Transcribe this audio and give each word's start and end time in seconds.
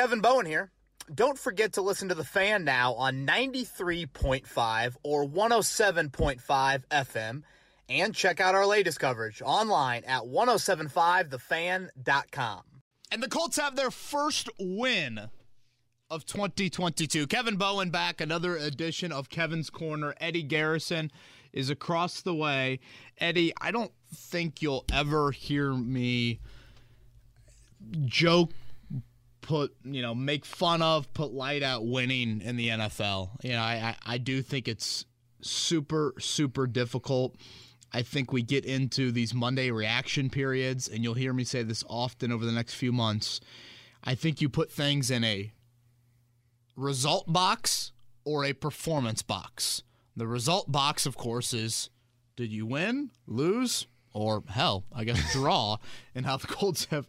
Kevin 0.00 0.22
Bowen 0.22 0.46
here. 0.46 0.72
Don't 1.14 1.38
forget 1.38 1.74
to 1.74 1.82
listen 1.82 2.08
to 2.08 2.14
The 2.14 2.24
Fan 2.24 2.64
now 2.64 2.94
on 2.94 3.26
93.5 3.26 4.96
or 5.02 5.26
107.5 5.26 6.82
FM 6.90 7.42
and 7.86 8.14
check 8.14 8.40
out 8.40 8.54
our 8.54 8.64
latest 8.64 8.98
coverage 8.98 9.42
online 9.44 10.04
at 10.04 10.22
1075thefan.com. 10.22 12.62
And 13.12 13.22
the 13.22 13.28
Colts 13.28 13.58
have 13.58 13.76
their 13.76 13.90
first 13.90 14.48
win 14.58 15.28
of 16.08 16.24
2022. 16.24 17.26
Kevin 17.26 17.56
Bowen 17.56 17.90
back, 17.90 18.22
another 18.22 18.56
edition 18.56 19.12
of 19.12 19.28
Kevin's 19.28 19.68
Corner. 19.68 20.14
Eddie 20.18 20.44
Garrison 20.44 21.10
is 21.52 21.68
across 21.68 22.22
the 22.22 22.34
way. 22.34 22.80
Eddie, 23.18 23.52
I 23.60 23.70
don't 23.70 23.92
think 24.14 24.62
you'll 24.62 24.86
ever 24.90 25.30
hear 25.30 25.74
me 25.74 26.40
joke 28.06 28.52
put 29.50 29.74
you 29.82 30.00
know 30.00 30.14
make 30.14 30.44
fun 30.44 30.80
of 30.80 31.12
put 31.12 31.32
light 31.32 31.64
out 31.64 31.84
winning 31.84 32.40
in 32.40 32.56
the 32.56 32.68
NFL. 32.68 33.30
You 33.42 33.50
know, 33.50 33.60
I 33.60 33.96
I, 34.06 34.16
do 34.16 34.42
think 34.42 34.68
it's 34.68 35.04
super 35.40 36.14
super 36.20 36.68
difficult. 36.68 37.34
I 37.92 38.02
think 38.02 38.32
we 38.32 38.42
get 38.42 38.64
into 38.64 39.10
these 39.10 39.34
Monday 39.34 39.72
reaction 39.72 40.30
periods, 40.30 40.86
and 40.86 41.02
you'll 41.02 41.14
hear 41.14 41.32
me 41.32 41.42
say 41.42 41.64
this 41.64 41.82
often 41.88 42.30
over 42.30 42.46
the 42.46 42.52
next 42.52 42.74
few 42.74 42.92
months. 42.92 43.40
I 44.04 44.14
think 44.14 44.40
you 44.40 44.48
put 44.48 44.70
things 44.70 45.10
in 45.10 45.24
a 45.24 45.52
result 46.76 47.32
box 47.32 47.90
or 48.24 48.44
a 48.44 48.52
performance 48.52 49.22
box. 49.22 49.82
The 50.14 50.28
result 50.28 50.70
box, 50.70 51.06
of 51.06 51.16
course, 51.16 51.52
is 51.52 51.90
did 52.36 52.52
you 52.52 52.66
win, 52.66 53.10
lose, 53.26 53.88
or 54.12 54.42
hell, 54.48 54.84
I 54.94 55.04
guess 55.04 55.32
draw, 55.32 55.78
and 56.14 56.26
how 56.26 56.36
the 56.36 56.46
Colts 56.46 56.86
have 56.86 57.06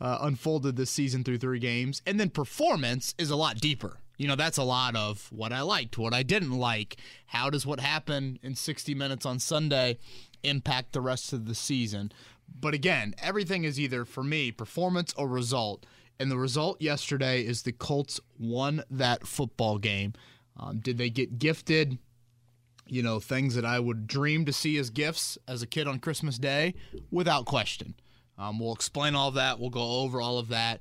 uh, 0.00 0.18
unfolded 0.20 0.76
this 0.76 0.90
season 0.90 1.24
through 1.24 1.38
three 1.38 1.58
games. 1.58 2.02
And 2.06 2.18
then 2.18 2.30
performance 2.30 3.14
is 3.18 3.30
a 3.30 3.36
lot 3.36 3.60
deeper. 3.60 3.98
You 4.18 4.28
know, 4.28 4.36
that's 4.36 4.58
a 4.58 4.62
lot 4.62 4.94
of 4.94 5.28
what 5.32 5.52
I 5.52 5.62
liked, 5.62 5.98
what 5.98 6.14
I 6.14 6.22
didn't 6.22 6.52
like. 6.52 6.96
How 7.26 7.50
does 7.50 7.66
what 7.66 7.80
happened 7.80 8.38
in 8.42 8.54
60 8.54 8.94
minutes 8.94 9.26
on 9.26 9.38
Sunday 9.38 9.98
impact 10.42 10.92
the 10.92 11.00
rest 11.00 11.32
of 11.32 11.46
the 11.46 11.54
season? 11.54 12.12
But 12.60 12.74
again, 12.74 13.14
everything 13.18 13.64
is 13.64 13.80
either 13.80 14.04
for 14.04 14.22
me 14.22 14.52
performance 14.52 15.14
or 15.16 15.26
result. 15.26 15.86
And 16.20 16.30
the 16.30 16.36
result 16.36 16.80
yesterday 16.80 17.44
is 17.44 17.62
the 17.62 17.72
Colts 17.72 18.20
won 18.38 18.84
that 18.90 19.26
football 19.26 19.78
game. 19.78 20.12
Um, 20.56 20.78
did 20.78 20.98
they 20.98 21.10
get 21.10 21.38
gifted? 21.38 21.98
You 22.92 23.02
know, 23.02 23.18
things 23.18 23.54
that 23.54 23.64
I 23.64 23.80
would 23.80 24.06
dream 24.06 24.44
to 24.44 24.52
see 24.52 24.76
as 24.76 24.90
gifts 24.90 25.38
as 25.48 25.62
a 25.62 25.66
kid 25.66 25.88
on 25.88 25.98
Christmas 25.98 26.36
Day, 26.36 26.74
without 27.10 27.46
question. 27.46 27.94
Um, 28.36 28.58
we'll 28.58 28.74
explain 28.74 29.14
all 29.14 29.30
that. 29.30 29.58
We'll 29.58 29.70
go 29.70 30.00
over 30.02 30.20
all 30.20 30.38
of 30.38 30.48
that. 30.48 30.80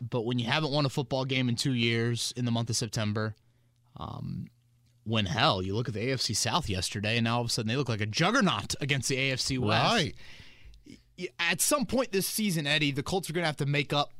But 0.00 0.22
when 0.22 0.40
you 0.40 0.46
haven't 0.46 0.72
won 0.72 0.84
a 0.84 0.88
football 0.88 1.24
game 1.24 1.48
in 1.48 1.54
two 1.54 1.74
years 1.74 2.34
in 2.36 2.44
the 2.44 2.50
month 2.50 2.70
of 2.70 2.76
September, 2.76 3.36
um, 3.96 4.48
when 5.04 5.26
hell, 5.26 5.62
you 5.62 5.76
look 5.76 5.86
at 5.86 5.94
the 5.94 6.08
AFC 6.08 6.34
South 6.34 6.68
yesterday, 6.68 7.18
and 7.18 7.24
now 7.24 7.36
all 7.36 7.42
of 7.42 7.46
a 7.46 7.50
sudden 7.50 7.68
they 7.68 7.76
look 7.76 7.88
like 7.88 8.00
a 8.00 8.06
juggernaut 8.06 8.74
against 8.80 9.08
the 9.08 9.16
AFC 9.16 9.60
West. 9.60 9.94
Right. 9.94 10.14
At 11.38 11.60
some 11.60 11.86
point 11.86 12.10
this 12.10 12.26
season, 12.26 12.66
Eddie, 12.66 12.90
the 12.90 13.04
Colts 13.04 13.30
are 13.30 13.32
going 13.32 13.44
to 13.44 13.46
have 13.46 13.56
to 13.58 13.66
make 13.66 13.92
up 13.92 14.10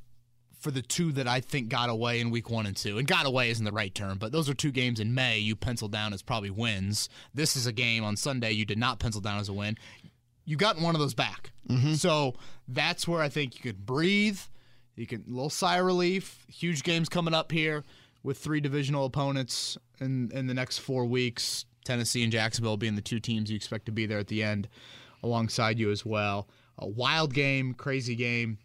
for 0.58 0.70
the 0.70 0.82
two 0.82 1.12
that 1.12 1.28
I 1.28 1.40
think 1.40 1.68
got 1.68 1.90
away 1.90 2.20
in 2.20 2.30
week 2.30 2.50
one 2.50 2.66
and 2.66 2.76
two. 2.76 2.98
And 2.98 3.06
got 3.06 3.26
away 3.26 3.50
isn't 3.50 3.64
the 3.64 3.72
right 3.72 3.94
term, 3.94 4.18
but 4.18 4.32
those 4.32 4.48
are 4.48 4.54
two 4.54 4.72
games 4.72 5.00
in 5.00 5.14
May 5.14 5.38
you 5.38 5.54
penciled 5.54 5.92
down 5.92 6.12
as 6.12 6.22
probably 6.22 6.50
wins. 6.50 7.08
This 7.34 7.56
is 7.56 7.66
a 7.66 7.72
game 7.72 8.04
on 8.04 8.16
Sunday 8.16 8.52
you 8.52 8.64
did 8.64 8.78
not 8.78 8.98
pencil 8.98 9.20
down 9.20 9.38
as 9.38 9.48
a 9.48 9.52
win. 9.52 9.76
You 10.44 10.56
got 10.56 10.80
one 10.80 10.94
of 10.94 11.00
those 11.00 11.14
back. 11.14 11.52
Mm-hmm. 11.68 11.94
So 11.94 12.34
that's 12.68 13.06
where 13.06 13.20
I 13.20 13.28
think 13.28 13.56
you 13.56 13.60
could 13.60 13.84
breathe. 13.84 14.40
You 14.94 15.06
can 15.06 15.24
a 15.28 15.30
little 15.30 15.50
sigh 15.50 15.78
of 15.78 15.86
relief. 15.86 16.46
Huge 16.48 16.82
games 16.82 17.08
coming 17.08 17.34
up 17.34 17.52
here 17.52 17.84
with 18.22 18.38
three 18.38 18.60
divisional 18.60 19.04
opponents 19.04 19.76
in 20.00 20.30
in 20.32 20.46
the 20.46 20.54
next 20.54 20.78
four 20.78 21.04
weeks. 21.04 21.66
Tennessee 21.84 22.24
and 22.24 22.32
Jacksonville 22.32 22.76
being 22.76 22.96
the 22.96 23.02
two 23.02 23.20
teams 23.20 23.50
you 23.50 23.56
expect 23.56 23.86
to 23.86 23.92
be 23.92 24.06
there 24.06 24.18
at 24.18 24.26
the 24.26 24.42
end 24.42 24.68
alongside 25.22 25.78
you 25.78 25.90
as 25.90 26.04
well. 26.04 26.48
A 26.78 26.86
wild 26.86 27.32
game, 27.32 27.74
crazy 27.74 28.16
game. 28.16 28.58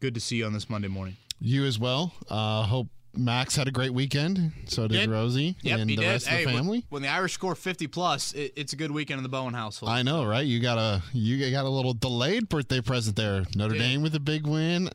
Good 0.00 0.14
to 0.14 0.20
see 0.20 0.36
you 0.36 0.46
on 0.46 0.52
this 0.52 0.70
Monday 0.70 0.88
morning. 0.88 1.16
You 1.40 1.64
as 1.64 1.78
well. 1.78 2.12
Uh, 2.28 2.62
hope 2.62 2.88
Max 3.16 3.56
had 3.56 3.66
a 3.66 3.72
great 3.72 3.92
weekend. 3.92 4.52
So 4.66 4.86
did, 4.86 5.00
Did. 5.00 5.10
Rosie 5.10 5.56
Yep, 5.62 5.78
and 5.80 5.90
the 5.90 5.96
did. 5.96 6.06
rest 6.06 6.26
Hey, 6.28 6.44
of 6.44 6.50
the 6.50 6.56
family. 6.56 6.84
When, 6.88 7.02
the 7.02 7.08
Irish 7.08 7.32
score 7.32 7.54
50 7.56 7.86
plus, 7.88 8.32
it, 8.32 8.52
it's 8.54 8.72
a 8.72 8.76
good 8.76 8.92
weekend 8.92 9.18
in 9.18 9.22
the 9.24 9.28
Bowen 9.28 9.54
household. 9.54 9.90
I 9.90 10.02
know, 10.02 10.24
right? 10.24 10.46
You 10.46 10.60
got 10.60 10.78
a 10.78 11.02
you 11.12 11.50
got 11.50 11.64
a 11.64 11.68
little 11.68 11.94
delayed 11.94 12.48
birthday 12.48 12.80
present 12.80 13.16
there. 13.16 13.44
Notre. 13.56 13.76
Dame 13.76 14.02
with 14.02 14.14
a 14.14 14.20
big 14.20 14.46
win. 14.46 14.88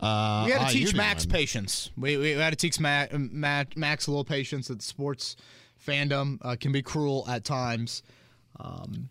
Uh, 0.00 0.44
we 0.46 0.52
had 0.52 0.68
to 0.70 0.78
IU 0.78 0.86
teach 0.86 0.94
Max 0.94 1.26
win. 1.26 1.32
patience. 1.32 1.90
We, 1.96 2.16
we 2.16 2.30
had 2.30 2.50
to 2.50 2.56
teach 2.56 2.80
Max, 2.80 3.14
Max 3.14 4.06
a 4.06 4.10
little 4.10 4.24
patience 4.24 4.68
that 4.68 4.80
sports 4.82 5.36
fandom 5.86 6.38
uh, 6.42 6.56
can 6.58 6.72
be 6.72 6.82
cruel 6.82 7.26
at 7.28 7.44
times. 7.44 8.02
Um, 8.58 9.08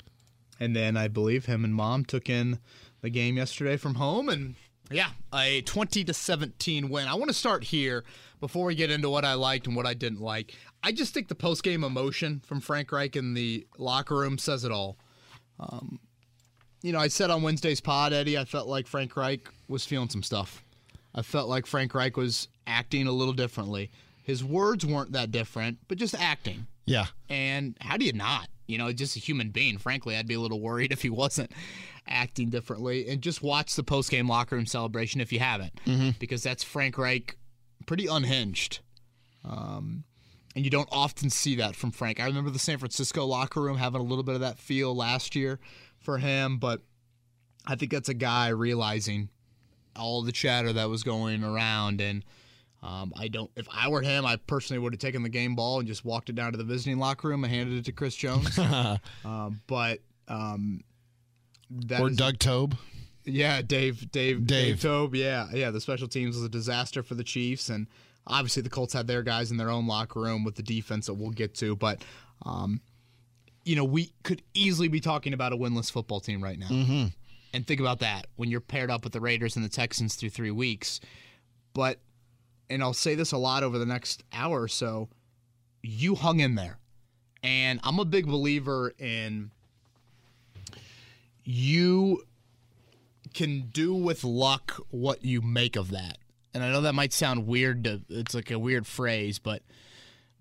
and 0.59 0.75
then 0.75 0.97
I 0.97 1.07
believe 1.07 1.45
him 1.45 1.63
and 1.63 1.73
mom 1.75 2.05
took 2.05 2.29
in 2.29 2.59
the 3.01 3.09
game 3.09 3.37
yesterday 3.37 3.77
from 3.77 3.95
home 3.95 4.29
and 4.29 4.55
yeah, 4.91 5.09
a 5.33 5.61
20 5.61 6.03
to 6.03 6.13
17 6.13 6.89
win. 6.89 7.07
I 7.07 7.15
want 7.15 7.29
to 7.29 7.33
start 7.33 7.63
here 7.63 8.03
before 8.39 8.65
we 8.65 8.75
get 8.75 8.91
into 8.91 9.09
what 9.09 9.25
I 9.25 9.33
liked 9.33 9.67
and 9.67 9.75
what 9.75 9.85
I 9.85 9.93
didn't 9.93 10.21
like. 10.21 10.53
I 10.83 10.91
just 10.91 11.13
think 11.13 11.27
the 11.27 11.35
post 11.35 11.63
game 11.63 11.83
emotion 11.83 12.41
from 12.45 12.61
Frank 12.61 12.91
Reich 12.91 13.15
in 13.15 13.33
the 13.33 13.65
locker 13.77 14.15
room 14.15 14.37
says 14.37 14.63
it 14.63 14.71
all. 14.71 14.97
Um, 15.59 15.99
you 16.83 16.91
know, 16.91 16.99
I 16.99 17.07
said 17.07 17.31
on 17.31 17.41
Wednesday's 17.41 17.81
pod, 17.81 18.13
Eddie, 18.13 18.37
I 18.37 18.45
felt 18.45 18.67
like 18.67 18.85
Frank 18.85 19.17
Reich 19.17 19.49
was 19.67 19.85
feeling 19.85 20.09
some 20.09 20.21
stuff. 20.21 20.63
I 21.15 21.21
felt 21.23 21.49
like 21.49 21.65
Frank 21.65 21.95
Reich 21.95 22.17
was 22.17 22.47
acting 22.67 23.07
a 23.07 23.11
little 23.11 23.33
differently. 23.33 23.89
His 24.21 24.43
words 24.43 24.85
weren't 24.85 25.13
that 25.13 25.31
different, 25.31 25.79
but 25.87 25.97
just 25.97 26.13
acting. 26.13 26.67
Yeah, 26.85 27.05
And 27.29 27.75
how 27.81 27.97
do 27.97 28.05
you 28.05 28.13
not? 28.13 28.47
You 28.67 28.77
know, 28.77 28.91
just 28.91 29.15
a 29.15 29.19
human 29.19 29.49
being. 29.49 29.79
Frankly, 29.79 30.15
I'd 30.15 30.27
be 30.27 30.35
a 30.35 30.39
little 30.39 30.59
worried 30.59 30.91
if 30.91 31.01
he 31.01 31.09
wasn't 31.09 31.51
acting 32.07 32.49
differently. 32.49 33.07
And 33.07 33.21
just 33.21 33.41
watch 33.41 33.75
the 33.75 33.83
post 33.83 34.11
game 34.11 34.27
locker 34.27 34.55
room 34.55 34.65
celebration 34.65 35.21
if 35.21 35.31
you 35.31 35.39
haven't, 35.39 35.73
because 36.19 36.43
that's 36.43 36.63
Frank 36.63 36.97
Reich 36.97 37.37
pretty 37.85 38.07
unhinged. 38.07 38.79
Um, 39.43 40.03
and 40.55 40.63
you 40.63 40.71
don't 40.71 40.89
often 40.91 41.29
see 41.29 41.55
that 41.55 41.75
from 41.75 41.91
Frank. 41.91 42.19
I 42.19 42.25
remember 42.25 42.49
the 42.49 42.59
San 42.59 42.77
Francisco 42.77 43.25
locker 43.25 43.61
room 43.61 43.77
having 43.77 44.01
a 44.01 44.03
little 44.03 44.23
bit 44.23 44.35
of 44.35 44.41
that 44.41 44.57
feel 44.57 44.95
last 44.95 45.35
year 45.35 45.59
for 45.99 46.17
him, 46.17 46.57
but 46.57 46.81
I 47.65 47.75
think 47.75 47.91
that's 47.91 48.09
a 48.09 48.13
guy 48.13 48.49
realizing 48.49 49.29
all 49.95 50.21
the 50.21 50.31
chatter 50.31 50.73
that 50.73 50.89
was 50.89 51.03
going 51.03 51.43
around 51.43 52.01
and. 52.01 52.23
Um, 52.83 53.13
I 53.17 53.29
don't. 53.29 53.49
If 53.55 53.67
I 53.73 53.87
were 53.87 54.03
him, 54.03 54.27
I 54.27 54.35
personally 54.35 54.77
would 54.77 54.93
have 54.93 54.99
taken 54.99 55.23
the 55.23 55.29
game 55.29 55.55
ball 55.55 55.79
and 55.79 55.87
just 55.87 56.05
walked 56.05 56.29
it 56.29 56.35
down 56.35 56.51
to 56.51 56.57
the 56.59 56.63
visiting 56.63 56.99
locker 56.99 57.29
room 57.29 57.43
and 57.43 57.51
handed 57.51 57.79
it 57.79 57.85
to 57.85 57.91
Chris 57.91 58.15
Jones. 58.15 58.59
um, 58.59 59.59
but 59.67 60.01
um, 60.27 60.81
that 61.69 62.01
or 62.01 62.09
is- 62.09 62.17
Doug 62.17 62.39
Toub. 62.39 62.75
yeah, 63.25 63.61
Dave, 63.61 64.11
Dave, 64.11 64.45
Dave, 64.45 64.47
Dave. 64.47 64.81
Toub. 64.81 65.15
Yeah, 65.15 65.47
yeah. 65.53 65.71
The 65.71 65.81
special 65.81 66.07
teams 66.07 66.35
was 66.35 66.45
a 66.45 66.49
disaster 66.49 67.03
for 67.03 67.15
the 67.15 67.23
Chiefs, 67.23 67.69
and 67.69 67.87
obviously 68.27 68.61
the 68.61 68.69
Colts 68.69 68.93
had 68.93 69.07
their 69.07 69.23
guys 69.23 69.51
in 69.51 69.57
their 69.57 69.69
own 69.69 69.87
locker 69.87 70.21
room 70.21 70.43
with 70.43 70.55
the 70.55 70.63
defense 70.63 71.07
that 71.07 71.13
we'll 71.15 71.31
get 71.31 71.53
to. 71.55 71.75
But, 71.75 72.03
um, 72.43 72.81
you 73.63 73.75
know, 73.75 73.83
we 73.83 74.13
could 74.23 74.41
easily 74.53 74.87
be 74.87 74.99
talking 74.99 75.33
about 75.33 75.53
a 75.53 75.57
winless 75.57 75.91
football 75.91 76.19
team 76.19 76.43
right 76.43 76.57
now. 76.59 76.67
Mm-hmm. 76.67 77.05
And 77.53 77.65
think 77.65 77.79
about 77.79 77.99
that 77.99 78.27
when 78.35 78.49
you're 78.49 78.61
paired 78.61 78.91
up 78.91 79.03
with 79.03 79.13
the 79.13 79.21
Raiders 79.21 79.55
and 79.55 79.63
the 79.63 79.69
Texans 79.69 80.15
through 80.15 80.31
three 80.31 80.51
weeks. 80.51 80.99
But, 81.73 81.99
and 82.69 82.83
I'll 82.83 82.93
say 82.93 83.15
this 83.15 83.31
a 83.31 83.37
lot 83.37 83.63
over 83.63 83.77
the 83.77 83.85
next 83.85 84.23
hour 84.33 84.61
or 84.61 84.67
so, 84.67 85.09
you 85.81 86.15
hung 86.15 86.41
in 86.41 86.55
there. 86.55 86.79
And 87.43 87.79
I'm 87.83 87.99
a 87.99 88.05
big 88.05 88.25
believer 88.25 88.91
in 88.97 89.51
you 91.45 92.23
can 93.33 93.69
do 93.71 93.93
with 93.93 94.23
luck 94.23 94.73
what 94.89 95.23
you 95.23 95.41
make 95.41 95.75
of 95.75 95.91
that. 95.91 96.17
And 96.53 96.63
I 96.63 96.71
know 96.71 96.81
that 96.81 96.95
might 96.95 97.13
sound 97.13 97.47
weird 97.47 97.83
to 97.83 98.01
it's 98.09 98.33
like 98.33 98.49
a 98.49 98.59
weird 98.59 98.87
phrase, 98.87 99.39
but 99.39 99.61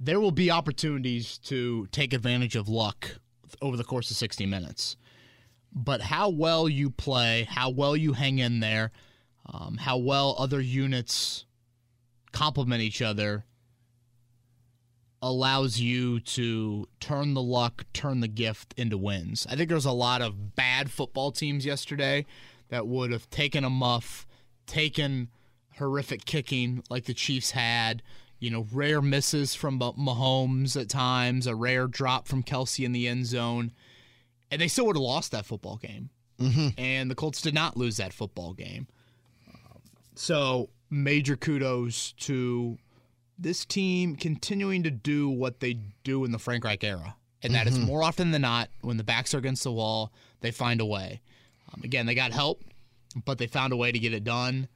there 0.00 0.20
will 0.20 0.30
be 0.30 0.50
opportunities 0.50 1.38
to 1.38 1.86
take 1.92 2.12
advantage 2.12 2.56
of 2.56 2.68
luck 2.68 3.16
over 3.60 3.76
the 3.76 3.84
course 3.84 4.10
of 4.10 4.16
60 4.16 4.46
minutes. 4.46 4.96
But 5.72 6.00
how 6.00 6.28
well 6.28 6.68
you 6.68 6.90
play, 6.90 7.46
how 7.50 7.70
well 7.70 7.96
you 7.96 8.12
hang 8.12 8.38
in 8.38 8.60
there, 8.60 8.92
um, 9.46 9.76
how 9.76 9.98
well 9.98 10.36
other 10.38 10.60
units 10.60 11.46
complement 12.32 12.80
each 12.80 13.02
other 13.02 13.44
allows 15.24 15.80
you 15.80 16.20
to 16.20 16.86
turn 17.00 17.32
the 17.32 17.42
luck, 17.42 17.86
turn 17.94 18.20
the 18.20 18.28
gift 18.28 18.74
into 18.76 18.98
wins. 18.98 19.46
I 19.48 19.56
think 19.56 19.70
there's 19.70 19.86
a 19.86 19.92
lot 19.92 20.20
of 20.20 20.54
bad 20.54 20.90
football 20.90 21.32
teams 21.32 21.64
yesterday 21.64 22.26
that 22.68 22.86
would 22.86 23.10
have 23.10 23.30
taken 23.30 23.64
a 23.64 23.70
muff, 23.70 24.26
taken 24.66 25.30
horrific 25.78 26.26
kicking 26.26 26.84
like 26.90 27.06
the 27.06 27.14
Chiefs 27.14 27.52
had, 27.52 28.02
you 28.38 28.50
know, 28.50 28.66
rare 28.70 29.00
misses 29.00 29.54
from 29.54 29.78
Mah- 29.78 29.94
Mahomes 29.94 30.78
at 30.78 30.90
times, 30.90 31.46
a 31.46 31.54
rare 31.54 31.86
drop 31.86 32.28
from 32.28 32.42
Kelce 32.42 32.84
in 32.84 32.92
the 32.92 33.08
end 33.08 33.24
zone, 33.24 33.72
and 34.50 34.60
they 34.60 34.68
still 34.68 34.84
would 34.86 34.96
have 34.96 35.02
lost 35.02 35.32
that 35.32 35.46
football 35.46 35.76
game. 35.76 36.10
Mm-hmm. 36.38 36.68
And 36.76 37.10
the 37.10 37.14
Colts 37.14 37.40
did 37.40 37.54
not 37.54 37.78
lose 37.78 37.96
that 37.96 38.12
football 38.12 38.52
game. 38.52 38.88
So 40.16 40.68
major 40.90 41.34
kudos 41.36 42.12
to 42.12 42.76
this 43.38 43.64
team 43.64 44.16
continuing 44.16 44.82
to 44.82 44.90
do 44.90 45.28
what 45.28 45.60
they 45.60 45.78
do 46.04 46.24
in 46.24 46.32
the 46.32 46.38
Frank 46.38 46.64
Reich 46.64 46.84
era. 46.84 47.16
And 47.42 47.54
that 47.54 47.66
is 47.66 47.78
more 47.78 48.02
often 48.02 48.30
than 48.30 48.42
not, 48.42 48.70
when 48.80 48.96
the 48.96 49.04
backs 49.04 49.34
are 49.34 49.38
against 49.38 49.64
the 49.64 49.72
wall, 49.72 50.12
they 50.40 50.50
find 50.50 50.80
a 50.80 50.86
way. 50.86 51.20
Um, 51.72 51.82
again, 51.84 52.06
they 52.06 52.14
got 52.14 52.32
help, 52.32 52.62
but 53.26 53.36
they 53.36 53.46
found 53.46 53.72
a 53.72 53.76
way 53.76 53.92
to 53.92 53.98
get 53.98 54.14
it 54.14 54.24
done. 54.24 54.68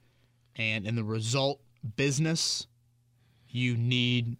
And 0.55 0.85
in 0.85 0.95
the 0.95 1.03
result 1.03 1.61
business, 1.95 2.67
you 3.47 3.75
need 3.75 4.37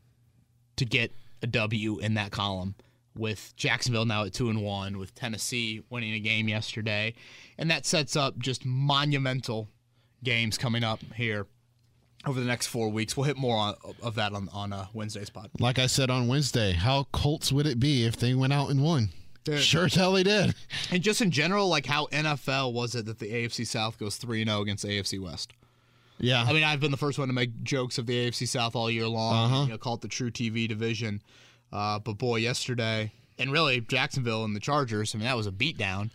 to 0.75 0.85
get 0.85 1.11
a 1.41 1.47
W 1.47 1.97
in 1.97 2.13
that 2.15 2.31
column. 2.31 2.75
With 3.15 3.53
Jacksonville 3.57 4.05
now 4.05 4.25
at 4.25 4.33
two 4.33 4.49
and 4.49 4.61
one, 4.63 4.99
with 4.99 5.15
Tennessee 5.15 5.81
winning 5.89 6.13
a 6.13 6.19
game 6.19 6.47
yesterday, 6.47 7.15
and 7.57 7.69
that 7.71 7.85
sets 7.85 8.15
up 8.15 8.37
just 8.37 8.63
monumental 8.63 9.67
games 10.23 10.57
coming 10.57 10.83
up 10.83 10.99
here 11.15 11.47
over 12.25 12.39
the 12.39 12.45
next 12.45 12.67
four 12.67 12.89
weeks. 12.89 13.15
We'll 13.15 13.25
hit 13.25 13.37
more 13.37 13.57
on, 13.57 13.75
of 14.01 14.15
that 14.15 14.33
on 14.33 14.49
on 14.53 14.73
uh, 14.73 14.87
Wednesday's 14.93 15.29
pod. 15.29 15.49
Like 15.59 15.79
I 15.79 15.87
said 15.87 16.09
on 16.09 16.27
Wednesday, 16.27 16.73
how 16.73 17.07
Colts 17.11 17.51
would 17.51 17.65
it 17.65 17.79
be 17.79 18.05
if 18.05 18.17
they 18.17 18.33
went 18.33 18.53
out 18.53 18.69
and 18.69 18.83
won? 18.83 19.09
Sure 19.57 19.85
as 19.85 19.95
hell 19.95 20.13
they 20.13 20.23
did. 20.23 20.53
And 20.91 21.01
just 21.01 21.21
in 21.21 21.31
general, 21.31 21.67
like 21.67 21.85
how 21.85 22.07
NFL 22.07 22.73
was 22.73 22.93
it 22.93 23.05
that 23.05 23.19
the 23.19 23.31
AFC 23.31 23.65
South 23.65 23.97
goes 23.97 24.17
three 24.17 24.41
and 24.41 24.49
zero 24.49 24.61
against 24.61 24.83
the 24.83 24.89
AFC 24.89 25.19
West? 25.19 25.53
Yeah. 26.19 26.43
I 26.43 26.53
mean, 26.53 26.63
I've 26.63 26.79
been 26.79 26.91
the 26.91 26.97
first 26.97 27.17
one 27.17 27.29
to 27.29 27.33
make 27.33 27.63
jokes 27.63 27.97
of 27.97 28.05
the 28.05 28.13
AFC 28.13 28.47
South 28.47 28.75
all 28.75 28.91
year 28.91 29.07
long. 29.07 29.51
Uh-huh. 29.51 29.63
You 29.63 29.69
know, 29.69 29.77
call 29.77 29.95
it 29.95 30.01
the 30.01 30.07
truTV 30.07 30.67
division. 30.67 31.21
Uh, 31.71 31.99
but 31.99 32.13
boy, 32.13 32.37
yesterday, 32.37 33.11
and 33.37 33.51
really 33.51 33.79
Jacksonville 33.81 34.43
and 34.43 34.55
the 34.55 34.59
Chargers. 34.59 35.15
I 35.15 35.17
mean, 35.17 35.25
that 35.25 35.37
was 35.37 35.47
a 35.47 35.51
beatdown. 35.51 36.11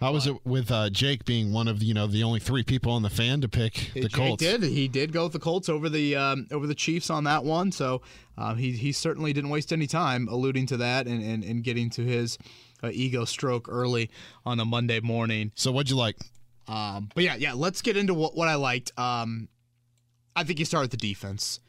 How 0.00 0.12
was 0.12 0.26
it 0.26 0.46
with 0.46 0.70
uh, 0.70 0.88
Jake 0.88 1.26
being 1.26 1.52
one 1.52 1.68
of 1.68 1.82
you 1.82 1.92
know 1.92 2.06
the 2.06 2.22
only 2.22 2.40
three 2.40 2.62
people 2.62 2.92
on 2.92 3.02
the 3.02 3.10
fan 3.10 3.42
to 3.42 3.48
pick 3.48 3.90
the 3.92 4.02
Jake 4.02 4.12
Colts? 4.12 4.42
did. 4.42 4.62
He 4.62 4.88
did 4.88 5.12
go 5.12 5.24
with 5.24 5.34
the 5.34 5.38
Colts 5.38 5.68
over 5.68 5.90
the 5.90 6.16
um, 6.16 6.46
over 6.50 6.66
the 6.66 6.74
Chiefs 6.74 7.10
on 7.10 7.24
that 7.24 7.44
one. 7.44 7.70
So 7.70 8.00
uh, 8.38 8.54
he 8.54 8.72
he 8.72 8.92
certainly 8.92 9.34
didn't 9.34 9.50
waste 9.50 9.72
any 9.72 9.86
time 9.86 10.26
alluding 10.28 10.66
to 10.66 10.78
that 10.78 11.06
and 11.06 11.22
and, 11.22 11.44
and 11.44 11.62
getting 11.62 11.90
to 11.90 12.02
his 12.02 12.38
uh, 12.82 12.90
ego 12.92 13.26
stroke 13.26 13.68
early 13.68 14.10
on 14.46 14.58
a 14.58 14.64
Monday 14.64 15.00
morning. 15.00 15.52
So 15.54 15.70
what'd 15.70 15.90
you 15.90 15.96
like? 15.96 16.16
Um, 16.66 17.10
but 17.14 17.24
yeah, 17.24 17.36
yeah. 17.36 17.52
Let's 17.52 17.82
get 17.82 17.98
into 17.98 18.14
what, 18.14 18.34
what 18.34 18.48
I 18.48 18.54
liked. 18.54 18.98
Um, 18.98 19.48
I 20.34 20.44
think 20.44 20.58
you 20.58 20.64
start 20.64 20.84
with 20.84 20.92
the 20.92 20.96
defense. 20.96 21.60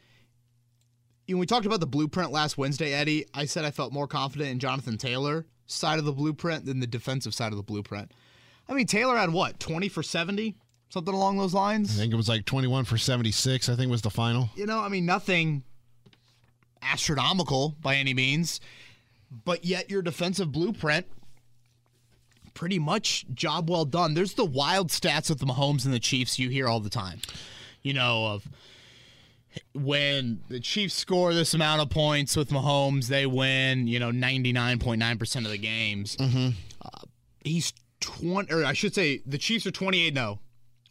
When 1.26 1.38
we 1.38 1.46
talked 1.46 1.66
about 1.66 1.80
the 1.80 1.86
blueprint 1.86 2.30
last 2.30 2.56
Wednesday, 2.56 2.92
Eddie. 2.94 3.26
I 3.34 3.44
said 3.44 3.64
I 3.64 3.70
felt 3.70 3.92
more 3.92 4.06
confident 4.06 4.50
in 4.50 4.58
Jonathan 4.58 4.96
Taylor 4.96 5.46
side 5.72 5.98
of 5.98 6.04
the 6.04 6.12
blueprint 6.12 6.66
than 6.66 6.80
the 6.80 6.86
defensive 6.86 7.34
side 7.34 7.52
of 7.52 7.56
the 7.56 7.62
blueprint. 7.62 8.12
I 8.68 8.74
mean, 8.74 8.86
Taylor 8.86 9.16
had 9.16 9.30
what 9.30 9.58
twenty 9.58 9.88
for 9.88 10.02
seventy, 10.02 10.54
something 10.88 11.14
along 11.14 11.38
those 11.38 11.54
lines. 11.54 11.96
I 11.96 12.00
think 12.00 12.12
it 12.12 12.16
was 12.16 12.28
like 12.28 12.44
21 12.44 12.84
for 12.84 12.98
76. 12.98 13.68
I 13.68 13.74
think 13.74 13.90
was 13.90 14.02
the 14.02 14.10
final. 14.10 14.50
you 14.56 14.66
know, 14.66 14.80
I 14.80 14.88
mean, 14.88 15.06
nothing 15.06 15.64
astronomical 16.82 17.76
by 17.80 17.96
any 17.96 18.14
means, 18.14 18.60
but 19.44 19.64
yet 19.64 19.90
your 19.90 20.02
defensive 20.02 20.52
blueprint, 20.52 21.06
pretty 22.54 22.78
much 22.78 23.24
job 23.32 23.70
well 23.70 23.84
done. 23.84 24.14
There's 24.14 24.34
the 24.34 24.44
wild 24.44 24.88
stats 24.88 25.30
with 25.30 25.38
the 25.38 25.46
Mahomes 25.46 25.84
and 25.84 25.94
the 25.94 26.00
Chiefs 26.00 26.38
you 26.38 26.48
hear 26.48 26.68
all 26.68 26.80
the 26.80 26.90
time, 26.90 27.20
you 27.82 27.94
know, 27.94 28.26
of 28.26 28.48
when 29.74 30.40
the 30.48 30.60
Chiefs 30.60 30.94
score 30.94 31.34
this 31.34 31.54
amount 31.54 31.80
of 31.80 31.90
points 31.90 32.36
with 32.36 32.50
Mahomes, 32.50 33.08
they 33.08 33.26
win, 33.26 33.86
you 33.86 33.98
know, 33.98 34.10
99.9% 34.10 35.36
of 35.44 35.50
the 35.50 35.58
games. 35.58 36.16
Uh, 36.84 36.88
he's 37.44 37.72
20, 38.00 38.52
or 38.52 38.64
I 38.64 38.72
should 38.72 38.94
say, 38.94 39.22
the 39.26 39.38
Chiefs 39.38 39.66
are 39.66 39.70
28 39.70 40.14
0 40.14 40.40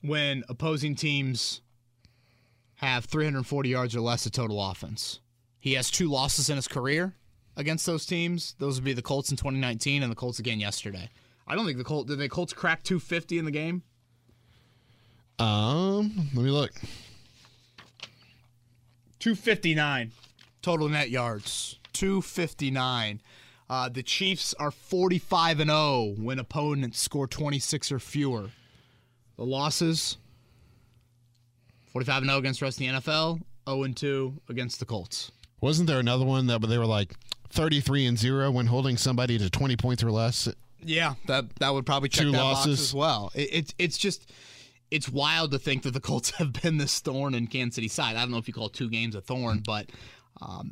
when 0.02 0.44
opposing 0.50 0.96
teams 0.96 1.62
have 2.75 3.06
340 3.06 3.69
yards 3.69 3.96
or 3.96 4.02
less 4.02 4.25
of 4.25 4.31
total 4.31 4.64
offense. 4.64 5.19
He 5.60 5.74
has 5.74 5.92
two 5.92 6.10
losses 6.10 6.50
in 6.50 6.56
his 6.56 6.68
career 6.68 7.16
against 7.56 7.86
those 7.86 8.06
teams. 8.06 8.56
Those 8.57 8.75
would 8.75 8.84
be 8.84 8.94
the 8.94 9.04
Colts 9.04 9.30
in 9.30 9.38
2019 9.38 10.02
and 10.02 10.12
the 10.12 10.16
Colts 10.16 10.40
again 10.40 10.60
yesterday. 10.60 11.10
I 11.48 11.56
don't 11.56 11.66
think 11.66 11.78
the 11.78 11.84
Colts 11.84 12.10
did 12.10 12.18
the 12.18 12.30
Colts 12.30 12.54
crack 12.54 12.84
250 12.84 13.38
in 13.38 13.46
the 13.46 13.52
game. 13.52 13.84
Um, 15.38 16.30
let 16.34 16.44
me 16.44 16.50
look. 16.52 16.72
259 19.21 20.12
total 20.62 20.89
net 20.89 21.09
yards. 21.09 21.77
259. 21.94 23.21
Uh, 23.69 23.88
the 23.88 24.03
Chiefs 24.03 24.53
are 24.59 24.71
45 24.71 25.62
and 25.62 25.69
0 25.69 26.15
when 26.18 26.39
opponents 26.39 27.00
score 27.00 27.27
26 27.27 27.91
or 27.91 28.00
fewer. 28.00 28.50
The 29.38 29.45
losses 29.45 30.18
45 31.94 32.23
and 32.23 32.29
0 32.29 32.39
against 32.39 32.59
the 32.59 32.65
rest 32.65 32.77
of 32.77 32.79
the 32.79 32.88
NFL, 32.88 33.41
0 33.69 33.83
and 33.83 33.95
2 33.95 34.33
against 34.50 34.79
the 34.79 34.85
Colts. 34.85 35.31
Wasn't 35.62 35.88
there 35.88 36.00
another 36.00 36.25
one 36.25 36.47
that 36.47 36.62
they 36.62 36.77
were 36.77 36.85
like 36.85 37.13
33 37.50 38.07
and 38.07 38.18
0 38.18 38.51
when 38.51 38.65
holding 38.65 38.97
somebody 38.97 39.38
to 39.38 39.50
20 39.50 39.77
points 39.77 40.03
or 40.03 40.12
less? 40.12 40.50
Yeah, 40.83 41.13
that 41.27 41.45
that 41.59 41.71
would 41.73 41.85
probably 41.85 42.09
check 42.09 42.25
Two 42.25 42.31
that 42.31 42.38
box 42.39 42.59
losses. 42.62 42.81
as 42.81 42.94
well. 42.95 43.31
It, 43.35 43.50
it's 43.51 43.73
it's 43.77 43.97
just 44.00 44.31
it's 44.92 45.10
wild 45.10 45.52
to 45.52 45.60
think 45.60 45.84
that 45.84 45.92
the 45.94 46.00
Colts 46.02 46.30
have 46.38 46.54
been 46.54 46.78
this 46.78 47.00
thorn 47.00 47.34
in 47.34 47.48
Kansas 47.48 47.76
City 47.76 47.88
side. 47.88 48.16
I 48.16 48.22
don't 48.22 48.32
know 48.32 48.38
if 48.38 48.48
you 48.48 48.54
call 48.54 48.70
two 48.70 48.90
games 48.90 49.16
a 49.16 49.22
thorn, 49.22 49.64
but 49.66 49.90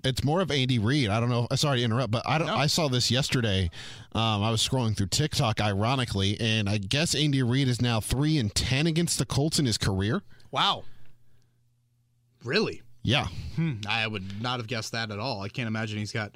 It's 0.03 0.23
more 0.23 0.41
of 0.41 0.51
Andy 0.51 0.77
Reid. 0.79 1.09
I 1.09 1.19
don't 1.19 1.29
know. 1.29 1.47
Sorry 1.55 1.79
to 1.79 1.83
interrupt, 1.83 2.11
but 2.11 2.23
I 2.27 2.37
don't. 2.37 2.47
No. 2.47 2.55
I 2.55 2.67
saw 2.67 2.87
this 2.89 3.09
yesterday. 3.11 3.69
Um, 4.13 4.41
I 4.43 4.49
was 4.51 4.67
scrolling 4.67 4.95
through 4.97 5.07
TikTok, 5.07 5.61
ironically, 5.61 6.39
and 6.39 6.67
I 6.69 6.77
guess 6.79 7.13
Andy 7.15 7.41
Reid 7.43 7.67
is 7.67 7.81
now 7.81 7.99
three 7.99 8.37
and 8.37 8.53
ten 8.53 8.87
against 8.87 9.19
the 9.19 9.25
Colts 9.25 9.57
in 9.59 9.65
his 9.65 9.77
career. 9.77 10.21
wow, 10.51 10.83
really? 12.43 12.81
Yeah, 13.01 13.27
Hmm, 13.55 13.75
I 13.87 14.05
would 14.07 14.41
not 14.41 14.59
have 14.59 14.67
guessed 14.67 14.91
that 14.91 15.09
at 15.09 15.19
all. 15.19 15.41
I 15.41 15.47
can't 15.49 15.67
imagine 15.67 15.99
he's 15.99 16.11
got 16.11 16.35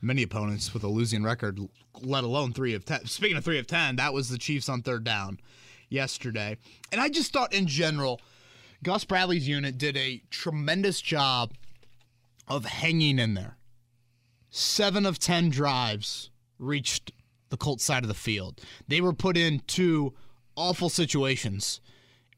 many 0.00 0.22
opponents 0.22 0.72
with 0.72 0.84
a 0.84 0.88
losing 0.88 1.22
record, 1.24 1.58
let 2.00 2.22
alone 2.24 2.52
three 2.52 2.74
of 2.74 2.84
ten. 2.84 3.04
Speaking 3.06 3.36
of 3.36 3.44
three 3.44 3.58
of 3.58 3.66
ten, 3.66 3.96
that 3.96 4.12
was 4.14 4.28
the 4.28 4.38
Chiefs 4.38 4.68
on 4.68 4.82
third 4.82 5.02
down 5.02 5.40
yesterday. 5.88 6.56
And 6.92 7.00
I 7.00 7.08
just 7.08 7.32
thought 7.32 7.52
in 7.52 7.66
general, 7.66 8.20
Gus 8.82 9.04
Bradley's 9.04 9.48
unit 9.48 9.78
did 9.78 9.96
a 9.96 10.22
tremendous 10.30 11.00
job 11.00 11.52
of 12.48 12.64
hanging 12.64 13.18
in 13.18 13.34
there. 13.34 13.56
Seven 14.50 15.04
of 15.04 15.18
ten 15.18 15.50
drives 15.50 16.30
reached 16.58 17.12
the 17.48 17.56
Colts 17.56 17.84
side 17.84 18.02
of 18.02 18.08
the 18.08 18.14
field. 18.14 18.60
They 18.88 19.00
were 19.00 19.12
put 19.12 19.36
in 19.36 19.60
two 19.66 20.14
awful 20.56 20.88
situations 20.88 21.80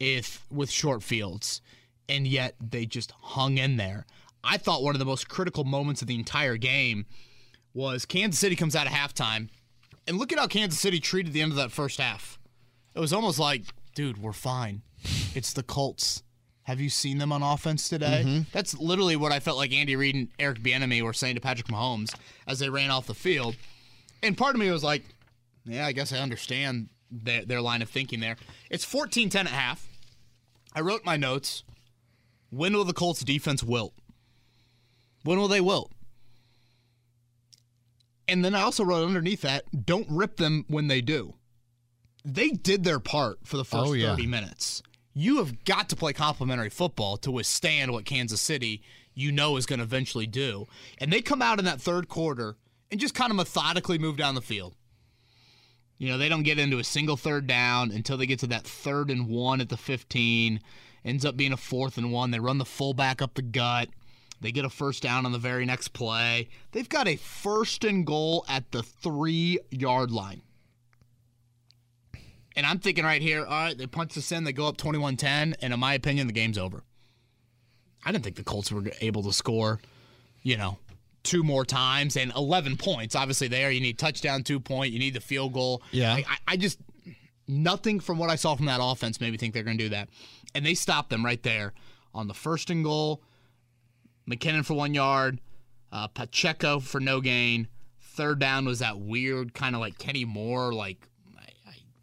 if 0.01 0.45
with 0.51 0.71
short 0.71 1.03
fields, 1.03 1.61
and 2.09 2.27
yet 2.27 2.55
they 2.61 2.87
just 2.87 3.13
hung 3.21 3.59
in 3.59 3.77
there. 3.77 4.07
I 4.45 4.57
thought 4.57 4.83
one 4.83 4.95
of 4.95 4.99
the 4.99 5.05
most 5.05 5.29
critical 5.29 5.65
moments 5.65 6.03
of 6.03 6.09
the 6.09 6.15
entire 6.15 6.57
game 6.57 7.07
was 7.75 8.05
Kansas 8.05 8.41
City 8.41 8.57
comes 8.57 8.75
out 8.75 8.87
of 8.87 8.93
halftime, 8.93 9.49
and 10.07 10.19
look 10.19 10.33
at 10.33 10.39
how 10.39 10.47
Kansas 10.47 10.81
City 10.81 11.01
treated 11.01 11.33
the 11.33 11.43
end 11.43 11.53
of 11.53 11.57
that 11.57 11.73
first 11.73 12.01
half. 12.01 12.38
It 12.99 13.01
was 13.01 13.13
almost 13.13 13.39
like, 13.39 13.63
dude, 13.95 14.21
we're 14.21 14.33
fine. 14.33 14.83
It's 15.33 15.53
the 15.53 15.63
Colts. 15.63 16.25
Have 16.65 16.81
you 16.81 16.91
seen 16.91 17.19
them 17.19 17.31
on 17.31 17.45
offense 17.45 17.89
today? 17.89 18.25
Mm-hmm. 18.27 18.41
That's 18.53 18.77
literally 18.77 19.15
what 19.15 19.31
I 19.31 19.39
felt 19.39 19.57
like 19.57 19.73
Andy 19.73 19.95
Reid 19.95 20.17
and 20.17 20.29
Eric 20.37 20.65
Bieniemy 20.65 21.03
were 21.03 21.13
saying 21.13 21.37
to 21.37 21.41
Patrick 21.41 21.69
Mahomes 21.69 22.13
as 22.49 22.59
they 22.59 22.69
ran 22.69 22.91
off 22.91 23.07
the 23.07 23.15
field. 23.15 23.55
And 24.21 24.37
part 24.37 24.57
of 24.57 24.61
me 24.61 24.69
was 24.69 24.83
like, 24.83 25.05
yeah, 25.65 25.87
I 25.87 25.93
guess 25.93 26.13
I 26.13 26.19
understand 26.19 26.89
their, 27.09 27.45
their 27.45 27.61
line 27.61 27.83
of 27.83 27.89
thinking 27.89 28.19
there. 28.19 28.35
It's 28.69 28.85
14 28.85 29.31
10 29.31 29.47
at 29.47 29.53
half. 29.53 29.87
I 30.75 30.81
wrote 30.81 31.05
my 31.05 31.17
notes. 31.17 31.63
When 32.51 32.73
will 32.73 32.85
the 32.85 32.93
Colts 32.93 33.21
defense 33.21 33.63
wilt? 33.63 33.95
When 35.23 35.39
will 35.39 35.47
they 35.47 35.61
wilt? 35.61 35.93
And 38.27 38.45
then 38.45 38.57
I 38.57 38.63
also 38.63 38.83
wrote 38.83 39.07
underneath 39.07 39.43
that, 39.43 39.87
don't 39.87 40.09
rip 40.11 40.39
them 40.39 40.65
when 40.67 40.89
they 40.89 41.01
do. 41.01 41.35
They 42.25 42.51
did 42.51 42.85
their 42.85 43.01
part 43.01 43.39
for 43.45 43.57
the 43.57 43.65
first 43.65 43.89
Oh, 43.89 43.93
yeah. 43.93 44.11
30 44.11 44.27
minutes. 44.27 44.83
You 45.15 45.39
have 45.39 45.65
got 45.65 45.89
to 45.89 45.97
play 45.97 46.13
complementary 46.13 46.71
football 46.71 47.17
to 47.19 47.31
withstand 47.31 47.93
what 47.93 48.05
Kansas 48.05 48.41
City 48.41 48.83
you 49.15 49.33
know 49.33 49.57
is 49.57 49.67
going 49.67 49.79
to 49.81 49.85
eventually 49.85 50.27
do. 50.27 50.67
And 50.99 51.13
they 51.13 51.21
come 51.23 51.43
out 51.43 51.59
in 51.59 51.65
that 51.65 51.81
third 51.81 52.09
quarter 52.09 52.57
and 52.91 53.01
just 53.01 53.15
kind 53.15 53.31
of 53.31 53.37
methodically 53.37 53.99
move 53.99 54.17
down 54.17 54.35
the 54.35 54.41
field. 54.41 54.75
You 55.99 56.09
know, 56.09 56.19
they 56.19 56.29
don't 56.29 56.45
get 56.45 56.61
into 56.61 56.79
a 56.79 56.85
single 56.85 57.17
third 57.17 57.47
down 57.49 57.91
until 57.91 58.17
they 58.17 58.27
get 58.27 58.39
to 58.41 58.47
that 58.49 58.63
third 58.65 59.11
and 59.11 59.27
one 59.27 59.61
at 59.61 59.69
the 59.69 59.77
15. 59.77 60.61
Ends 61.05 61.25
up 61.25 61.37
being 61.37 61.53
a 61.53 61.57
fourth 61.57 61.99
and 61.99 62.13
one. 62.13 62.31
They 62.31 62.39
run 62.39 62.59
the 62.59 62.65
fullback 62.65 63.21
up 63.21 63.35
the 63.35 63.43
gut. 63.43 63.89
They 64.41 64.53
get 64.53 64.65
a 64.65 64.71
first 64.71 65.03
down 65.03 65.27
on 65.27 65.33
the 65.33 65.39
very 65.39 65.67
next 65.67 65.89
play. 65.89 66.49
They've 66.71 66.89
got 66.89 67.09
a 67.09 67.17
first 67.17 67.83
and 67.83 68.07
goal 68.07 68.45
at 68.49 68.71
the 68.71 68.85
three 68.85 69.59
yard 69.73 70.13
line. 70.13 70.43
And 72.59 72.67
I'm 72.67 72.81
thinking 72.81 73.05
right 73.05 73.23
here, 73.23 73.45
all 73.45 73.65
right, 73.67 73.79
they 73.79 73.87
punch 73.87 74.15
this 74.15 74.33
in, 74.33 74.43
they 74.43 74.53
go 74.53 74.67
up 74.67 74.77
21 74.77 75.17
10, 75.17 75.55
and 75.63 75.73
in 75.73 75.79
my 75.79 75.95
opinion, 75.95 76.27
the 76.27 76.33
game's 76.33 76.59
over. 76.59 76.83
I 78.05 78.11
didn't 78.13 78.25
think 78.25 78.37
the 78.37 78.43
Colts 78.43 78.73
were 78.73 78.83
able 79.01 79.23
to 79.23 79.33
score, 79.33 79.81
you 80.43 80.57
know, 80.57 80.77
two 81.23 81.45
more 81.45 81.65
times 81.65 82.17
and 82.17 82.33
11 82.35 82.77
points. 82.77 83.15
Obviously, 83.15 83.47
there 83.47 83.71
you 83.71 83.81
need 83.81 83.97
touchdown, 83.97 84.43
two 84.43 84.59
point, 84.59 84.93
you 84.93 84.99
need 84.99 85.15
the 85.15 85.21
field 85.21 85.53
goal. 85.53 85.83
Yeah. 85.93 86.15
I, 86.15 86.25
I, 86.49 86.57
just, 86.57 86.81
Nothing 87.51 87.99
from 87.99 88.19
what 88.19 88.29
I 88.29 88.37
saw 88.37 88.55
from 88.55 88.67
that 88.67 88.81
offense 88.83 89.23
made 89.23 89.31
me 89.31 89.39
think 89.39 89.55
they're 89.55 89.63
going 89.63 89.79
to 89.79 89.85
do 89.85 89.89
that. 89.91 90.11
And 90.55 90.67
they 90.67 90.75
stopped 90.75 91.09
them 91.09 91.25
right 91.25 91.43
there 91.43 91.73
on 92.13 92.29
the 92.29 92.35
first 92.35 92.69
and 92.69 92.85
goal. 92.85 93.23
McKinnon 94.29 94.67
for 94.67 94.75
one 94.75 94.93
yard, 94.93 95.41
uh, 95.91 96.09
Pacheco 96.09 96.79
for 96.79 97.01
no 97.01 97.23
gain. 97.23 97.69
Third 98.01 98.39
down 98.39 98.67
was 98.67 98.81
that 98.81 98.99
weird 98.99 99.55
kind 99.55 99.75
of 99.75 99.81
like 99.81 99.97
Kenny 99.97 100.27
Moore, 100.27 100.75
like 100.75 101.09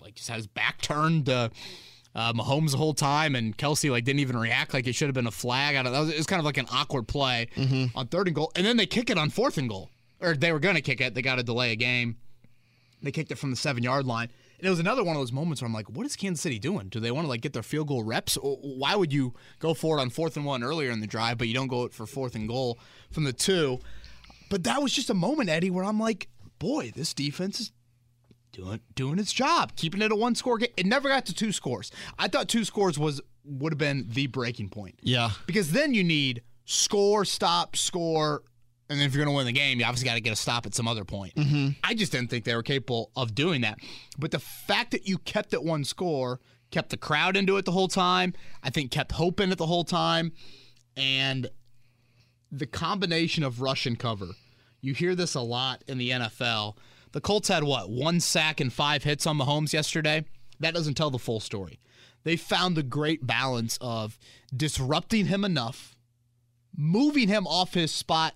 like 0.06 0.16
just 0.16 0.30
had 0.30 0.38
his 0.38 0.48
back 0.48 0.80
turned 0.82 1.26
to 1.26 1.52
uh, 2.14 2.32
Mahomes 2.34 2.72
the 2.72 2.78
whole 2.78 2.94
time, 2.94 3.36
and 3.36 3.58
Kelce 3.58 3.90
like 3.92 4.06
didn't 4.06 4.22
even 4.22 4.38
react 4.38 4.74
like 4.74 4.88
it 4.88 4.94
should 4.94 5.08
have 5.08 5.16
been 5.16 5.28
a 5.28 5.32
flag. 5.32 5.76
I 5.76 5.84
don't, 5.84 5.94
it 6.10 6.18
was 6.18 6.28
kind 6.28 6.40
of 6.40 6.46
like 6.46 6.58
an 6.58 6.68
awkward 6.72 7.08
play 7.08 7.50
mm-hmm. 7.56 7.98
on 7.98 8.08
third 8.08 8.28
and 8.28 8.36
goal, 8.36 8.52
and 8.56 8.66
then 8.66 8.78
they 8.78 8.86
kick 8.86 9.10
it 9.10 9.18
on 9.18 9.30
fourth 9.30 9.58
and 9.58 9.68
goal, 9.68 9.90
or 10.22 10.36
they 10.36 10.54
were 10.54 10.60
going 10.60 10.76
to 10.76 10.82
kick 10.82 11.02
it. 11.02 11.16
They 11.16 11.22
got 11.22 11.36
to 11.36 11.44
delay 11.44 11.72
a 11.72 11.76
game. 11.76 12.18
They 13.02 13.12
kicked 13.12 13.32
it 13.32 13.38
from 13.38 13.50
the 13.50 13.58
seven 13.58 13.84
yard 13.84 14.06
line. 14.06 14.30
And 14.58 14.66
it 14.66 14.70
was 14.70 14.80
another 14.80 15.04
one 15.04 15.18
of 15.18 15.22
those 15.22 15.34
moments 15.34 15.62
where 15.62 15.68
I'm 15.68 15.74
like, 15.74 15.90
what 15.90 16.06
is 16.06 16.16
Kansas 16.16 16.42
City 16.42 16.60
doing? 16.60 16.88
Do 16.88 17.02
they 17.02 17.12
want 17.12 17.26
to 17.26 17.30
like 17.30 17.42
get 17.42 17.52
their 17.52 17.62
field 17.62 17.90
goal 17.90 18.04
reps? 18.04 18.38
Why 18.42 18.96
would 18.96 19.12
you 19.12 19.34
go 19.60 19.74
for 19.74 19.98
it 19.98 20.02
on 20.02 20.10
fourth 20.10 20.38
and 20.38 20.46
one 20.46 20.64
earlier 20.64 20.92
in 20.92 21.02
the 21.02 21.08
drive, 21.08 21.38
but 21.38 21.50
you 21.50 21.54
don't 21.54 21.68
go 21.68 21.90
for 21.90 22.06
fourth 22.06 22.36
and 22.36 22.48
goal 22.48 22.80
from 23.12 23.26
the 23.26 23.34
two? 23.34 23.80
But 24.50 24.64
that 24.64 24.82
was 24.82 24.94
just 24.94 25.10
a 25.10 25.14
moment, 25.14 25.50
Eddie, 25.50 25.72
where 25.72 25.84
I'm 25.84 26.00
like, 26.00 26.30
boy, 26.58 26.92
this 26.96 27.14
defense 27.14 27.60
is 27.60 27.72
doing 28.56 28.80
doing 28.96 29.20
its 29.20 29.34
job, 29.34 29.76
keeping 29.76 30.02
it 30.02 30.12
a 30.12 30.16
one 30.16 30.36
score 30.36 30.58
game. 30.58 30.70
It 30.78 30.86
never 30.86 31.10
got 31.10 31.26
to 31.28 31.34
two 31.34 31.52
scores. 31.52 31.92
I 32.18 32.28
thought 32.28 32.48
two 32.48 32.64
scores 32.64 32.98
was 32.98 33.22
would 33.44 33.74
have 33.74 33.78
been 33.78 34.08
the 34.10 34.28
breaking 34.28 34.70
point. 34.70 35.00
Yeah. 35.02 35.32
Because 35.46 35.72
then 35.72 35.94
you 35.94 36.04
need 36.04 36.42
score, 36.66 37.26
stop, 37.26 37.76
score, 37.76 38.44
and 38.90 39.00
then 39.00 39.08
if 39.08 39.14
you're 39.14 39.24
going 39.24 39.34
to 39.34 39.38
win 39.38 39.46
the 39.46 39.52
game, 39.52 39.80
you 39.80 39.86
obviously 39.86 40.08
got 40.08 40.16
to 40.16 40.22
get 40.22 40.34
a 40.34 40.36
stop 40.36 40.66
at 40.66 40.74
some 40.74 40.88
other 40.88 41.06
point. 41.06 41.36
Mm-hmm. 41.36 41.70
I 41.84 41.94
just 41.94 42.12
didn't 42.12 42.30
think 42.30 42.46
they 42.46 42.56
were 42.56 42.64
capable 42.64 43.12
of 43.16 43.36
doing 43.36 43.62
that. 43.62 43.80
But 44.18 44.32
the 44.32 44.40
fact 44.40 44.92
that 44.92 45.08
you 45.08 45.18
kept 45.20 45.54
it 45.54 45.64
one 45.64 45.84
score, 45.84 46.40
kept 46.72 46.90
the 46.90 46.98
crowd 46.98 47.36
into 47.38 47.58
it 47.58 47.66
the 47.66 47.72
whole 47.72 47.88
time, 47.88 48.34
I 48.64 48.70
think 48.70 48.92
kept 48.92 49.12
hope 49.12 49.40
in 49.40 49.52
it 49.52 49.58
the 49.58 49.66
whole 49.66 49.84
time, 49.84 50.32
and 50.96 51.48
the 52.52 52.68
combination 52.68 53.44
of 53.44 53.62
rush 53.62 53.86
and 53.86 53.98
cover. 53.98 54.30
You 54.82 54.94
hear 54.94 55.16
this 55.16 55.34
a 55.34 55.42
lot 55.42 55.84
in 55.88 55.98
the 55.98 56.12
NFL 56.12 56.78
the 57.16 57.22
Colts 57.22 57.48
had 57.48 57.64
what, 57.64 57.90
one 57.90 58.20
sack 58.20 58.60
and 58.60 58.74
five 58.74 59.06
hits 59.06 59.26
on 59.26 59.38
Mahomes 59.38 59.72
yesterday? 59.72 60.26
That 60.60 60.74
doesn't 60.74 60.96
tell 60.96 61.10
the 61.10 61.18
full 61.18 61.40
story. 61.40 61.80
They 62.26 62.36
found 62.36 62.76
the 62.76 62.84
great 62.84 63.26
balance 63.26 63.78
of 63.80 64.20
disrupting 64.54 65.28
him 65.28 65.46
enough, 65.46 65.96
moving 66.76 67.30
him 67.30 67.48
off 67.48 67.74
his 67.74 67.94
spot 67.94 68.36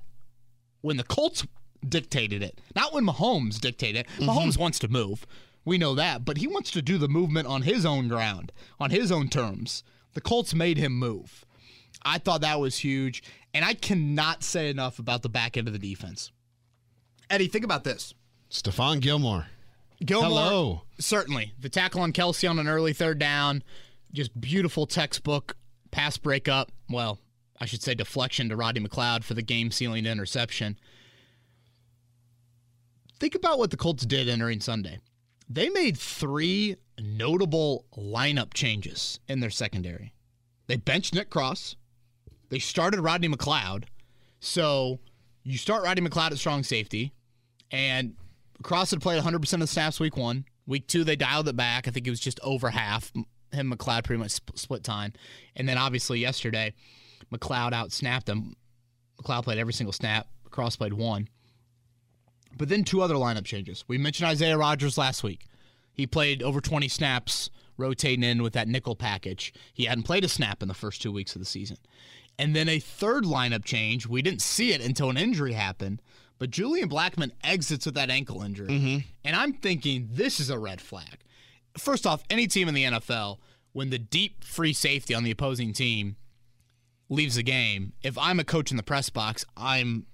when 0.80 0.96
the 0.96 1.04
Colts 1.04 1.46
dictated 1.86 2.42
it, 2.42 2.62
not 2.74 2.94
when 2.94 3.06
Mahomes 3.06 3.60
dictated 3.60 3.98
it. 3.98 4.08
Mm-hmm. 4.14 4.30
Mahomes 4.30 4.58
wants 4.58 4.80
to 4.80 4.88
move. 4.88 5.28
We 5.66 5.78
know 5.78 5.94
that, 5.96 6.24
but 6.24 6.38
he 6.38 6.48
wants 6.48 6.72
to 6.72 6.82
do 6.82 6.98
the 6.98 7.10
movement 7.10 7.50
on 7.50 7.64
his 7.64 7.86
own 7.86 8.08
ground, 8.08 8.54
on 8.80 8.92
his 8.92 9.12
own 9.12 9.28
terms. 9.28 9.84
The 10.14 10.22
Colts 10.22 10.54
made 10.56 10.78
him 10.78 10.94
move. 10.94 11.44
I 12.06 12.18
thought 12.18 12.40
that 12.42 12.62
was 12.62 12.78
huge, 12.78 13.24
and 13.54 13.66
I 13.66 13.74
cannot 13.74 14.42
say 14.42 14.70
enough 14.70 15.00
about 15.00 15.22
the 15.22 15.28
back 15.28 15.58
end 15.58 15.68
of 15.68 15.74
the 15.74 15.80
defense. 15.80 16.32
Eddie, 17.30 17.48
think 17.48 17.66
about 17.66 17.84
this. 17.84 18.14
Stephon 18.50 19.00
Gilmore. 19.00 19.48
Gilmore, 20.04 20.30
Hello. 20.30 20.82
certainly. 21.00 21.54
The 21.60 21.70
tackle 21.70 22.02
on 22.02 22.14
Kelce 22.14 22.50
on 22.50 22.58
an 22.60 22.68
early 22.68 22.94
third 22.94 23.20
down, 23.20 23.64
just 24.14 24.40
beautiful 24.40 24.88
textbook 24.88 25.56
pass 25.92 26.18
breakup. 26.18 26.72
Well, 26.90 27.20
I 27.60 27.66
should 27.66 27.82
say 27.84 27.94
deflection 27.94 28.50
to 28.50 28.56
Rodney 28.56 28.82
McLeod 28.82 29.24
for 29.24 29.34
the 29.34 29.42
game 29.42 29.72
sealing 29.72 30.06
interception. 30.06 30.78
Think 33.20 33.36
about 33.36 33.60
what 33.60 33.72
the 33.72 33.78
Colts 33.78 34.06
did 34.06 34.30
entering 34.30 34.62
Sunday. 34.62 35.00
They 35.50 35.70
made 35.70 35.98
three 35.98 36.78
notable 36.98 37.86
lineup 37.98 38.54
changes 38.54 39.20
in 39.28 39.42
their 39.42 39.50
secondary. 39.50 40.14
They 40.68 40.78
benched 40.78 41.14
Nick 41.14 41.30
Cross. 41.30 41.76
They 42.50 42.60
started 42.60 43.02
Rodney 43.02 43.28
McLeod. 43.28 43.86
So 44.40 45.00
you 45.44 45.58
start 45.58 45.84
Rodney 45.84 46.08
McLeod 46.08 46.32
at 46.32 46.38
strong 46.38 46.64
safety, 46.64 47.12
and 47.72 48.16
Cross 48.64 48.92
had 48.92 49.02
played 49.02 49.22
100% 49.22 49.54
of 49.54 49.60
the 49.60 49.68
snaps 49.68 50.00
week 50.00 50.18
one. 50.18 50.46
Week 50.68 50.88
two, 50.88 51.04
they 51.04 51.16
dialed 51.16 51.48
it 51.48 51.56
back. 51.56 51.88
I 51.88 51.92
think 51.92 52.06
it 52.06 52.10
was 52.10 52.20
just 52.20 52.40
over 52.44 52.70
half. 52.70 53.12
Him 53.52 53.72
McLeod 53.72 54.04
pretty 54.04 54.20
much 54.20 54.40
split 54.56 54.84
time. 54.84 55.14
And 55.56 55.68
then 55.68 55.78
obviously 55.78 56.20
yesterday, 56.20 56.74
McLeod 57.34 57.74
out 57.74 57.92
snapped 57.92 58.30
him. 58.30 58.56
McLeod 59.22 59.44
played 59.44 59.58
every 59.58 59.74
single 59.74 59.94
snap. 59.94 60.28
Cross 60.50 60.76
played 60.76 60.94
one. 60.94 61.30
But 62.58 62.70
then 62.70 62.84
two 62.84 63.02
other 63.02 63.16
lineup 63.16 63.46
changes. 63.46 63.84
We 63.88 63.98
mentioned 63.98 64.30
Isaiah 64.30 64.58
Rodgers 64.58 64.98
last 64.98 65.24
week. 65.24 65.46
He 65.94 66.08
played 66.08 66.44
over 66.44 66.62
20 66.62 66.88
snaps 66.88 67.50
rotating 67.78 68.24
in 68.24 68.44
with 68.44 68.54
that 68.54 68.68
nickel 68.68 68.96
package. 68.96 69.54
He 69.74 69.86
hadn't 69.86 70.04
played 70.04 70.24
a 70.24 70.30
snap 70.30 70.62
in 70.62 70.68
the 70.68 70.74
first 70.74 71.02
two 71.02 71.12
weeks 71.12 71.36
of 71.36 71.40
the 71.40 71.46
season. 71.46 71.78
And 72.38 72.56
then 72.56 72.70
a 72.70 72.80
third 72.80 73.24
lineup 73.24 73.66
change. 73.66 74.08
We 74.08 74.22
didn't 74.22 74.42
see 74.42 74.72
it 74.72 74.82
until 74.82 75.10
an 75.10 75.18
injury 75.18 75.54
happened. 75.54 76.02
But 76.40 76.52
Julian 76.52 76.90
Blackmon 76.90 77.32
exits 77.44 77.86
with 77.86 77.96
that 77.96 78.10
ankle 78.10 78.42
injury. 78.42 78.70
Mm-hmm. 78.70 78.98
And 79.26 79.36
I'm 79.36 79.54
thinking 79.54 80.08
this 80.12 80.40
is 80.40 80.50
a 80.50 80.58
red 80.58 80.82
flag. 80.82 81.20
First 81.78 82.08
off, 82.08 82.24
any 82.30 82.48
team 82.48 82.68
in 82.70 82.74
the 82.74 82.86
NFL, 82.86 83.38
when 83.74 83.90
the 83.90 84.00
deep 84.00 84.44
free 84.44 84.74
safety 84.74 85.14
on 85.14 85.24
the 85.24 85.32
opposing 85.32 85.74
team 85.74 86.16
leaves 87.10 87.36
the 87.36 87.44
game, 87.44 87.94
if 88.02 88.18
I'm 88.18 88.40
a 88.40 88.46
coach 88.46 88.72
in 88.72 88.78
the 88.78 88.84
press 88.84 89.10
box, 89.10 89.46
I'm 89.56 90.06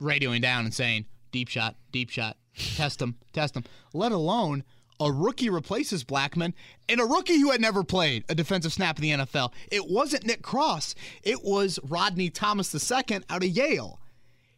radioing 0.00 0.40
down 0.40 0.64
and 0.64 0.74
saying, 0.74 1.04
deep 1.30 1.48
shot, 1.48 1.76
deep 1.92 2.10
shot, 2.10 2.38
test 2.56 3.00
him, 3.00 3.16
test 3.32 3.54
him, 3.54 3.64
let 3.92 4.12
alone 4.12 4.64
a 4.98 5.10
rookie 5.10 5.50
replaces 5.50 6.04
Blackmon 6.04 6.52
and 6.88 7.00
a 7.00 7.04
rookie 7.04 7.38
who 7.38 7.50
had 7.50 7.60
never 7.60 7.84
played 7.84 8.24
a 8.28 8.34
defensive 8.34 8.72
snap 8.72 8.98
in 8.98 9.02
the 9.02 9.24
NFL. 9.24 9.52
It 9.70 9.88
wasn't 9.88 10.24
Nick 10.24 10.42
Cross, 10.42 10.94
it 11.22 11.42
was 11.44 11.78
Rodney 11.82 12.30
Thomas 12.30 12.74
II 12.74 13.20
out 13.28 13.42
of 13.42 13.48
Yale. 13.48 13.98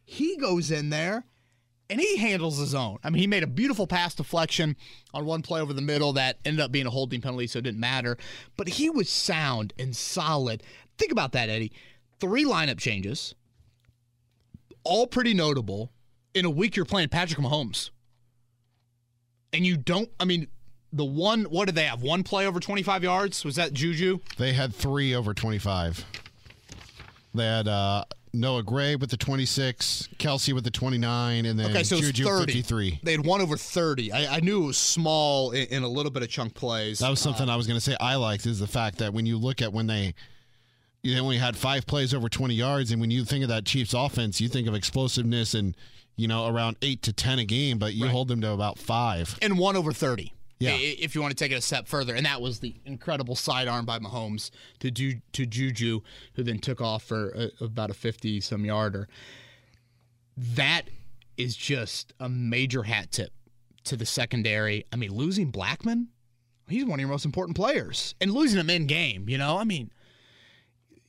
He 0.05 0.37
goes 0.37 0.71
in 0.71 0.91
there 0.91 1.25
and 1.91 2.01
he 2.01 2.17
handles 2.17 2.59
his 2.59 2.75
own. 2.75 2.99
I 3.05 3.11
mean, 3.11 3.21
he 3.21 3.27
made 3.27 3.43
a 3.43 3.49
beautiful 3.49 3.87
pass 3.87 4.15
deflection 4.15 4.77
on 5.13 5.25
one 5.25 5.43
play 5.43 5.61
over 5.61 5.73
the 5.73 5.83
middle 5.83 6.13
that 6.15 6.39
ended 6.45 6.61
up 6.61 6.73
being 6.73 6.87
a 6.87 6.91
holding 6.91 7.21
penalty, 7.21 7.47
so 7.47 7.59
it 7.59 7.63
didn't 7.63 7.81
matter. 7.81 8.17
But 8.57 8.69
he 8.69 8.91
was 8.91 9.09
sound 9.09 9.73
and 9.79 9.95
solid. 9.95 10.63
Think 10.99 11.13
about 11.13 11.33
that, 11.33 11.49
Eddie. 11.49 11.73
Three 12.21 12.45
lineup 12.45 12.79
changes, 12.79 13.35
all 14.83 15.07
pretty 15.07 15.35
notable. 15.35 15.93
In 16.33 16.45
a 16.45 16.51
week, 16.51 16.75
you're 16.75 16.85
playing 16.85 17.11
Patrick 17.11 17.41
Mahomes. 17.41 17.91
And 19.53 19.65
you 19.65 19.77
don't, 19.77 20.11
I 20.19 20.25
mean, 20.25 20.49
the 20.93 21.05
one, 21.05 21.45
what 21.45 21.67
did 21.67 21.75
they 21.75 21.85
have? 21.85 22.03
One 22.03 22.23
play 22.25 22.47
over 22.47 22.59
25 22.59 23.05
yards? 23.05 23.45
Was 23.45 23.57
that 23.57 23.73
Juju? 23.73 24.19
They 24.37 24.53
had 24.53 24.75
three 24.75 25.15
over 25.15 25.33
25. 25.33 26.05
They 27.35 27.45
had 27.45 27.69
uh, 27.69 28.05
Noah 28.35 28.63
Gray 28.63 28.97
with 28.97 29.11
the 29.11 29.17
26, 29.17 30.09
Kelce 30.19 30.53
with 30.53 30.65
the 30.65 30.71
29, 30.71 31.47
and 31.47 31.59
then 31.59 31.71
okay, 31.71 31.85
so 31.85 31.99
Juju 32.01 32.25
30. 32.25 32.53
53. 32.53 33.01
They 33.03 33.13
had 33.13 33.25
one 33.25 33.41
over 33.41 33.57
30. 33.57 34.13
I, 34.13 34.37
I 34.37 34.41
knew 34.41 34.65
it 34.65 34.67
was 34.67 34.79
small 34.79 35.53
in, 35.53 35.67
in, 35.69 35.83
a 35.83 35.89
little 35.89 36.11
bit 36.11 36.23
of 36.23 36.29
chunk 36.29 36.55
plays. 36.55 36.99
That 36.99 37.11
was 37.11 37.21
something 37.21 37.49
uh, 37.49 37.53
I 37.53 37.57
was 37.57 37.67
going 37.67 37.79
to 37.79 37.81
say 37.81 37.97
I 38.01 38.17
liked 38.17 38.47
is 38.47 38.59
the 38.59 38.67
fact 38.67 38.99
that 38.99 39.15
when 39.15 39.27
you 39.27 39.39
look 39.39 39.63
at 39.63 39.73
when 39.73 39.87
they 39.87 40.15
you 41.03 41.19
only 41.19 41.37
had 41.37 41.57
five 41.57 41.87
plays 41.87 42.15
over 42.15 42.29
20 42.29 42.55
yards, 42.55 42.91
and 42.91 43.01
when 43.01 43.11
you 43.11 43.25
think 43.25 43.43
of 43.43 43.49
that 43.51 43.67
Chiefs 43.67 43.93
offense, 43.93 44.41
you 44.41 44.49
think 44.49 44.67
of 44.67 44.75
explosiveness 44.75 45.55
and 45.55 45.77
you 46.17 46.27
know 46.27 46.47
around 46.49 46.77
eight 46.83 47.03
to 47.03 47.13
10 47.13 47.39
a 47.39 47.45
game, 47.45 47.79
but 47.79 47.95
you 47.95 48.05
right. 48.05 48.13
hold 48.13 48.29
them 48.29 48.41
to 48.41 48.51
about 48.51 48.79
five 48.79 49.39
and 49.43 49.59
one 49.59 49.77
over 49.77 49.93
30. 49.93 50.33
Yeah. 50.59 50.77
If 50.79 51.15
you 51.15 51.21
want 51.21 51.37
to 51.37 51.45
take 51.45 51.53
it 51.53 51.57
a 51.57 51.61
step 51.61 51.89
further, 51.89 52.15
and 52.15 52.25
that 52.27 52.41
was 52.41 52.61
the 52.61 52.77
incredible 52.85 53.35
sidearm 53.35 53.85
by 53.85 53.99
Mahomes 53.99 54.51
to 54.79 54.91
Ju- 54.91 55.21
to 55.33 55.47
Juju, 55.47 56.01
who 56.35 56.43
then 56.43 56.59
took 56.59 56.81
off 56.81 57.03
for 57.03 57.31
a, 57.31 57.65
about 57.65 57.91
a 57.91 57.95
fifty 57.95 58.41
some 58.41 58.65
yarder. 58.65 59.09
That 60.37 60.83
is 61.37 61.57
just 61.57 62.15
a 62.21 62.29
major 62.29 62.85
hat 62.85 63.11
tip 63.11 63.33
to 63.85 63.97
the 63.97 64.07
secondary. 64.07 64.85
I 64.93 64.97
mean, 64.97 65.13
losing 65.13 65.53
Blackmon, 65.53 66.07
he's 66.69 66.85
one 66.85 66.99
of 66.99 67.01
your 67.01 67.11
most 67.11 67.25
important 67.25 67.57
players, 67.57 68.15
and 68.21 68.31
losing 68.33 68.59
him 68.61 68.71
in 68.71 68.87
game. 68.87 69.29
You 69.29 69.39
know, 69.39 69.59
I 69.59 69.65
mean, 69.65 69.91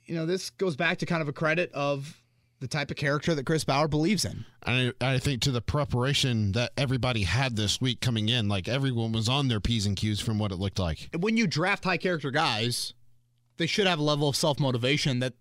you 0.06 0.16
know, 0.16 0.26
this 0.26 0.50
goes 0.50 0.76
back 0.76 0.98
to 1.00 1.06
kind 1.06 1.22
of 1.22 1.28
a 1.28 1.34
credit 1.34 1.72
of 1.72 2.22
the 2.66 2.78
type 2.78 2.90
of 2.90 2.98
character 2.98 3.36
that 3.36 3.46
Chris 3.46 3.64
Ballard 3.64 3.92
believes 3.92 4.26
in. 4.26 4.44
I, 4.66 4.92
I 5.00 5.20
think 5.20 5.42
to 5.44 5.52
the 5.52 5.62
preparation 5.62 6.54
that 6.54 6.72
everybody 6.76 7.22
had 7.22 7.56
this 7.56 7.80
week 7.80 8.02
coming 8.02 8.28
in, 8.28 8.50
like 8.50 8.68
everyone 8.68 9.12
was 9.12 9.30
on 9.30 9.50
their 9.50 9.60
P's 9.60 9.86
and 9.86 9.96
Q's 9.96 10.20
from 10.20 10.40
what 10.40 10.52
it 10.52 10.56
looked 10.56 10.80
like. 10.80 11.10
When 11.16 11.38
you 11.38 11.46
draft 11.46 11.84
high 11.84 11.98
character 11.98 12.32
guys, 12.32 12.96
they 13.58 13.68
should 13.68 13.86
have 13.86 14.00
a 14.00 14.04
level 14.04 14.28
of 14.28 14.36
self 14.36 14.60
motivation 14.60 15.20
that 15.20 15.34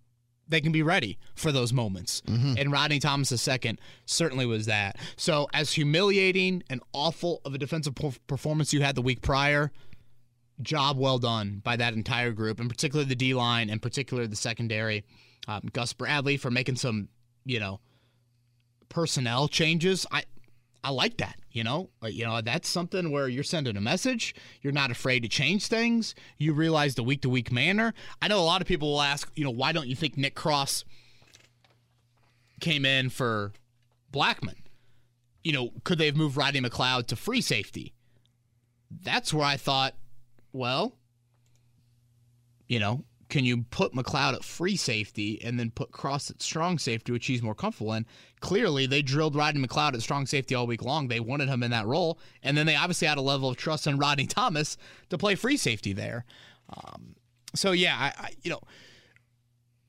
they 0.47 0.61
can 0.61 0.71
be 0.71 0.83
ready 0.83 1.17
for 1.35 1.51
those 1.51 1.73
moments. 1.73 2.21
Mm-hmm. 2.27 2.57
And 2.59 2.71
Rodney 2.71 2.99
Thomas 2.99 3.49
II 3.49 3.79
certainly 4.05 4.45
was 4.45 4.67
that. 4.67 4.99
So, 5.17 5.49
as 5.55 5.73
humiliating 5.73 6.63
and 6.69 6.83
awful 6.93 7.41
of 7.47 7.55
a 7.55 7.59
defensive 7.59 7.95
performance 8.27 8.75
you 8.75 8.83
had 8.83 8.97
the 8.97 9.03
week 9.03 9.23
prior, 9.23 9.73
job 10.61 10.99
well 10.99 11.19
done 11.19 11.63
by 11.65 11.77
that 11.77 11.95
entire 11.95 12.33
group, 12.33 12.61
and 12.61 12.69
particularly 12.69 13.09
the 13.09 13.17
D 13.17 13.33
line, 13.33 13.71
and 13.71 13.81
particularly 13.81 14.29
the 14.29 14.37
secondary 14.37 15.05
um, 15.49 15.63
Gus 15.73 15.93
Bradley 15.93 16.37
for 16.37 16.51
making 16.51 16.77
some, 16.77 17.09
you 17.45 17.61
know, 17.61 17.81
personnel 18.89 19.49
changes. 19.49 20.07
I 20.11 20.25
I 20.83 20.91
like 20.91 21.17
that. 21.19 21.37
You 21.51 21.65
know, 21.65 21.91
uh, 22.03 22.09
you 22.09 22.25
know 22.25 22.41
that's 22.41 22.69
something 22.69 23.11
where 23.11 23.29
you're 23.29 23.45
sending 23.45 23.77
a 23.77 23.81
message. 23.81 24.35
You're 24.61 24.73
not 24.73 24.91
afraid 24.91 25.23
to 25.23 25.29
change 25.29 25.67
things. 25.67 26.15
You 26.39 26.53
realize 26.53 26.95
the 26.95 27.03
week 27.03 27.23
to 27.23 27.29
week 27.29 27.51
manner. 27.53 27.95
I 28.21 28.29
know 28.29 28.41
a 28.41 28.43
lot 28.43 28.61
of 28.61 28.67
people 28.67 28.93
will 28.93 29.03
ask, 29.03 29.31
you 29.35 29.45
know, 29.45 29.51
why 29.51 29.73
don't 29.73 29.89
you 29.89 29.97
think 29.97 30.17
Nick 30.17 30.35
Cross 30.35 30.85
came 32.61 32.85
in 32.85 33.09
for 33.09 33.53
Blackmon? 34.13 34.57
You 35.43 35.53
know, 35.53 35.71
could 35.85 35.99
they 35.99 36.07
have 36.07 36.17
moved 36.17 36.37
Rodney 36.37 36.61
McLeod 36.61 37.07
to 37.09 37.17
free 37.17 37.41
safety? 37.41 37.95
That's 38.91 39.33
where 39.33 39.45
I 39.45 39.57
thought, 39.57 39.95
well, 40.53 40.97
you 42.69 42.79
know, 42.79 43.05
can 43.29 43.45
you 43.45 43.63
put 43.71 43.93
McLeod 43.93 44.35
at 44.35 44.45
free 44.45 44.77
safety 44.77 45.43
and 45.45 45.59
then 45.59 45.71
put 45.71 45.91
Cross 45.93 46.31
at 46.31 46.43
strong 46.43 46.79
safety, 46.79 47.13
which 47.13 47.27
he's 47.27 47.43
more 47.43 47.55
comfortable 47.55 47.93
in? 47.95 48.07
Clearly, 48.41 48.87
they 48.87 49.03
drilled 49.03 49.35
Rodney 49.35 49.67
McLeod 49.67 49.95
at 49.95 50.03
strong 50.03 50.27
safety 50.27 50.55
all 50.55 50.67
week 50.67 50.83
long. 50.83 51.09
They 51.09 51.21
wanted 51.21 51.49
him 51.49 51.63
in 51.63 51.71
that 51.71 51.87
role, 51.87 52.19
and 52.43 52.57
then 52.57 52.67
they 52.67 52.77
obviously 52.77 53.09
had 53.09 53.19
a 53.19 53.23
level 53.23 53.49
of 53.49 53.57
trust 53.57 53.87
in 53.87 53.99
Rodney 53.99 54.27
Thomas 54.29 54.77
to 55.11 55.19
play 55.19 55.35
free 55.35 55.57
safety 55.57 55.93
there. 55.93 56.25
Um, 56.69 57.15
so 57.55 57.73
yeah, 57.73 57.97
I, 57.99 58.13
I, 58.25 58.31
you 58.43 58.51
know, 58.51 58.61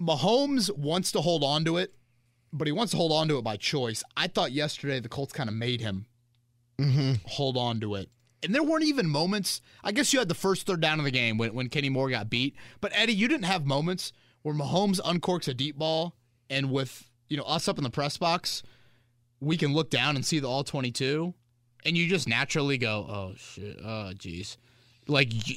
Mahomes 0.02 0.76
wants 0.76 1.12
to 1.14 1.22
hold 1.22 1.44
on 1.44 1.66
to 1.66 1.78
it, 1.78 1.94
but 2.52 2.68
he 2.68 2.72
wants 2.74 2.92
to 2.92 2.98
hold 2.98 3.12
on 3.12 3.28
to 3.30 3.38
it 3.38 3.44
by 3.44 3.58
choice. 3.58 4.04
I 4.18 4.28
thought 4.28 4.52
yesterday 4.52 5.00
the 5.00 5.10
Colts 5.10 5.34
kind 5.34 5.50
of 5.50 5.56
made 5.56 5.82
him 5.82 6.06
Mm-hmm. 6.78 7.14
hold 7.26 7.56
on 7.56 7.80
to 7.80 7.96
it. 7.96 8.10
And 8.46 8.56
there 8.56 8.64
weren't 8.64 8.86
even 8.86 9.10
moments. 9.10 9.60
I 9.84 9.92
guess 9.92 10.14
you 10.14 10.20
had 10.20 10.30
the 10.30 10.36
first 10.36 10.66
third 10.68 10.80
down 10.80 11.00
of 11.00 11.06
the 11.06 11.12
game 11.12 11.38
when, 11.38 11.54
when 11.54 11.68
Kenny 11.68 11.90
Moore 11.90 12.10
got 12.10 12.30
beat. 12.30 12.56
But 12.80 12.92
Eddie, 12.94 13.14
you 13.14 13.28
didn't 13.28 13.46
have 13.46 13.66
moments 13.66 14.14
where 14.44 14.54
Mahomes 14.54 15.02
uncorks 15.02 15.48
a 15.48 15.54
deep 15.54 15.78
ball 15.78 16.16
and 16.50 16.72
with 16.72 17.10
you 17.28 17.38
know 17.38 17.44
us 17.44 17.68
up 17.68 17.78
in 17.78 17.84
the 17.84 17.90
press 17.90 18.18
box, 18.18 18.64
we 19.40 19.58
can 19.58 19.74
look 19.74 19.90
down 19.90 20.16
and 20.16 20.26
see 20.26 20.40
the 20.40 20.48
all 20.48 20.64
twenty 20.64 20.92
two, 20.92 21.34
and 21.84 21.98
you 21.98 22.08
just 22.08 22.28
naturally 22.28 22.78
go, 22.78 23.06
oh 23.10 23.34
shit, 23.36 23.78
oh 23.84 24.12
jeez, 24.14 24.58
like 25.08 25.48
you, 25.48 25.56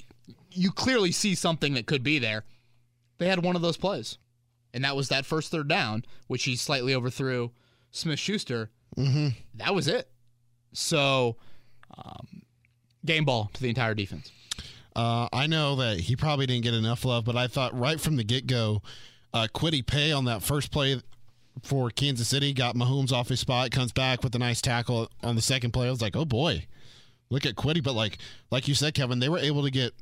you 0.50 0.70
clearly 0.72 1.12
see 1.12 1.34
something 1.34 1.74
that 1.74 1.86
could 1.86 2.02
be 2.02 2.18
there. 2.18 2.44
They 3.18 3.28
had 3.28 3.44
one 3.44 3.56
of 3.56 3.62
those 3.62 3.76
plays, 3.76 4.18
and 4.72 4.84
that 4.84 4.96
was 4.96 5.08
that 5.08 5.26
first 5.26 5.50
third 5.50 5.68
down, 5.68 6.04
which 6.26 6.44
he 6.44 6.56
slightly 6.56 6.94
overthrew 6.94 7.50
Smith 7.90 8.18
Schuster. 8.18 8.70
Mm-hmm. 8.96 9.28
That 9.56 9.74
was 9.74 9.88
it. 9.88 10.08
So, 10.72 11.36
um, 11.96 12.37
game 13.08 13.24
ball 13.24 13.50
to 13.54 13.62
the 13.62 13.68
entire 13.68 13.94
defense. 13.94 14.30
Uh, 14.94 15.28
I 15.32 15.46
know 15.46 15.76
that 15.76 16.00
he 16.00 16.16
probably 16.16 16.46
didn't 16.46 16.62
get 16.62 16.74
enough 16.74 17.04
love, 17.04 17.24
but 17.24 17.36
I 17.36 17.46
thought 17.46 17.78
right 17.78 18.00
from 18.00 18.16
the 18.16 18.24
get 18.24 18.46
go, 18.46 18.82
uh, 19.32 19.46
Kwity 19.54 19.84
Paye 19.84 20.12
on 20.12 20.24
that 20.26 20.42
first 20.42 20.70
play 20.70 21.00
for 21.62 21.90
Kansas 21.90 22.28
City 22.28 22.52
got 22.52 22.74
Mahomes 22.74 23.12
off 23.12 23.28
his 23.28 23.40
spot, 23.40 23.70
comes 23.70 23.92
back 23.92 24.22
with 24.22 24.34
a 24.34 24.38
nice 24.38 24.60
tackle 24.60 25.10
on 25.22 25.34
the 25.36 25.42
second 25.42 25.72
play. 25.72 25.88
I 25.88 25.90
was 25.90 26.02
like, 26.02 26.16
oh 26.16 26.24
boy, 26.24 26.66
look 27.30 27.46
at 27.46 27.54
Kwity. 27.54 27.82
But 27.82 27.94
like 27.94 28.18
like 28.50 28.68
you 28.68 28.74
said, 28.74 28.94
Kevin, 28.94 29.18
they 29.18 29.28
were 29.28 29.38
able 29.38 29.62
to 29.62 29.70
get 29.70 29.92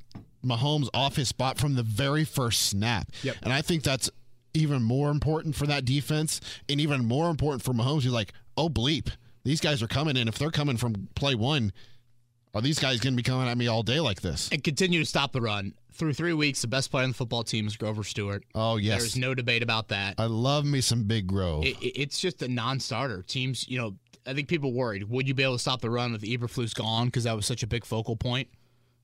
Mahomes 0.44 0.88
off 0.94 1.16
his 1.16 1.28
spot 1.28 1.58
from 1.58 1.74
the 1.74 1.82
very 1.82 2.24
first 2.24 2.62
snap. 2.62 3.08
Yep. 3.22 3.36
And 3.42 3.52
I 3.52 3.62
think 3.62 3.82
that's 3.82 4.10
even 4.54 4.82
more 4.82 5.10
important 5.10 5.54
for 5.54 5.66
that 5.66 5.84
defense 5.84 6.40
and 6.68 6.80
even 6.80 7.04
more 7.04 7.28
important 7.28 7.62
for 7.62 7.72
Mahomes. 7.72 8.02
He's 8.02 8.12
like, 8.12 8.32
oh 8.56 8.68
bleep, 8.68 9.10
these 9.44 9.60
guys 9.60 9.82
are 9.82 9.88
coming 9.88 10.16
in. 10.16 10.28
If 10.28 10.38
they're 10.38 10.50
coming 10.50 10.76
from 10.76 11.08
play 11.14 11.34
one, 11.34 11.72
are 12.56 12.62
these 12.62 12.78
guys 12.78 13.00
going 13.00 13.12
to 13.12 13.16
be 13.16 13.22
coming 13.22 13.48
at 13.48 13.56
me 13.58 13.66
all 13.68 13.82
day 13.82 14.00
like 14.00 14.20
this? 14.20 14.48
And 14.50 14.62
continue 14.64 15.00
to 15.00 15.06
stop 15.06 15.32
the 15.32 15.40
run. 15.40 15.74
Through 15.92 16.12
three 16.14 16.32
weeks, 16.34 16.60
the 16.60 16.68
best 16.68 16.90
player 16.90 17.04
on 17.04 17.10
the 17.10 17.14
football 17.14 17.42
team 17.42 17.66
is 17.66 17.76
Grover 17.76 18.04
Stewart. 18.04 18.44
Oh 18.54 18.76
yes, 18.76 19.00
There's 19.00 19.16
no 19.16 19.34
debate 19.34 19.62
about 19.62 19.88
that. 19.88 20.16
I 20.18 20.26
love 20.26 20.64
me 20.66 20.80
some 20.82 21.04
Big 21.04 21.26
Grove. 21.26 21.64
It, 21.64 21.76
it- 21.82 22.00
it's 22.00 22.18
just 22.18 22.42
a 22.42 22.48
non-starter. 22.48 23.22
Teams, 23.22 23.66
you 23.68 23.78
know, 23.78 23.94
I 24.26 24.34
think 24.34 24.48
people 24.48 24.72
worried. 24.72 25.08
Would 25.08 25.26
you 25.28 25.32
be 25.34 25.42
able 25.42 25.54
to 25.54 25.58
stop 25.58 25.80
the 25.80 25.88
run 25.90 26.12
with 26.12 26.22
Eberflus 26.22 26.74
gone 26.74 27.06
because 27.06 27.24
that 27.24 27.34
was 27.36 27.46
such 27.46 27.62
a 27.62 27.66
big 27.66 27.84
focal 27.86 28.14
point? 28.16 28.48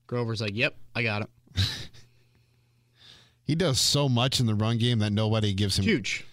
Grover's 0.05 0.41
like, 0.41 0.55
"Yep, 0.55 0.75
I 0.93 1.01
got 1.03 1.21
it." 1.23 1.29
he 3.43 3.55
does 3.55 3.79
so 3.79 4.07
much 4.09 4.39
in 4.39 4.45
the 4.45 4.55
run 4.55 4.77
game 4.77 4.99
that 4.99 5.11
nobody 5.11 5.53
gives 5.53 5.77
him. 5.79 5.85
Huge, 5.85 6.25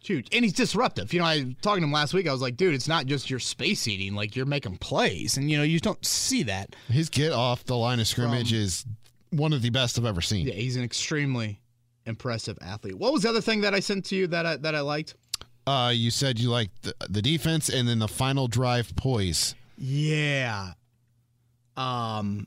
huge, 0.00 0.28
and 0.32 0.44
he's 0.44 0.54
disruptive. 0.54 1.12
You 1.12 1.20
know, 1.20 1.26
I 1.26 1.56
talking 1.62 1.82
to 1.82 1.86
him 1.86 1.92
last 1.92 2.14
week. 2.14 2.28
I 2.28 2.32
was 2.32 2.40
like, 2.42 2.56
"Dude, 2.56 2.74
it's 2.74 2.88
not 2.88 3.06
just 3.06 3.30
your 3.30 3.38
space 3.38 3.86
eating. 3.88 4.14
Like 4.14 4.36
you're 4.36 4.46
making 4.46 4.78
plays, 4.78 5.36
and 5.36 5.50
you 5.50 5.56
know, 5.56 5.64
you 5.64 5.80
don't 5.80 6.04
see 6.04 6.42
that." 6.44 6.74
His 6.88 7.08
get 7.08 7.32
off 7.32 7.64
the 7.64 7.76
line 7.76 8.00
of 8.00 8.06
scrimmage 8.06 8.50
From- 8.50 8.58
is 8.58 8.84
one 9.30 9.52
of 9.52 9.62
the 9.62 9.70
best 9.70 9.98
I've 9.98 10.04
ever 10.04 10.20
seen. 10.20 10.46
Yeah, 10.46 10.54
he's 10.54 10.76
an 10.76 10.84
extremely 10.84 11.60
impressive 12.06 12.58
athlete. 12.62 12.96
What 12.98 13.12
was 13.12 13.22
the 13.22 13.28
other 13.28 13.40
thing 13.40 13.60
that 13.60 13.74
I 13.74 13.80
sent 13.80 14.06
to 14.06 14.16
you 14.16 14.26
that 14.28 14.46
I, 14.46 14.56
that 14.56 14.74
I 14.74 14.80
liked? 14.80 15.14
Uh, 15.66 15.92
you 15.94 16.10
said 16.10 16.38
you 16.38 16.48
liked 16.48 16.82
the, 16.82 16.94
the 17.10 17.20
defense 17.20 17.68
and 17.68 17.86
then 17.86 17.98
the 17.98 18.08
final 18.08 18.48
drive 18.48 18.96
poise. 18.96 19.54
Yeah. 19.76 20.72
Um 21.76 22.46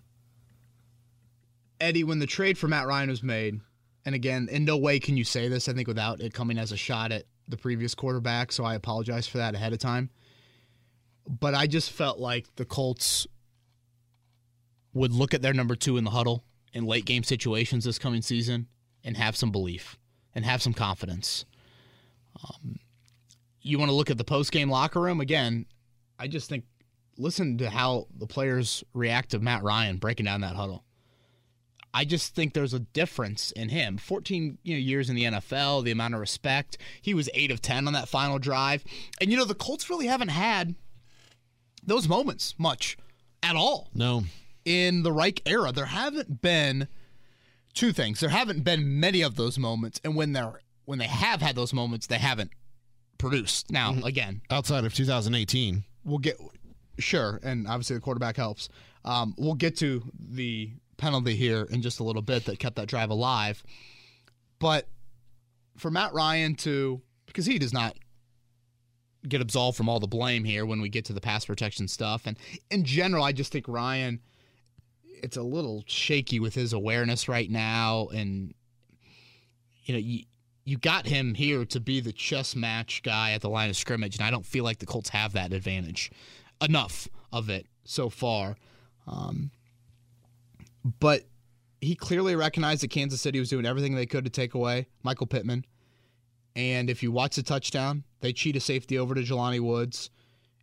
Eddie, 1.79 2.03
when 2.03 2.19
the 2.19 2.27
trade 2.27 2.57
for 2.57 2.67
Matt 2.67 2.85
Ryan 2.85 3.09
was 3.09 3.23
made, 3.23 3.59
and 4.05 4.13
again, 4.15 4.47
in 4.51 4.65
no 4.65 4.77
way 4.77 4.99
can 4.99 5.17
you 5.17 5.23
say 5.23 5.47
this, 5.47 5.67
I 5.67 5.73
think, 5.73 5.87
without 5.87 6.21
it 6.21 6.33
coming 6.33 6.57
as 6.57 6.71
a 6.71 6.77
shot 6.77 7.11
at 7.11 7.25
the 7.51 7.57
previous 7.57 7.93
quarterback, 7.93 8.51
so 8.51 8.63
I 8.63 8.75
apologize 8.75 9.27
for 9.27 9.37
that 9.37 9.55
ahead 9.55 9.73
of 9.73 9.79
time. 9.79 10.09
But 11.27 11.53
I 11.53 11.67
just 11.67 11.91
felt 11.91 12.19
like 12.19 12.47
the 12.55 12.65
Colts 12.65 13.27
would 14.93 15.13
look 15.13 15.33
at 15.33 15.41
their 15.41 15.53
number 15.53 15.75
two 15.75 15.97
in 15.97 16.03
the 16.03 16.11
huddle 16.11 16.43
in 16.73 16.85
late 16.85 17.05
game 17.05 17.23
situations 17.23 17.85
this 17.85 17.99
coming 17.99 18.21
season 18.21 18.67
and 19.03 19.17
have 19.17 19.35
some 19.35 19.51
belief 19.51 19.97
and 20.33 20.45
have 20.45 20.61
some 20.61 20.73
confidence. 20.73 21.45
Um, 22.43 22.77
you 23.61 23.77
want 23.77 23.89
to 23.89 23.95
look 23.95 24.09
at 24.09 24.17
the 24.17 24.23
post 24.23 24.51
game 24.51 24.69
locker 24.69 24.99
room 24.99 25.21
again. 25.21 25.65
I 26.17 26.27
just 26.27 26.49
think 26.49 26.65
listen 27.17 27.57
to 27.59 27.69
how 27.69 28.07
the 28.17 28.27
players 28.27 28.83
react 28.93 29.31
to 29.31 29.39
Matt 29.39 29.63
Ryan 29.63 29.97
breaking 29.97 30.25
down 30.25 30.41
that 30.41 30.55
huddle. 30.55 30.83
I 31.93 32.05
just 32.05 32.33
think 32.35 32.53
there's 32.53 32.73
a 32.73 32.79
difference 32.79 33.51
in 33.51 33.69
him. 33.69 33.97
14 33.97 34.57
you 34.63 34.75
know, 34.75 34.79
years 34.79 35.09
in 35.09 35.15
the 35.15 35.23
NFL, 35.25 35.83
the 35.83 35.91
amount 35.91 36.13
of 36.13 36.19
respect. 36.19 36.77
He 37.01 37.13
was 37.13 37.29
8 37.33 37.51
of 37.51 37.61
10 37.61 37.87
on 37.87 37.93
that 37.93 38.07
final 38.07 38.39
drive. 38.39 38.83
And 39.19 39.31
you 39.31 39.37
know 39.37 39.45
the 39.45 39.55
Colts 39.55 39.89
really 39.89 40.07
haven't 40.07 40.29
had 40.29 40.75
those 41.83 42.07
moments 42.07 42.55
much 42.57 42.97
at 43.43 43.55
all 43.55 43.89
No, 43.93 44.23
in 44.63 45.03
the 45.03 45.11
Reich 45.11 45.41
era. 45.45 45.71
There 45.71 45.85
haven't 45.85 46.41
been 46.41 46.87
two 47.73 47.91
things. 47.91 48.19
There 48.19 48.29
haven't 48.29 48.63
been 48.63 48.99
many 48.99 49.21
of 49.21 49.35
those 49.35 49.57
moments 49.57 49.99
and 50.03 50.15
when 50.15 50.33
they're 50.33 50.61
when 50.85 50.99
they 50.99 51.07
have 51.07 51.41
had 51.41 51.55
those 51.55 51.73
moments, 51.73 52.07
they 52.07 52.17
haven't 52.17 52.51
produced. 53.17 53.71
Now, 53.71 53.95
again, 54.03 54.41
outside 54.49 54.83
of 54.83 54.93
2018. 54.93 55.83
we'll 56.03 56.17
get 56.17 56.37
sure, 56.99 57.39
and 57.43 57.67
obviously 57.67 57.95
the 57.95 58.01
quarterback 58.01 58.35
helps. 58.35 58.67
Um, 59.05 59.33
we'll 59.37 59.55
get 59.55 59.77
to 59.77 60.03
the 60.19 60.71
penalty 61.01 61.35
here 61.35 61.67
in 61.71 61.81
just 61.81 61.99
a 61.99 62.03
little 62.03 62.21
bit 62.21 62.45
that 62.45 62.59
kept 62.59 62.75
that 62.75 62.87
drive 62.87 63.09
alive. 63.09 63.63
But 64.59 64.87
for 65.77 65.89
Matt 65.89 66.13
Ryan 66.13 66.55
to 66.57 67.01
because 67.25 67.45
he 67.45 67.57
does 67.57 67.73
not 67.73 67.97
get 69.27 69.41
absolved 69.41 69.77
from 69.77 69.89
all 69.89 69.99
the 69.99 70.07
blame 70.07 70.43
here 70.43 70.65
when 70.65 70.81
we 70.81 70.89
get 70.89 71.05
to 71.05 71.13
the 71.13 71.21
pass 71.21 71.45
protection 71.45 71.87
stuff, 71.87 72.23
and 72.25 72.37
in 72.69 72.85
general, 72.85 73.23
I 73.23 73.31
just 73.33 73.51
think 73.51 73.67
Ryan. 73.67 74.21
It's 75.23 75.37
a 75.37 75.43
little 75.43 75.83
shaky 75.85 76.39
with 76.39 76.55
his 76.55 76.73
awareness 76.73 77.27
right 77.27 77.49
now, 77.49 78.07
and 78.13 78.53
you 79.83 79.93
know 79.93 79.99
you 79.99 80.23
you 80.63 80.77
got 80.77 81.07
him 81.07 81.33
here 81.33 81.65
to 81.65 81.79
be 81.79 81.99
the 81.99 82.13
chess 82.13 82.55
match 82.55 83.01
guy 83.03 83.31
at 83.31 83.41
the 83.41 83.49
line 83.49 83.69
of 83.69 83.75
scrimmage, 83.75 84.17
and 84.17 84.25
I 84.25 84.31
don't 84.31 84.45
feel 84.45 84.63
like 84.63 84.79
the 84.79 84.85
Colts 84.85 85.09
have 85.09 85.33
that 85.33 85.53
advantage 85.53 86.11
enough 86.61 87.07
of 87.31 87.49
it 87.49 87.65
so 87.83 88.09
far. 88.09 88.55
Um, 89.07 89.51
but 90.99 91.23
he 91.79 91.95
clearly 91.95 92.35
recognized 92.35 92.83
that 92.83 92.91
Kansas 92.91 93.21
City 93.21 93.39
was 93.39 93.49
doing 93.49 93.65
everything 93.65 93.95
they 93.95 94.05
could 94.05 94.23
to 94.23 94.29
take 94.29 94.53
away 94.53 94.87
Michael 95.03 95.27
Pittman. 95.27 95.65
And 96.55 96.89
if 96.89 97.01
you 97.01 97.11
watch 97.11 97.35
the 97.35 97.43
touchdown, 97.43 98.03
they 98.19 98.33
cheat 98.33 98.55
a 98.55 98.59
safety 98.59 98.97
over 98.97 99.15
to 99.15 99.21
Jelani 99.21 99.59
Woods, 99.59 100.09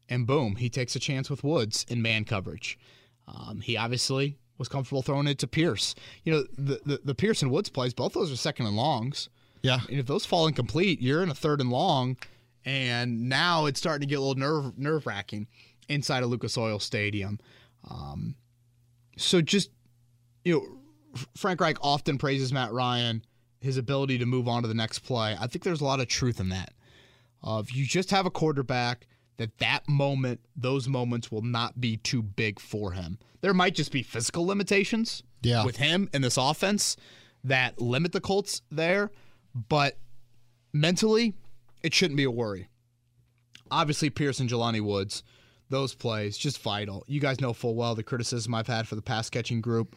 and 0.09 0.27
boom, 0.27 0.57
he 0.57 0.69
takes 0.69 0.95
a 0.97 1.01
chance 1.01 1.29
with 1.29 1.45
Woods 1.45 1.85
in 1.89 2.03
man 2.03 2.25
coverage. 2.25 2.79
Um, 3.27 3.61
he 3.61 3.77
obviously 3.77 4.39
was 4.59 4.69
comfortable 4.69 5.03
throwing 5.03 5.27
it 5.27 5.39
to 5.39 5.47
Pierce. 5.47 5.95
You 6.25 6.33
know, 6.33 6.45
the, 6.57 6.81
the, 6.85 7.01
the 7.05 7.15
Pierce 7.15 7.43
and 7.43 7.51
Woods 7.51 7.69
plays, 7.69 7.95
both 7.95 8.13
those 8.13 8.33
are 8.33 8.37
second 8.37 8.67
and 8.67 8.77
longs. 8.77 9.29
Yeah, 9.63 9.81
And 9.89 9.99
if 9.99 10.07
those 10.07 10.25
fall 10.25 10.47
incomplete, 10.47 11.01
you're 11.01 11.23
in 11.23 11.31
a 11.31 11.35
third 11.35 11.61
and 11.61 11.71
long, 11.71 12.17
and 12.65 13.29
now 13.29 13.67
it's 13.67 13.81
starting 13.81 14.07
to 14.07 14.07
get 14.07 14.19
a 14.19 14.21
little 14.21 14.37
nerve 14.37 14.79
nerve 14.79 15.07
wracking 15.07 15.49
inside 15.89 16.23
of 16.23 16.31
Lucas 16.31 16.57
Oil 16.57 16.79
Stadium. 16.79 17.41
Um, 17.91 18.37
so 19.17 19.41
just 19.41 19.71
you 20.49 20.55
know, 20.55 21.25
Frank 21.37 21.61
Reich 21.61 21.77
often 21.83 22.17
praises 22.17 22.53
Matt 22.53 22.73
Ryan, 22.73 23.23
his 23.61 23.77
ability 23.77 24.17
to 24.19 24.27
move 24.27 24.49
on 24.49 24.63
to 24.63 24.69
the 24.69 24.75
next 24.75 25.01
play. 25.01 25.37
I 25.39 25.47
think 25.47 25.63
there's 25.63 25.81
a 25.83 25.85
lot 25.85 26.01
of 26.01 26.09
truth 26.09 26.41
in 26.41 26.49
that. 26.49 26.73
Uh, 27.45 27.61
if 27.65 27.75
you 27.77 27.85
just 27.85 28.11
have 28.11 28.25
a 28.27 28.31
quarterback 28.31 29.07
that 29.37 29.57
that 29.59 29.87
moment, 29.89 30.41
those 30.57 30.89
moments 30.89 31.31
will 31.31 31.43
not 31.43 31.81
be 31.81 31.97
too 31.99 32.23
big 32.23 32.59
for 32.59 32.93
him. 32.93 33.19
There 33.43 33.53
might 33.55 33.75
just 33.75 33.93
be 33.93 34.03
physical 34.03 34.47
limitations 34.47 35.23
Yeah. 35.43 35.65
with 35.65 35.77
him 35.77 36.09
in 36.13 36.23
this 36.23 36.37
offense 36.37 36.97
that 37.45 37.81
limit 37.81 38.13
the 38.13 38.21
Colts 38.21 38.63
there, 38.71 39.11
but 39.69 39.99
mentally, 40.73 41.35
it 41.83 41.95
shouldn't 41.95 42.17
be 42.17 42.25
a 42.25 42.31
worry. 42.31 42.69
Obviously, 43.71 44.11
Pierce 44.11 44.41
and 44.41 44.49
Jelani 44.49 44.81
Woods, 44.81 45.23
those 45.69 45.95
plays 45.95 46.39
just 46.39 46.61
vital. 46.63 47.05
You 47.07 47.21
guys 47.21 47.41
know 47.41 47.53
full 47.53 47.75
well 47.75 47.95
the 47.95 48.03
criticism 48.03 48.55
I've 48.55 48.67
had 48.67 48.89
for 48.89 48.95
the 48.97 49.03
pass 49.03 49.29
catching 49.31 49.61
group. 49.61 49.95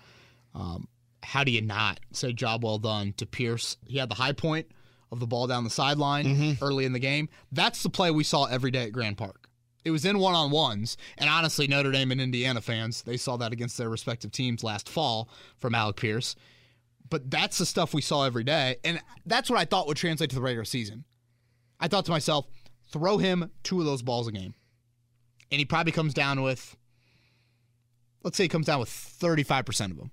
Um, 0.54 0.88
how 1.24 1.44
do 1.44 1.52
you 1.52 1.62
not 1.62 2.00
say 2.12 2.34
job 2.34 2.64
well 2.64 2.78
done 2.78 3.14
to 3.18 3.26
Pierce? 3.26 3.78
He 3.86 3.98
had 3.98 4.10
the 4.10 4.16
high 4.16 4.34
point 4.34 4.68
of 5.12 5.20
the 5.20 5.28
ball 5.28 5.48
down 5.48 5.64
the 5.64 5.70
sideline 5.70 6.26
mm-hmm. 6.26 6.64
early 6.64 6.86
in 6.86 6.94
the 6.94 7.00
game. 7.00 7.30
That's 7.52 7.84
the 7.84 7.90
play 7.90 8.12
we 8.12 8.24
saw 8.24 8.46
every 8.46 8.72
day 8.72 8.84
at 8.84 8.92
Grand 8.92 9.18
Park. 9.18 9.48
It 9.84 9.92
was 9.92 10.06
in 10.06 10.20
one 10.20 10.36
on 10.36 10.52
ones, 10.52 10.96
and 11.18 11.30
honestly, 11.30 11.68
Notre 11.68 11.92
Dame 11.92 12.12
and 12.12 12.22
Indiana 12.22 12.62
fans 12.62 13.02
they 13.02 13.18
saw 13.18 13.36
that 13.38 13.52
against 13.52 13.78
their 13.78 13.90
respective 13.90 14.32
teams 14.32 14.64
last 14.64 14.88
fall 14.88 15.28
from 15.58 15.74
Alec 15.74 15.96
Pierce. 15.96 16.36
But 17.10 17.32
that's 17.32 17.58
the 17.58 17.66
stuff 17.66 17.94
we 17.94 18.02
saw 18.02 18.24
every 18.24 18.44
day, 18.44 18.78
and 18.84 19.02
that's 19.26 19.50
what 19.50 19.60
I 19.60 19.66
thought 19.66 19.88
would 19.88 19.98
translate 19.98 20.30
to 20.30 20.36
the 20.36 20.42
regular 20.42 20.66
season. 20.66 21.04
I 21.80 21.88
thought 21.88 22.06
to 22.06 22.12
myself, 22.12 22.46
throw 22.92 23.18
him 23.18 23.50
two 23.64 23.80
of 23.80 23.86
those 23.86 24.04
balls 24.04 24.28
a 24.28 24.32
game, 24.32 24.54
and 25.52 25.60
he 25.60 25.66
probably 25.66 25.92
comes 25.92 26.14
down 26.14 26.44
with, 26.44 26.78
let's 28.24 28.38
say, 28.38 28.44
he 28.44 28.50
comes 28.50 28.68
down 28.68 28.80
with 28.80 28.90
thirty-five 28.90 29.66
percent 29.66 29.92
of 29.92 29.98
them. 29.98 30.12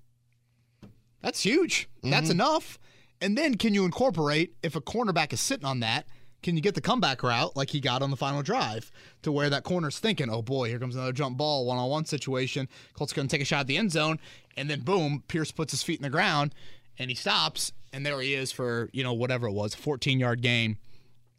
That's 1.23 1.43
huge. 1.43 1.89
Mm-hmm. 1.99 2.11
That's 2.11 2.31
enough. 2.31 2.79
And 3.21 3.37
then 3.37 3.57
can 3.57 3.75
you 3.75 3.85
incorporate 3.85 4.55
if 4.63 4.77
a 4.77 4.81
cornerback 4.81 5.33
is 5.33 5.41
sitting 5.41 5.67
on 5.67 5.81
that? 5.81 6.07
Can 6.43 6.55
you 6.55 6.63
get 6.63 6.77
the 6.77 6.81
comeback 6.81 7.25
route 7.25 7.57
like 7.57 7.71
he 7.71 7.81
got 7.81 8.01
on 8.01 8.11
the 8.11 8.17
final 8.17 8.43
drive 8.43 8.93
to 9.23 9.33
where 9.33 9.51
that 9.51 9.65
corner's 9.65 9.99
thinking, 9.99 10.31
oh 10.31 10.41
boy, 10.41 10.69
here 10.69 10.79
comes 10.79 10.95
another 10.95 11.13
jump 11.13 11.37
ball, 11.37 11.67
one 11.67 11.79
on 11.79 11.91
one 11.91 12.05
situation. 12.05 12.69
Colts 12.95 13.13
going 13.13 13.27
to 13.27 13.33
take 13.33 13.43
a 13.43 13.45
shot 13.45 13.61
at 13.61 13.67
the 13.67 13.77
end 13.77 13.91
zone. 13.91 14.21
And 14.57 14.71
then 14.71 14.81
boom, 14.81 15.25
Pierce 15.27 15.51
puts 15.51 15.73
his 15.73 15.83
feet 15.83 15.99
in 15.99 16.05
the 16.05 16.11
ground 16.11 16.55
and 16.97 17.11
he 17.11 17.17
stops. 17.17 17.73
And 17.93 18.07
there 18.07 18.21
he 18.21 18.35
is 18.35 18.53
for, 18.53 18.89
you 18.93 19.03
know, 19.03 19.15
whatever 19.15 19.49
it 19.49 19.53
was, 19.53 19.75
14 19.75 20.21
yard 20.21 20.41
gain 20.41 20.79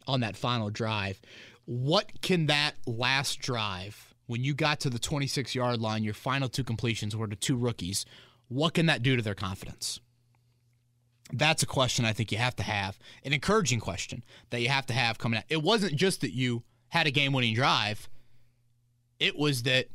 on 0.06 0.20
that 0.20 0.36
final 0.36 0.70
drive. 0.70 1.22
What 1.66 2.22
can 2.22 2.48
that 2.48 2.74
last 2.86 3.40
drive, 3.40 4.14
when 4.26 4.44
you 4.44 4.54
got 4.54 4.82
to 4.82 4.90
the 4.90 5.00
26 5.00 5.56
yard 5.56 5.80
line, 5.80 6.04
your 6.04 6.14
final 6.14 6.50
two 6.50 6.64
completions 6.64 7.16
were 7.16 7.28
to 7.28 7.36
two 7.36 7.56
rookies, 7.56 8.06
what 8.50 8.74
can 8.74 8.88
that 8.88 9.02
do 9.02 9.16
to 9.16 9.22
their 9.22 9.36
confidence? 9.36 10.00
That's 11.32 11.64
a 11.64 11.68
question 11.68 12.06
I 12.06 12.14
think 12.14 12.32
you 12.32 12.40
have 12.40 12.56
to 12.58 12.64
have, 12.64 13.00
an 13.24 13.34
encouraging 13.34 13.80
question 13.80 14.24
that 14.50 14.62
you 14.62 14.70
have 14.70 14.88
to 14.88 14.94
have 14.94 15.18
coming 15.18 15.38
out. 15.38 15.46
It 15.48 15.62
wasn't 15.62 15.96
just 15.96 16.22
that 16.22 16.34
you 16.34 16.64
had 16.90 17.08
a 17.08 17.12
game 17.12 17.34
winning 17.34 17.54
drive, 17.54 18.10
it 19.20 19.38
was 19.38 19.64
that 19.64 19.88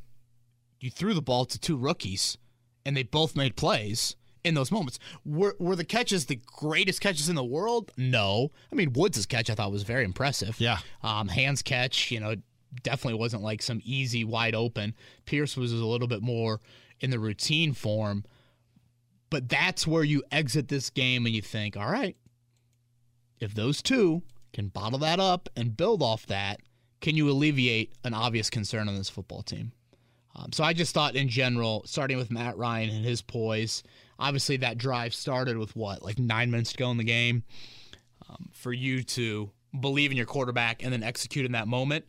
you 0.80 0.90
threw 0.90 1.14
the 1.14 1.22
ball 1.22 1.44
to 1.46 1.58
two 1.58 1.76
rookies 1.76 2.36
and 2.84 2.96
they 2.96 3.02
both 3.02 3.34
made 3.34 3.56
plays 3.56 4.16
in 4.44 4.54
those 4.54 4.70
moments. 4.70 4.98
Were, 5.24 5.56
were 5.58 5.74
the 5.74 5.84
catches 5.84 6.26
the 6.26 6.40
greatest 6.46 7.00
catches 7.00 7.28
in 7.28 7.34
the 7.34 7.44
world? 7.44 7.90
No. 7.96 8.52
I 8.70 8.74
mean, 8.74 8.92
Woods' 8.92 9.24
catch 9.26 9.48
I 9.48 9.54
thought 9.54 9.72
was 9.72 9.82
very 9.82 10.04
impressive. 10.04 10.60
Yeah. 10.60 10.78
Um, 11.02 11.28
hands 11.28 11.62
catch, 11.62 12.10
you 12.10 12.20
know, 12.20 12.34
definitely 12.82 13.18
wasn't 13.18 13.42
like 13.42 13.62
some 13.62 13.80
easy 13.84 14.24
wide 14.24 14.54
open. 14.54 14.94
Pierce 15.24 15.56
was 15.56 15.72
a 15.72 15.86
little 15.86 16.08
bit 16.08 16.22
more 16.22 16.60
in 17.00 17.10
the 17.10 17.18
routine 17.18 17.72
form. 17.72 18.24
But 19.34 19.48
that's 19.48 19.84
where 19.84 20.04
you 20.04 20.22
exit 20.30 20.68
this 20.68 20.90
game 20.90 21.26
and 21.26 21.34
you 21.34 21.42
think, 21.42 21.76
all 21.76 21.90
right, 21.90 22.16
if 23.40 23.52
those 23.52 23.82
two 23.82 24.22
can 24.52 24.68
bottle 24.68 25.00
that 25.00 25.18
up 25.18 25.48
and 25.56 25.76
build 25.76 26.04
off 26.04 26.24
that, 26.26 26.60
can 27.00 27.16
you 27.16 27.28
alleviate 27.28 27.94
an 28.04 28.14
obvious 28.14 28.48
concern 28.48 28.88
on 28.88 28.94
this 28.94 29.10
football 29.10 29.42
team? 29.42 29.72
Um, 30.36 30.52
so 30.52 30.62
I 30.62 30.72
just 30.72 30.94
thought 30.94 31.16
in 31.16 31.28
general, 31.28 31.82
starting 31.84 32.16
with 32.16 32.30
Matt 32.30 32.56
Ryan 32.56 32.90
and 32.90 33.04
his 33.04 33.22
poise, 33.22 33.82
obviously 34.20 34.56
that 34.58 34.78
drive 34.78 35.12
started 35.12 35.58
with 35.58 35.74
what, 35.74 36.00
like 36.00 36.20
nine 36.20 36.52
minutes 36.52 36.70
to 36.70 36.78
go 36.78 36.92
in 36.92 36.96
the 36.96 37.02
game. 37.02 37.42
Um, 38.30 38.50
for 38.52 38.72
you 38.72 39.02
to 39.02 39.50
believe 39.80 40.12
in 40.12 40.16
your 40.16 40.26
quarterback 40.26 40.84
and 40.84 40.92
then 40.92 41.02
execute 41.02 41.44
in 41.44 41.50
that 41.52 41.66
moment, 41.66 42.04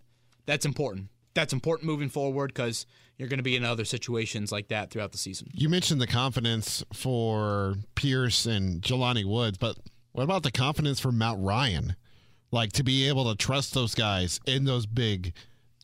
that's 0.46 0.68
important. 0.68 1.08
That's 1.34 1.54
important 1.54 1.88
moving 1.88 2.10
forward 2.10 2.54
because 2.54 2.86
you're 3.18 3.30
going 3.30 3.40
to 3.40 3.44
be 3.44 3.56
in 3.56 3.64
other 3.64 3.86
situations 3.86 4.52
like 4.52 4.68
that 4.70 4.92
throughout 4.92 5.12
the 5.12 5.18
season. 5.18 5.48
You 5.54 5.70
mentioned 5.70 6.02
the 6.02 6.08
confidence 6.08 6.84
for 6.94 7.76
Pierce 7.96 8.46
and 8.46 8.82
Jelani 8.82 9.26
Woods, 9.26 9.58
but 9.58 9.78
what 10.12 10.24
about 10.24 10.44
the 10.44 10.52
confidence 10.52 11.00
for 11.00 11.12
Matt 11.12 11.38
Ryan? 11.40 11.96
Like 12.52 12.74
to 12.74 12.84
be 12.84 13.08
able 13.08 13.30
to 13.30 13.36
trust 13.36 13.74
those 13.74 13.96
guys 13.96 14.40
in 14.46 14.66
those 14.66 14.86
big 14.86 15.34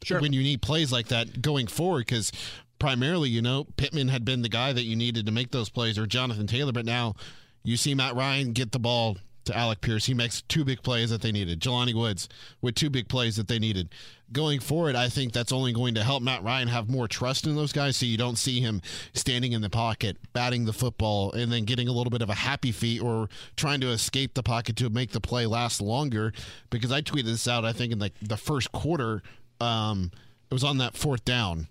sure. 0.04 0.22
when 0.22 0.34
you 0.34 0.42
need 0.42 0.62
plays 0.62 0.92
like 0.92 1.08
that 1.08 1.42
going 1.42 1.68
forward 1.68 2.06
because 2.06 2.32
primarily, 2.80 3.30
you 3.30 3.42
know, 3.42 3.66
Pittman 3.78 4.08
had 4.08 4.26
been 4.26 4.42
the 4.42 4.50
guy 4.50 4.74
that 4.74 4.84
you 4.84 4.96
needed 4.96 5.26
to 5.26 5.32
make 5.32 5.52
those 5.52 5.70
plays 5.70 5.98
or 5.98 6.06
Jonathan 6.06 6.48
Taylor, 6.48 6.72
but 6.72 6.86
now 6.86 7.16
you 7.64 7.78
see 7.78 7.94
Matt 7.94 8.16
Ryan 8.16 8.54
get 8.54 8.72
the 8.72 8.80
ball 8.80 9.18
to 9.52 9.58
Alec 9.58 9.82
Pierce. 9.82 10.06
He 10.06 10.14
makes 10.14 10.42
two 10.44 10.64
big 10.64 10.82
plays 10.82 11.10
that 11.10 11.22
they 11.22 11.32
needed. 11.32 11.60
Jelani 11.60 11.94
Woods 11.94 12.28
with 12.62 12.76
two 12.76 12.90
big 12.90 13.08
plays 13.08 13.36
that 13.36 13.48
they 13.48 13.60
needed 13.60 13.90
going 14.32 14.60
forward, 14.60 14.96
I 14.96 15.10
think 15.10 15.34
that's 15.34 15.52
only 15.52 15.74
going 15.74 15.96
to 15.96 16.04
help 16.04 16.24
Matt 16.24 16.44
Ryan 16.44 16.68
have 16.70 16.90
more 16.90 17.08
trust 17.08 17.46
in 17.46 17.56
those 17.56 17.74
guys 17.74 17.98
so 17.98 18.06
you 18.06 18.18
don't 18.18 18.38
see 18.38 18.62
him 18.62 18.82
standing 19.14 19.52
in 19.52 19.62
the 19.62 19.70
pocket, 19.70 20.18
batting 20.34 20.66
the 20.66 20.74
football, 20.74 21.32
and 21.34 21.52
then 21.52 21.66
getting 21.66 21.88
a 21.88 21.92
little 21.92 22.12
bit 22.12 22.22
of 22.22 22.30
a 22.30 22.34
happy 22.36 22.72
feet 22.72 23.02
or 23.02 23.30
trying 23.56 23.82
to 23.82 23.90
escape 23.90 24.34
the 24.34 24.44
pocket 24.44 24.76
to 24.78 24.90
make 24.90 25.12
the 25.12 25.22
play 25.22 25.46
last 25.46 25.82
longer. 25.82 26.34
Because 26.70 26.92
I 26.92 27.02
tweeted 27.02 27.26
this 27.26 27.48
out, 27.48 27.66
I 27.66 27.74
think, 27.74 27.92
in 27.92 28.00
like 28.00 28.14
the 28.22 28.38
first 28.38 28.72
quarter. 28.72 29.22
Um, 29.60 30.12
it 30.50 30.54
was 30.54 30.64
on 30.64 30.78
that 30.80 30.96
fourth 30.96 31.24
down 31.26 31.68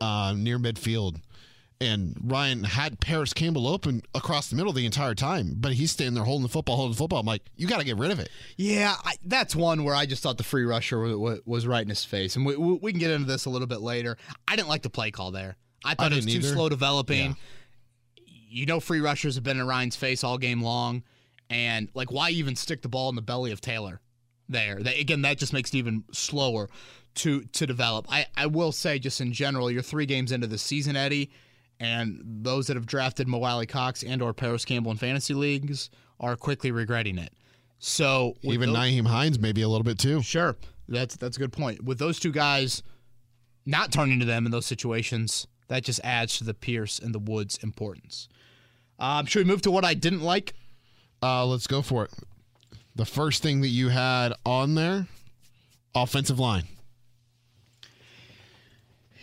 uh, 0.00 0.34
near 0.36 0.58
midfield 0.58 1.20
and 1.80 2.14
Ryan 2.22 2.64
had 2.64 3.00
Parris 3.00 3.32
Campbell 3.32 3.66
open 3.66 4.02
across 4.14 4.50
the 4.50 4.56
middle 4.56 4.72
the 4.72 4.84
entire 4.84 5.14
time, 5.14 5.54
but 5.56 5.72
he's 5.72 5.90
standing 5.90 6.14
there 6.14 6.24
holding 6.24 6.42
the 6.42 6.50
football, 6.50 6.76
holding 6.76 6.92
the 6.92 6.98
football. 6.98 7.20
I'm 7.20 7.26
like, 7.26 7.42
you 7.56 7.66
got 7.66 7.78
to 7.78 7.84
get 7.84 7.96
rid 7.96 8.10
of 8.10 8.20
it. 8.20 8.28
Yeah, 8.56 8.94
I, 9.02 9.14
that's 9.24 9.56
one 9.56 9.82
where 9.84 9.94
I 9.94 10.04
just 10.04 10.22
thought 10.22 10.36
the 10.36 10.44
free 10.44 10.64
rusher 10.64 11.00
was, 11.16 11.40
was 11.46 11.66
right 11.66 11.82
in 11.82 11.88
his 11.88 12.04
face, 12.04 12.36
and 12.36 12.44
we, 12.44 12.56
we, 12.56 12.92
can 12.92 13.00
get 13.00 13.10
into 13.10 13.26
this 13.26 13.46
a 13.46 13.50
little 13.50 13.66
bit 13.66 13.80
later. 13.80 14.18
I 14.46 14.56
didn't 14.56 14.68
like 14.68 14.82
the 14.82 14.90
play 14.90 15.10
call 15.10 15.30
there. 15.30 15.56
I 15.82 15.94
thought 15.94 16.12
I 16.12 16.16
it 16.16 16.24
was 16.24 16.26
too 16.26 16.42
slow 16.42 16.68
developing. 16.68 17.30
Yeah. 17.30 18.24
You 18.52 18.66
know, 18.66 18.80
free 18.80 19.00
rushers 19.00 19.36
have 19.36 19.44
been 19.44 19.58
in 19.58 19.66
Ryan's 19.66 19.96
face 19.96 20.22
all 20.22 20.36
game 20.36 20.60
long, 20.60 21.02
and 21.48 21.88
like, 21.94 22.12
why 22.12 22.30
even 22.30 22.56
stick 22.56 22.82
the 22.82 22.88
ball 22.88 23.08
in 23.08 23.16
the 23.16 23.22
belly 23.22 23.52
of 23.52 23.60
Taylor? 23.60 24.00
There, 24.50 24.82
that, 24.82 24.98
again, 24.98 25.22
that 25.22 25.38
just 25.38 25.52
makes 25.52 25.70
it 25.70 25.76
even 25.76 26.04
slower 26.12 26.68
to 27.14 27.42
to 27.42 27.66
develop. 27.66 28.06
I 28.10 28.26
I 28.36 28.46
will 28.46 28.72
say, 28.72 28.98
just 28.98 29.20
in 29.20 29.32
general, 29.32 29.70
you're 29.70 29.80
three 29.80 30.06
games 30.06 30.32
into 30.32 30.48
the 30.48 30.58
season, 30.58 30.96
Eddie 30.96 31.30
and 31.80 32.20
those 32.22 32.66
that 32.66 32.76
have 32.76 32.86
drafted 32.86 33.26
Mo 33.26 33.42
Alie-Cox 33.42 34.02
and 34.02 34.22
or 34.22 34.32
Parris 34.32 34.64
Campbell 34.64 34.92
in 34.92 34.98
fantasy 34.98 35.34
leagues 35.34 35.90
are 36.20 36.36
quickly 36.36 36.70
regretting 36.70 37.18
it. 37.18 37.32
So 37.78 38.36
even 38.42 38.68
those, 38.72 38.78
Nyheim 38.78 39.06
Hines 39.06 39.38
maybe 39.38 39.62
a 39.62 39.68
little 39.68 39.84
bit 39.84 39.98
too. 39.98 40.22
Sure, 40.22 40.56
that's 40.86 41.16
that's 41.16 41.38
a 41.38 41.40
good 41.40 41.52
point. 41.52 41.82
With 41.82 41.98
those 41.98 42.20
two 42.20 42.30
guys 42.30 42.82
not 43.64 43.90
turning 43.90 44.20
to 44.20 44.26
them 44.26 44.44
in 44.44 44.52
those 44.52 44.66
situations, 44.66 45.46
that 45.68 45.82
just 45.82 46.00
adds 46.04 46.36
to 46.38 46.44
the 46.44 46.54
Pierce 46.54 46.98
and 46.98 47.14
the 47.14 47.18
Woods 47.18 47.58
importance. 47.62 48.28
Um, 48.98 49.24
should 49.24 49.46
we 49.46 49.50
move 49.50 49.62
to 49.62 49.70
what 49.70 49.84
I 49.84 49.94
didn't 49.94 50.20
like? 50.20 50.52
Uh, 51.22 51.46
let's 51.46 51.66
go 51.66 51.80
for 51.80 52.04
it. 52.04 52.10
The 52.96 53.06
first 53.06 53.42
thing 53.42 53.62
that 53.62 53.68
you 53.68 53.88
had 53.88 54.34
on 54.44 54.74
there, 54.74 55.06
offensive 55.94 56.38
line. 56.38 56.64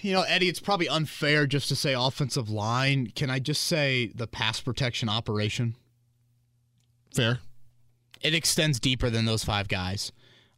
You 0.02 0.14
know, 0.14 0.22
Eddie, 0.22 0.48
it's 0.48 0.60
probably 0.60 0.88
unfair 0.88 1.48
just 1.48 1.70
to 1.70 1.76
say 1.76 1.94
offensive 1.94 2.50
line. 2.50 3.12
Can 3.16 3.30
I 3.30 3.40
just 3.40 3.64
say 3.64 4.12
the 4.14 4.28
pass 4.28 4.62
protection 4.62 5.10
operation? 5.10 5.76
Fair. 7.16 7.40
It 8.22 8.34
extends 8.34 8.80
deeper 8.80 9.10
than 9.10 9.26
those 9.26 9.44
five 9.44 9.68
guys. 9.68 10.12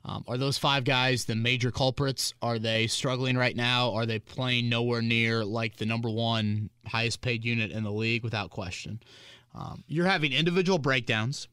Um, 0.06 0.24
are 0.28 0.38
those 0.38 0.58
five 0.58 0.86
guys 0.86 1.26
the 1.26 1.36
major 1.36 1.72
culprits? 1.72 2.34
Are 2.42 2.58
they 2.60 2.88
struggling 2.88 3.38
right 3.38 3.56
now? 3.56 3.94
Are 3.94 4.06
they 4.06 4.20
playing 4.20 4.70
nowhere 4.70 5.02
near 5.02 5.44
like 5.44 5.78
the 5.78 5.86
number 5.86 6.10
one 6.10 6.70
highest 6.86 7.22
paid 7.22 7.44
unit 7.44 7.72
in 7.72 7.84
the 7.84 7.92
league? 7.92 8.24
Without 8.24 8.50
question. 8.50 9.02
Um, 9.54 9.84
you're 9.88 10.06
having 10.06 10.32
individual 10.32 10.80
breakdowns. 10.80 11.48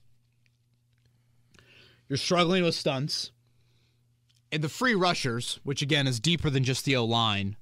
You're 2.08 2.18
struggling 2.18 2.62
with 2.62 2.74
stunts. 2.74 3.32
And 4.52 4.62
the 4.62 4.68
free 4.68 4.94
rushers, 4.94 5.58
which 5.64 5.82
again 5.82 6.06
is 6.06 6.20
deeper 6.20 6.50
than 6.50 6.62
just 6.62 6.84
the 6.84 6.96
O 6.96 7.04
line, 7.04 7.56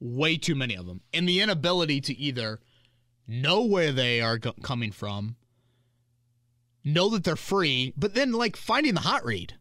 way 0.00 0.36
too 0.36 0.54
many 0.54 0.74
of 0.74 0.86
them. 0.86 1.02
And 1.12 1.28
the 1.28 1.40
inability 1.40 2.00
to 2.02 2.18
either 2.18 2.58
know 3.26 3.62
where 3.62 3.92
they 3.92 4.20
are 4.20 4.38
coming 4.38 4.90
from, 4.90 5.36
know 6.84 7.08
that 7.10 7.24
they're 7.24 7.36
free, 7.36 7.92
but 7.96 8.14
then 8.14 8.32
like 8.32 8.56
finding 8.56 8.94
the 8.94 9.00
hot 9.00 9.24
read. 9.24 9.54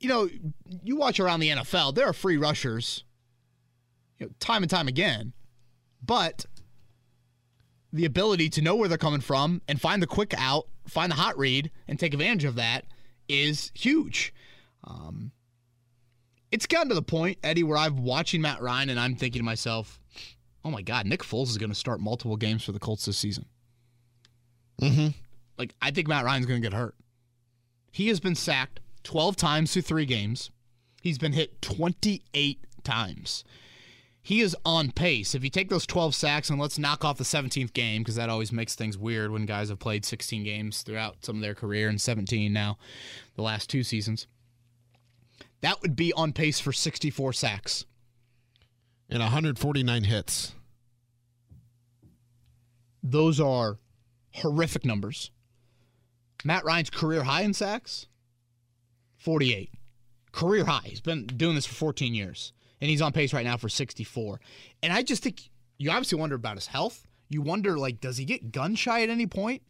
You 0.00 0.08
know, 0.08 0.28
you 0.82 0.96
watch 0.96 1.20
around 1.20 1.40
the 1.40 1.50
NFL, 1.50 1.94
there 1.94 2.08
are 2.08 2.14
free 2.14 2.38
rushers, 2.38 3.04
you 4.18 4.26
know, 4.26 4.32
time 4.40 4.62
and 4.62 4.70
time 4.70 4.88
again, 4.88 5.34
but 6.02 6.46
the 7.92 8.06
ability 8.06 8.48
to 8.50 8.62
know 8.62 8.74
where 8.74 8.88
they're 8.88 8.98
coming 8.98 9.20
from 9.20 9.60
and 9.68 9.80
find 9.80 10.02
the 10.02 10.06
quick 10.06 10.34
out, 10.36 10.66
find 10.88 11.12
the 11.12 11.16
hot 11.16 11.36
read, 11.38 11.70
and 11.86 12.00
take 12.00 12.14
advantage 12.14 12.44
of 12.44 12.54
that 12.56 12.86
is 13.28 13.70
huge. 13.74 14.32
Um, 14.82 15.32
it's 16.54 16.66
gotten 16.66 16.88
to 16.88 16.94
the 16.94 17.02
point, 17.02 17.36
Eddie, 17.42 17.64
where 17.64 17.76
I'm 17.76 18.04
watching 18.04 18.40
Matt 18.40 18.62
Ryan 18.62 18.90
and 18.90 19.00
I'm 19.00 19.16
thinking 19.16 19.40
to 19.40 19.44
myself, 19.44 19.98
oh 20.64 20.70
my 20.70 20.82
God, 20.82 21.04
Nick 21.04 21.24
Foles 21.24 21.48
is 21.48 21.58
going 21.58 21.72
to 21.72 21.74
start 21.74 21.98
multiple 21.98 22.36
games 22.36 22.62
for 22.62 22.70
the 22.70 22.78
Colts 22.78 23.06
this 23.06 23.18
season. 23.18 23.46
Mm-hmm. 24.80 25.08
Like, 25.58 25.74
I 25.82 25.90
think 25.90 26.06
Matt 26.06 26.24
Ryan's 26.24 26.46
going 26.46 26.62
to 26.62 26.68
get 26.68 26.76
hurt. 26.76 26.94
He 27.90 28.06
has 28.06 28.20
been 28.20 28.36
sacked 28.36 28.78
12 29.02 29.34
times 29.34 29.72
through 29.72 29.82
three 29.82 30.06
games. 30.06 30.52
He's 31.02 31.18
been 31.18 31.32
hit 31.32 31.60
28 31.60 32.60
times. 32.84 33.42
he 34.22 34.40
is 34.40 34.56
on 34.64 34.92
pace. 34.92 35.34
If 35.34 35.42
you 35.42 35.50
take 35.50 35.70
those 35.70 35.86
12 35.86 36.14
sacks 36.14 36.50
and 36.50 36.60
let's 36.60 36.78
knock 36.78 37.04
off 37.04 37.18
the 37.18 37.24
17th 37.24 37.72
game, 37.72 38.02
because 38.02 38.14
that 38.14 38.30
always 38.30 38.52
makes 38.52 38.76
things 38.76 38.96
weird 38.96 39.32
when 39.32 39.44
guys 39.44 39.70
have 39.70 39.80
played 39.80 40.04
16 40.04 40.44
games 40.44 40.82
throughout 40.82 41.24
some 41.24 41.36
of 41.36 41.42
their 41.42 41.56
career 41.56 41.88
and 41.88 42.00
17 42.00 42.52
now, 42.52 42.78
the 43.34 43.42
last 43.42 43.68
two 43.68 43.82
seasons, 43.82 44.28
that 45.64 45.80
would 45.82 45.96
be 45.96 46.12
on 46.12 46.32
pace 46.32 46.60
for 46.60 46.72
64 46.72 47.32
sacks. 47.32 47.86
And 49.08 49.20
149 49.20 50.04
hits. 50.04 50.54
Those 53.02 53.38
are 53.38 53.78
horrific 54.32 54.84
numbers. 54.84 55.30
Matt 56.44 56.64
Ryan's 56.64 56.90
career 56.90 57.22
high 57.22 57.42
in 57.42 57.54
sacks, 57.54 58.06
48. 59.18 59.70
Career 60.32 60.64
high. 60.64 60.82
He's 60.84 61.00
been 61.00 61.26
doing 61.26 61.54
this 61.54 61.66
for 61.66 61.74
14 61.74 62.14
years, 62.14 62.52
and 62.80 62.90
he's 62.90 63.00
on 63.00 63.12
pace 63.12 63.32
right 63.32 63.44
now 63.44 63.56
for 63.56 63.68
64. 63.68 64.40
And 64.82 64.92
I 64.92 65.02
just 65.02 65.22
think 65.22 65.48
you 65.78 65.90
obviously 65.90 66.18
wonder 66.18 66.36
about 66.36 66.56
his 66.56 66.66
health. 66.66 67.06
You 67.28 67.40
wonder, 67.40 67.78
like, 67.78 68.00
does 68.00 68.16
he 68.16 68.24
get 68.24 68.52
gun 68.52 68.74
shy 68.74 69.02
at 69.02 69.10
any 69.10 69.26
point? 69.26 69.62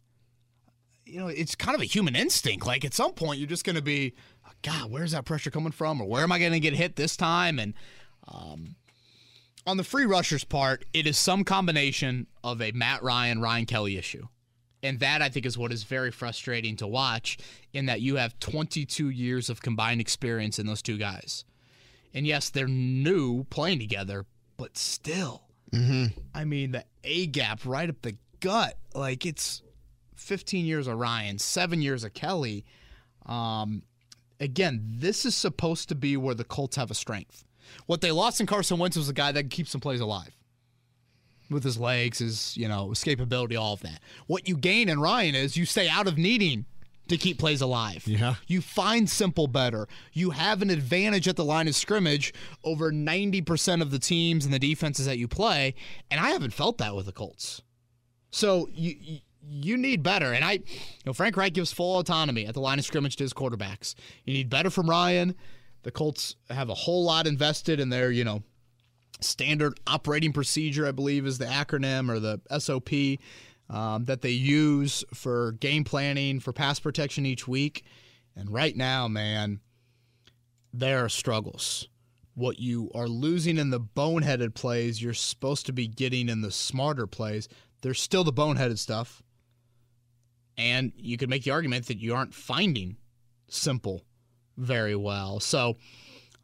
You 1.05 1.19
know, 1.19 1.27
it's 1.27 1.55
kind 1.55 1.75
of 1.75 1.81
a 1.81 1.85
human 1.85 2.15
instinct. 2.15 2.65
Like, 2.65 2.83
at 2.83 2.93
some 2.93 3.13
point, 3.13 3.39
you're 3.39 3.47
just 3.47 3.63
going 3.63 3.75
to 3.75 3.81
be, 3.81 4.13
oh, 4.47 4.51
God, 4.63 4.91
where's 4.91 5.11
that 5.11 5.25
pressure 5.25 5.51
coming 5.51 5.71
from? 5.71 6.01
Or 6.01 6.07
where 6.07 6.23
am 6.23 6.31
I 6.31 6.39
going 6.39 6.53
to 6.53 6.59
get 6.59 6.73
hit 6.73 6.95
this 6.95 7.15
time? 7.15 7.59
And 7.59 7.73
um, 8.27 8.75
on 9.67 9.77
the 9.77 9.83
free 9.83 10.05
rushers 10.05 10.43
part, 10.43 10.85
it 10.93 11.07
is 11.07 11.17
some 11.17 11.43
combination 11.43 12.27
of 12.43 12.61
a 12.61 12.71
Matt 12.71 13.03
Ryan, 13.03 13.41
Ryan 13.41 13.65
Kelly 13.65 13.97
issue. 13.97 14.27
And 14.83 14.99
that 14.99 15.21
I 15.21 15.29
think 15.29 15.45
is 15.45 15.57
what 15.57 15.71
is 15.71 15.83
very 15.83 16.11
frustrating 16.11 16.75
to 16.77 16.87
watch 16.87 17.37
in 17.73 17.87
that 17.87 18.01
you 18.01 18.17
have 18.17 18.39
22 18.39 19.09
years 19.09 19.49
of 19.49 19.61
combined 19.61 19.99
experience 19.99 20.59
in 20.59 20.67
those 20.67 20.83
two 20.83 20.97
guys. 20.97 21.43
And 22.13 22.27
yes, 22.27 22.49
they're 22.49 22.67
new 22.67 23.45
playing 23.45 23.79
together, 23.79 24.25
but 24.57 24.77
still. 24.77 25.43
Mm-hmm. 25.71 26.19
I 26.33 26.45
mean, 26.45 26.71
the 26.71 26.85
A 27.03 27.25
gap 27.27 27.61
right 27.65 27.89
up 27.89 28.01
the 28.03 28.15
gut. 28.39 28.77
Like 28.93 29.25
it's 29.25 29.63
15 30.15 30.65
years 30.65 30.87
of 30.87 30.97
Ryan, 30.97 31.39
seven 31.39 31.81
years 31.81 32.03
of 32.03 32.13
Kelly. 32.13 32.65
Um, 33.25 33.83
again, 34.39 34.83
this 34.97 35.25
is 35.25 35.35
supposed 35.35 35.89
to 35.89 35.95
be 35.95 36.17
where 36.17 36.35
the 36.35 36.43
Colts 36.43 36.75
have 36.75 36.91
a 36.91 36.95
strength. 36.95 37.45
What 37.85 38.01
they 38.01 38.11
lost 38.11 38.39
in 38.39 38.47
Carson 38.47 38.77
Wentz 38.77 38.97
was 38.97 39.09
a 39.09 39.13
guy 39.13 39.31
that 39.31 39.49
keeps 39.49 39.71
some 39.71 39.81
plays 39.81 39.99
alive 39.99 40.35
with 41.49 41.63
his 41.63 41.77
legs, 41.77 42.19
his 42.19 42.55
you 42.57 42.67
know 42.67 42.87
escapability, 42.87 43.59
all 43.59 43.73
of 43.73 43.81
that. 43.81 44.01
What 44.27 44.47
you 44.47 44.57
gain 44.57 44.89
in 44.89 44.99
Ryan 44.99 45.35
is 45.35 45.57
you 45.57 45.65
stay 45.65 45.87
out 45.87 46.07
of 46.07 46.17
needing 46.17 46.65
to 47.07 47.17
keep 47.17 47.37
plays 47.37 47.61
alive. 47.61 48.07
Yeah. 48.07 48.35
You 48.47 48.61
find 48.61 49.09
simple 49.09 49.47
better. 49.47 49.87
You 50.13 50.31
have 50.31 50.61
an 50.61 50.69
advantage 50.69 51.27
at 51.27 51.35
the 51.35 51.45
line 51.45 51.67
of 51.67 51.75
scrimmage 51.75 52.33
over 52.63 52.91
90% 52.91 53.81
of 53.81 53.91
the 53.91 53.99
teams 53.99 54.43
and 54.43 54.53
the 54.53 54.59
defenses 54.59 55.05
that 55.05 55.17
you 55.17 55.27
play, 55.27 55.75
and 56.09 56.19
I 56.19 56.29
haven't 56.29 56.53
felt 56.53 56.77
that 56.79 56.95
with 56.95 57.05
the 57.05 57.11
Colts. 57.11 57.61
So 58.31 58.67
you, 58.73 59.19
you 59.47 59.77
need 59.77 60.03
better. 60.03 60.33
And 60.33 60.43
I, 60.43 60.53
you 60.53 60.61
know, 61.05 61.13
Frank 61.13 61.37
Reich 61.37 61.53
gives 61.53 61.71
full 61.71 61.99
autonomy 61.99 62.45
at 62.45 62.53
the 62.53 62.61
line 62.61 62.79
of 62.79 62.85
scrimmage 62.85 63.15
to 63.17 63.23
his 63.23 63.33
quarterbacks. 63.33 63.95
You 64.23 64.33
need 64.33 64.49
better 64.49 64.69
from 64.69 64.89
Ryan. 64.89 65.35
The 65.83 65.91
Colts 65.91 66.35
have 66.49 66.69
a 66.69 66.73
whole 66.73 67.03
lot 67.03 67.27
invested 67.27 67.79
in 67.79 67.89
their, 67.89 68.11
you 68.11 68.23
know, 68.23 68.43
standard 69.21 69.79
operating 69.87 70.33
procedure, 70.33 70.87
I 70.87 70.91
believe 70.91 71.25
is 71.25 71.37
the 71.37 71.45
acronym 71.45 72.09
or 72.09 72.19
the 72.19 72.41
SOP 72.59 73.19
um, 73.69 74.05
that 74.05 74.21
they 74.21 74.31
use 74.31 75.03
for 75.13 75.53
game 75.53 75.83
planning, 75.83 76.39
for 76.39 76.53
pass 76.53 76.79
protection 76.79 77.25
each 77.25 77.47
week. 77.47 77.83
And 78.35 78.49
right 78.51 78.75
now, 78.75 79.07
man, 79.07 79.61
there 80.73 81.05
are 81.05 81.09
struggles. 81.09 81.87
What 82.33 82.59
you 82.59 82.91
are 82.93 83.07
losing 83.07 83.57
in 83.57 83.69
the 83.69 83.79
boneheaded 83.79 84.55
plays, 84.55 85.01
you're 85.01 85.13
supposed 85.13 85.65
to 85.67 85.73
be 85.73 85.87
getting 85.87 86.27
in 86.27 86.41
the 86.41 86.51
smarter 86.51 87.07
plays. 87.07 87.47
There's 87.81 88.01
still 88.01 88.25
the 88.25 88.33
boneheaded 88.33 88.77
stuff. 88.77 89.23
And 90.57 90.93
you 90.97 91.17
could 91.17 91.29
make 91.29 91.43
the 91.43 91.51
argument 91.51 91.87
that 91.87 91.99
you 91.99 92.15
aren't 92.15 92.33
finding 92.33 92.97
simple 93.47 94.03
very 94.57 94.95
well. 94.95 95.39
So, 95.39 95.75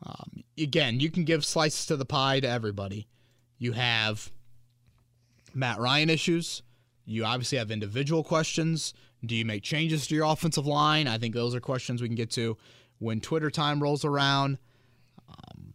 um, 0.03 0.43
again, 0.57 0.99
you 0.99 1.09
can 1.09 1.23
give 1.23 1.45
slices 1.45 1.85
to 1.87 1.95
the 1.95 2.05
pie 2.05 2.39
to 2.39 2.49
everybody. 2.49 3.07
You 3.57 3.73
have 3.73 4.31
Matt 5.53 5.79
Ryan 5.79 6.09
issues. 6.09 6.63
You 7.05 7.25
obviously 7.25 7.57
have 7.57 7.71
individual 7.71 8.23
questions. 8.23 8.93
Do 9.25 9.35
you 9.35 9.45
make 9.45 9.63
changes 9.63 10.07
to 10.07 10.15
your 10.15 10.25
offensive 10.25 10.65
line? 10.65 11.07
I 11.07 11.17
think 11.17 11.35
those 11.35 11.53
are 11.53 11.59
questions 11.59 12.01
we 12.01 12.07
can 12.07 12.15
get 12.15 12.31
to 12.31 12.57
when 12.99 13.21
Twitter 13.21 13.51
time 13.51 13.81
rolls 13.81 14.03
around. 14.03 14.57
Um, 15.29 15.70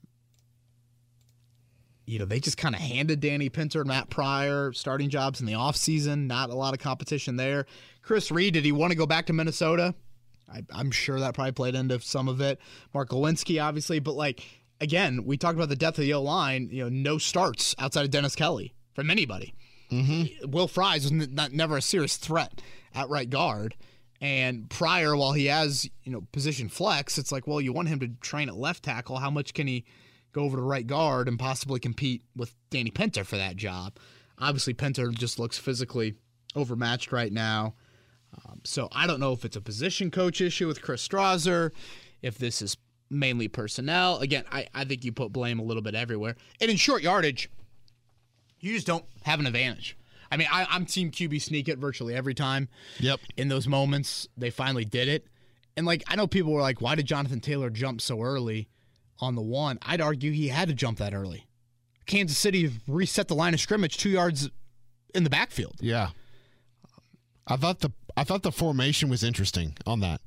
you 2.07 2.21
know, 2.21 2.25
they 2.25 2.40
just 2.40 2.57
kind 2.57 2.75
of 2.75 2.81
handed 2.81 3.21
Danny 3.21 3.49
Pinter 3.49 3.81
and 3.81 3.88
Matt 3.88 4.11
Pryor 4.11 4.73
starting 4.73 5.11
jobs 5.11 5.40
in 5.40 5.47
the 5.47 5.55
offseason. 5.55 6.27
Not 6.27 6.51
a 6.51 6.55
lot 6.55 6.73
of 6.73 6.81
competition 6.81 7.37
there. 7.37 7.66
Chris 8.03 8.31
Reed, 8.31 8.55
did 8.55 8.64
he 8.64 8.73
want 8.73 8.92
to 8.92 8.97
go 8.97 9.07
back 9.07 9.27
to 9.27 9.33
Minnesota? 9.33 9.95
I, 10.49 10.62
am 10.79 10.92
sure 10.92 11.19
that 11.19 11.35
probably 11.35 11.53
played 11.53 11.75
into 11.75 12.01
some 12.01 12.29
of 12.29 12.40
it. 12.40 12.61
Mark 12.95 13.11
Glowinski, 13.11 13.62
obviously, 13.62 13.99
but 13.99 14.14
like 14.14 14.45
again, 14.81 15.25
we 15.25 15.37
talked 15.37 15.57
about 15.57 15.69
the 15.69 15.77
depth 15.77 15.99
of 15.99 16.05
the 16.05 16.14
O 16.14 16.23
line. 16.23 16.69
You 16.71 16.85
know, 16.85 16.88
no 16.88 17.19
starts 17.19 17.75
outside 17.79 18.05
of 18.05 18.11
Dennis 18.12 18.37
Kelly 18.37 18.75
from 18.95 19.11
anybody. 19.11 19.55
Mm-hmm. 19.90 20.51
Will 20.51 20.69
Fries 20.69 21.11
was 21.11 21.12
not, 21.12 21.53
never 21.53 21.77
a 21.77 21.83
serious 21.83 22.16
threat 22.16 22.61
at 22.95 23.09
right 23.09 23.29
guard. 23.29 23.75
And 24.21 24.71
Pryor, 24.71 25.16
while 25.16 25.33
he 25.33 25.47
has 25.47 25.90
you 26.05 26.12
know 26.12 26.23
position 26.33 26.69
flex, 26.69 27.19
it's 27.19 27.33
like, 27.33 27.49
well, 27.49 27.61
you 27.61 27.73
want 27.73 27.88
him 27.88 27.99
to 28.01 28.09
train 28.21 28.49
at 28.49 28.57
left 28.57 28.85
tackle. 28.85 29.19
How 29.19 29.31
much 29.31 29.53
can 29.53 29.66
he 29.66 29.85
go 30.37 30.44
over 30.44 30.59
to 30.59 30.62
right 30.62 30.87
guard 30.87 31.29
and 31.29 31.38
possibly 31.38 31.81
compete 31.81 32.22
with 32.37 32.55
Danny 32.68 32.90
Pinter 32.90 33.25
for 33.25 33.37
that 33.37 33.57
job? 33.57 33.96
Obviously, 34.38 34.75
Pinter 34.75 35.11
just 35.11 35.38
looks 35.38 35.57
physically 35.57 36.14
overmatched 36.55 37.11
right 37.11 37.33
now. 37.33 37.75
Um, 38.44 38.61
so 38.62 38.88
I 38.92 39.07
don't 39.07 39.18
know 39.18 39.33
if 39.33 39.46
it's 39.46 39.57
a 39.57 39.62
position 39.62 40.11
coach 40.11 40.42
issue 40.42 40.66
with 40.66 40.83
Chris 40.83 41.07
Strausser, 41.07 41.70
if 42.20 42.37
this 42.37 42.61
is 42.61 42.77
mainly 43.09 43.49
personnel. 43.49 44.18
Again, 44.18 44.44
I, 44.53 44.66
I 44.75 44.85
think 44.85 45.05
you 45.05 45.12
put 45.12 45.33
blame 45.33 45.59
a 45.59 45.62
little 45.62 45.83
bit 45.83 45.94
everywhere. 45.94 46.37
And 46.61 46.70
in 46.70 46.77
short 46.77 47.03
yardage, 47.03 47.49
you 48.61 48.75
just 48.75 48.87
don't 48.87 49.07
have 49.22 49.40
an 49.40 49.46
advantage. 49.46 49.96
I 50.31 50.37
mean, 50.37 50.49
I, 50.53 50.66
am 50.70 50.85
team 50.85 51.11
QB 51.11 51.40
sneak 51.40 51.68
it 51.68 51.79
virtually 51.79 52.14
every 52.14 52.35
time. 52.35 52.68
Yep. 53.01 53.20
In 53.38 53.49
those 53.49 53.66
moments, 53.66 54.29
they 54.37 54.51
finally 54.51 54.85
did 54.85 55.09
it. 55.09 55.29
And 55.79 55.87
like, 55.87 56.05
I 56.09 56.16
know 56.16 56.27
people 56.27 56.53
were 56.53 56.61
like, 56.61 56.83
why 56.83 56.94
did 56.94 57.07
Jonathan 57.07 57.40
Taylor 57.40 57.70
jump 57.70 58.03
so 58.03 58.20
early 58.20 58.68
on 59.20 59.35
the 59.35 59.42
one? 59.42 59.79
I'd 59.83 60.00
argue 60.00 60.33
he 60.33 60.48
had 60.48 60.68
to 60.68 60.74
jump 60.74 60.98
that 60.98 61.14
early. 61.14 61.46
Kansas 62.07 62.38
City 62.38 62.70
reset 62.87 63.29
the 63.29 63.35
line 63.35 63.55
of 63.55 63.61
scrimmage 63.61 63.96
two 63.96 64.11
yards 64.11 64.48
in 65.14 65.24
the 65.24 65.31
backfield. 65.31 65.76
Yeah. 65.81 66.11
I 67.46 67.57
thought 67.57 67.81
the 67.81 67.92
I 68.16 68.24
thought 68.24 68.42
the 68.42 68.52
formation 68.52 69.09
was 69.09 69.22
interesting 69.22 69.74
on 69.87 70.00
that. 70.00 70.20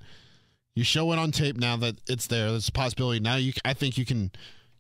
You 0.76 0.84
show 0.84 1.12
it 1.12 1.20
on 1.20 1.32
tape 1.32 1.58
now 1.58 1.76
that 1.78 1.96
it's 2.08 2.28
there. 2.28 2.52
There's 2.52 2.70
a 2.70 2.72
possibility. 2.72 3.20
Now 3.20 3.36
you, 3.36 3.54
I 3.66 3.74
think 3.74 3.98
you 3.98 4.06
can, 4.06 4.32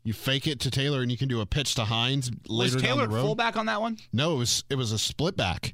you 0.04 0.14
fake 0.14 0.48
it 0.48 0.60
to 0.62 0.72
Taylor 0.72 1.02
and 1.02 1.12
you 1.12 1.18
can 1.18 1.28
do 1.28 1.42
a 1.42 1.46
pitch 1.46 1.76
to 1.76 1.86
Hines 1.86 2.32
later 2.48 2.76
was 2.76 2.82
Taylor 2.84 3.02
down 3.02 3.10
the 3.10 3.16
road. 3.16 3.22
fullback 3.24 3.58
on 3.58 3.66
that 3.66 3.82
one? 3.82 3.98
No, 4.14 4.36
it 4.36 4.38
was 4.38 4.64
it 4.70 4.76
was 4.76 4.92
a 4.92 5.00
split 5.00 5.36
back. 5.36 5.74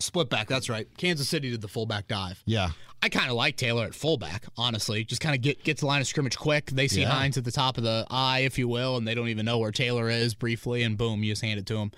Split 0.00 0.30
back. 0.30 0.46
That's 0.48 0.68
right. 0.68 0.86
Kansas 0.96 1.28
City 1.28 1.50
did 1.50 1.60
the 1.60 1.68
fullback 1.68 2.06
dive. 2.06 2.42
Yeah. 2.46 2.70
I 3.02 3.08
kind 3.08 3.28
of 3.28 3.34
like 3.36 3.56
Taylor 3.56 3.84
at 3.84 3.94
fullback, 3.94 4.44
honestly. 4.56 5.04
Just 5.04 5.20
kind 5.20 5.34
of 5.34 5.40
get 5.40 5.62
get 5.64 5.78
to 5.78 5.86
line 5.86 6.00
of 6.00 6.06
scrimmage 6.06 6.36
quick. 6.36 6.66
They 6.70 6.88
see 6.88 7.02
Yeah. 7.02 7.10
Hines 7.10 7.36
at 7.36 7.44
the 7.44 7.52
top 7.52 7.78
of 7.78 7.84
the 7.84 8.06
eye, 8.10 8.40
if 8.40 8.58
you 8.58 8.68
will, 8.68 8.96
and 8.96 9.06
they 9.06 9.14
don't 9.14 9.28
even 9.28 9.44
know 9.46 9.58
where 9.58 9.70
Taylor 9.72 10.08
is 10.08 10.34
briefly, 10.34 10.82
and 10.82 10.96
boom, 10.96 11.22
you 11.22 11.32
just 11.32 11.42
hand 11.42 11.58
it 11.58 11.66
to 11.66 11.76
him, 11.76 11.92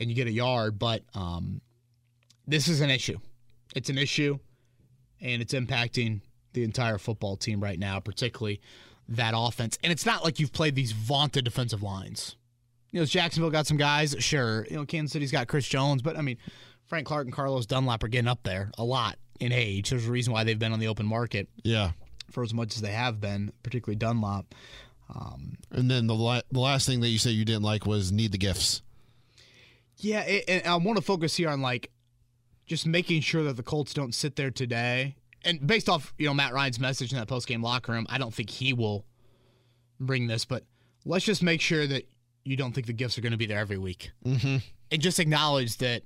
and 0.00 0.08
you 0.10 0.16
get 0.16 0.26
a 0.26 0.32
yard. 0.32 0.78
But 0.78 1.02
um, 1.14 1.60
this 2.46 2.68
is 2.68 2.80
an 2.80 2.90
issue. 2.90 3.18
It's 3.74 3.88
an 3.90 3.98
issue, 3.98 4.38
and 5.20 5.40
it's 5.42 5.54
impacting 5.54 6.20
the 6.54 6.64
entire 6.64 6.98
football 6.98 7.36
team 7.36 7.62
right 7.62 7.78
now, 7.78 7.98
particularly 8.00 8.60
that 9.08 9.34
offense. 9.36 9.78
And 9.82 9.92
it's 9.92 10.06
not 10.06 10.24
like 10.24 10.38
you've 10.40 10.52
played 10.52 10.74
these 10.74 10.92
vaunted 10.92 11.44
defensive 11.44 11.82
lines. 11.82 12.36
You 12.90 13.00
know, 13.00 13.06
Jacksonville 13.06 13.50
got 13.50 13.66
some 13.66 13.78
guys, 13.78 14.14
sure. 14.18 14.66
You 14.70 14.76
know, 14.76 14.84
Kansas 14.84 15.12
City's 15.12 15.32
got 15.32 15.48
Chris 15.48 15.66
Jones, 15.66 16.02
but 16.02 16.16
I 16.16 16.20
mean, 16.20 16.36
Frank 16.86 17.06
Clark 17.06 17.26
and 17.26 17.34
Carlos 17.34 17.66
Dunlap 17.66 18.02
are 18.04 18.08
getting 18.08 18.28
up 18.28 18.42
there 18.42 18.70
a 18.78 18.84
lot 18.84 19.18
in 19.40 19.52
age. 19.52 19.90
There's 19.90 20.06
a 20.06 20.10
reason 20.10 20.32
why 20.32 20.44
they've 20.44 20.58
been 20.58 20.72
on 20.72 20.78
the 20.78 20.88
open 20.88 21.06
market 21.06 21.48
Yeah. 21.64 21.92
for 22.30 22.42
as 22.42 22.52
much 22.54 22.74
as 22.76 22.82
they 22.82 22.92
have 22.92 23.20
been, 23.20 23.52
particularly 23.62 23.96
Dunlap. 23.96 24.54
And 25.70 25.90
then 25.90 26.06
the 26.06 26.14
la- 26.14 26.40
the 26.50 26.60
last 26.60 26.86
thing 26.86 27.00
that 27.00 27.08
you 27.08 27.18
said 27.18 27.30
you 27.30 27.44
didn't 27.44 27.62
like 27.62 27.84
was 27.86 28.12
need 28.12 28.32
the 28.32 28.38
gifts. 28.38 28.82
Yeah, 29.98 30.22
it, 30.22 30.44
and 30.48 30.66
I 30.66 30.76
want 30.76 30.96
to 30.96 31.02
focus 31.02 31.36
here 31.36 31.48
on 31.50 31.60
like 31.60 31.90
just 32.66 32.86
making 32.86 33.20
sure 33.20 33.42
that 33.44 33.56
the 33.56 33.62
Colts 33.62 33.92
don't 33.92 34.14
sit 34.14 34.36
there 34.36 34.50
today. 34.50 35.16
And 35.44 35.66
based 35.66 35.88
off, 35.88 36.14
you 36.18 36.26
know, 36.26 36.34
Matt 36.34 36.52
Ryan's 36.54 36.78
message 36.80 37.12
in 37.12 37.18
that 37.18 37.28
post 37.28 37.46
game 37.46 37.62
locker 37.62 37.92
room, 37.92 38.06
I 38.08 38.16
don't 38.18 38.32
think 38.32 38.48
he 38.50 38.72
will 38.72 39.04
bring 40.00 40.26
this, 40.28 40.44
but 40.44 40.64
let's 41.04 41.24
just 41.24 41.42
make 41.42 41.60
sure 41.60 41.86
that 41.86 42.04
you 42.44 42.56
don't 42.56 42.72
think 42.72 42.86
the 42.86 42.92
gifts 42.92 43.18
are 43.18 43.20
going 43.20 43.32
to 43.32 43.38
be 43.38 43.46
there 43.46 43.58
every 43.58 43.78
week. 43.78 44.10
Mm-hmm. 44.24 44.58
And 44.90 45.02
just 45.02 45.18
acknowledge 45.18 45.76
that 45.78 46.02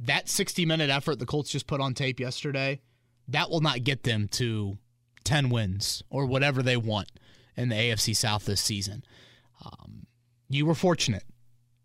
that 0.00 0.28
60 0.28 0.64
minute 0.66 0.90
effort 0.90 1.18
the 1.18 1.26
Colts 1.26 1.50
just 1.50 1.66
put 1.66 1.80
on 1.80 1.94
tape 1.94 2.20
yesterday, 2.20 2.80
that 3.28 3.50
will 3.50 3.60
not 3.60 3.84
get 3.84 4.02
them 4.02 4.28
to 4.32 4.78
10 5.24 5.50
wins 5.50 6.02
or 6.10 6.26
whatever 6.26 6.62
they 6.62 6.76
want 6.76 7.10
in 7.56 7.68
the 7.68 7.74
AFC 7.74 8.16
South 8.16 8.44
this 8.44 8.60
season. 8.60 9.04
Um, 9.64 10.06
you 10.48 10.64
were 10.64 10.74
fortunate. 10.74 11.24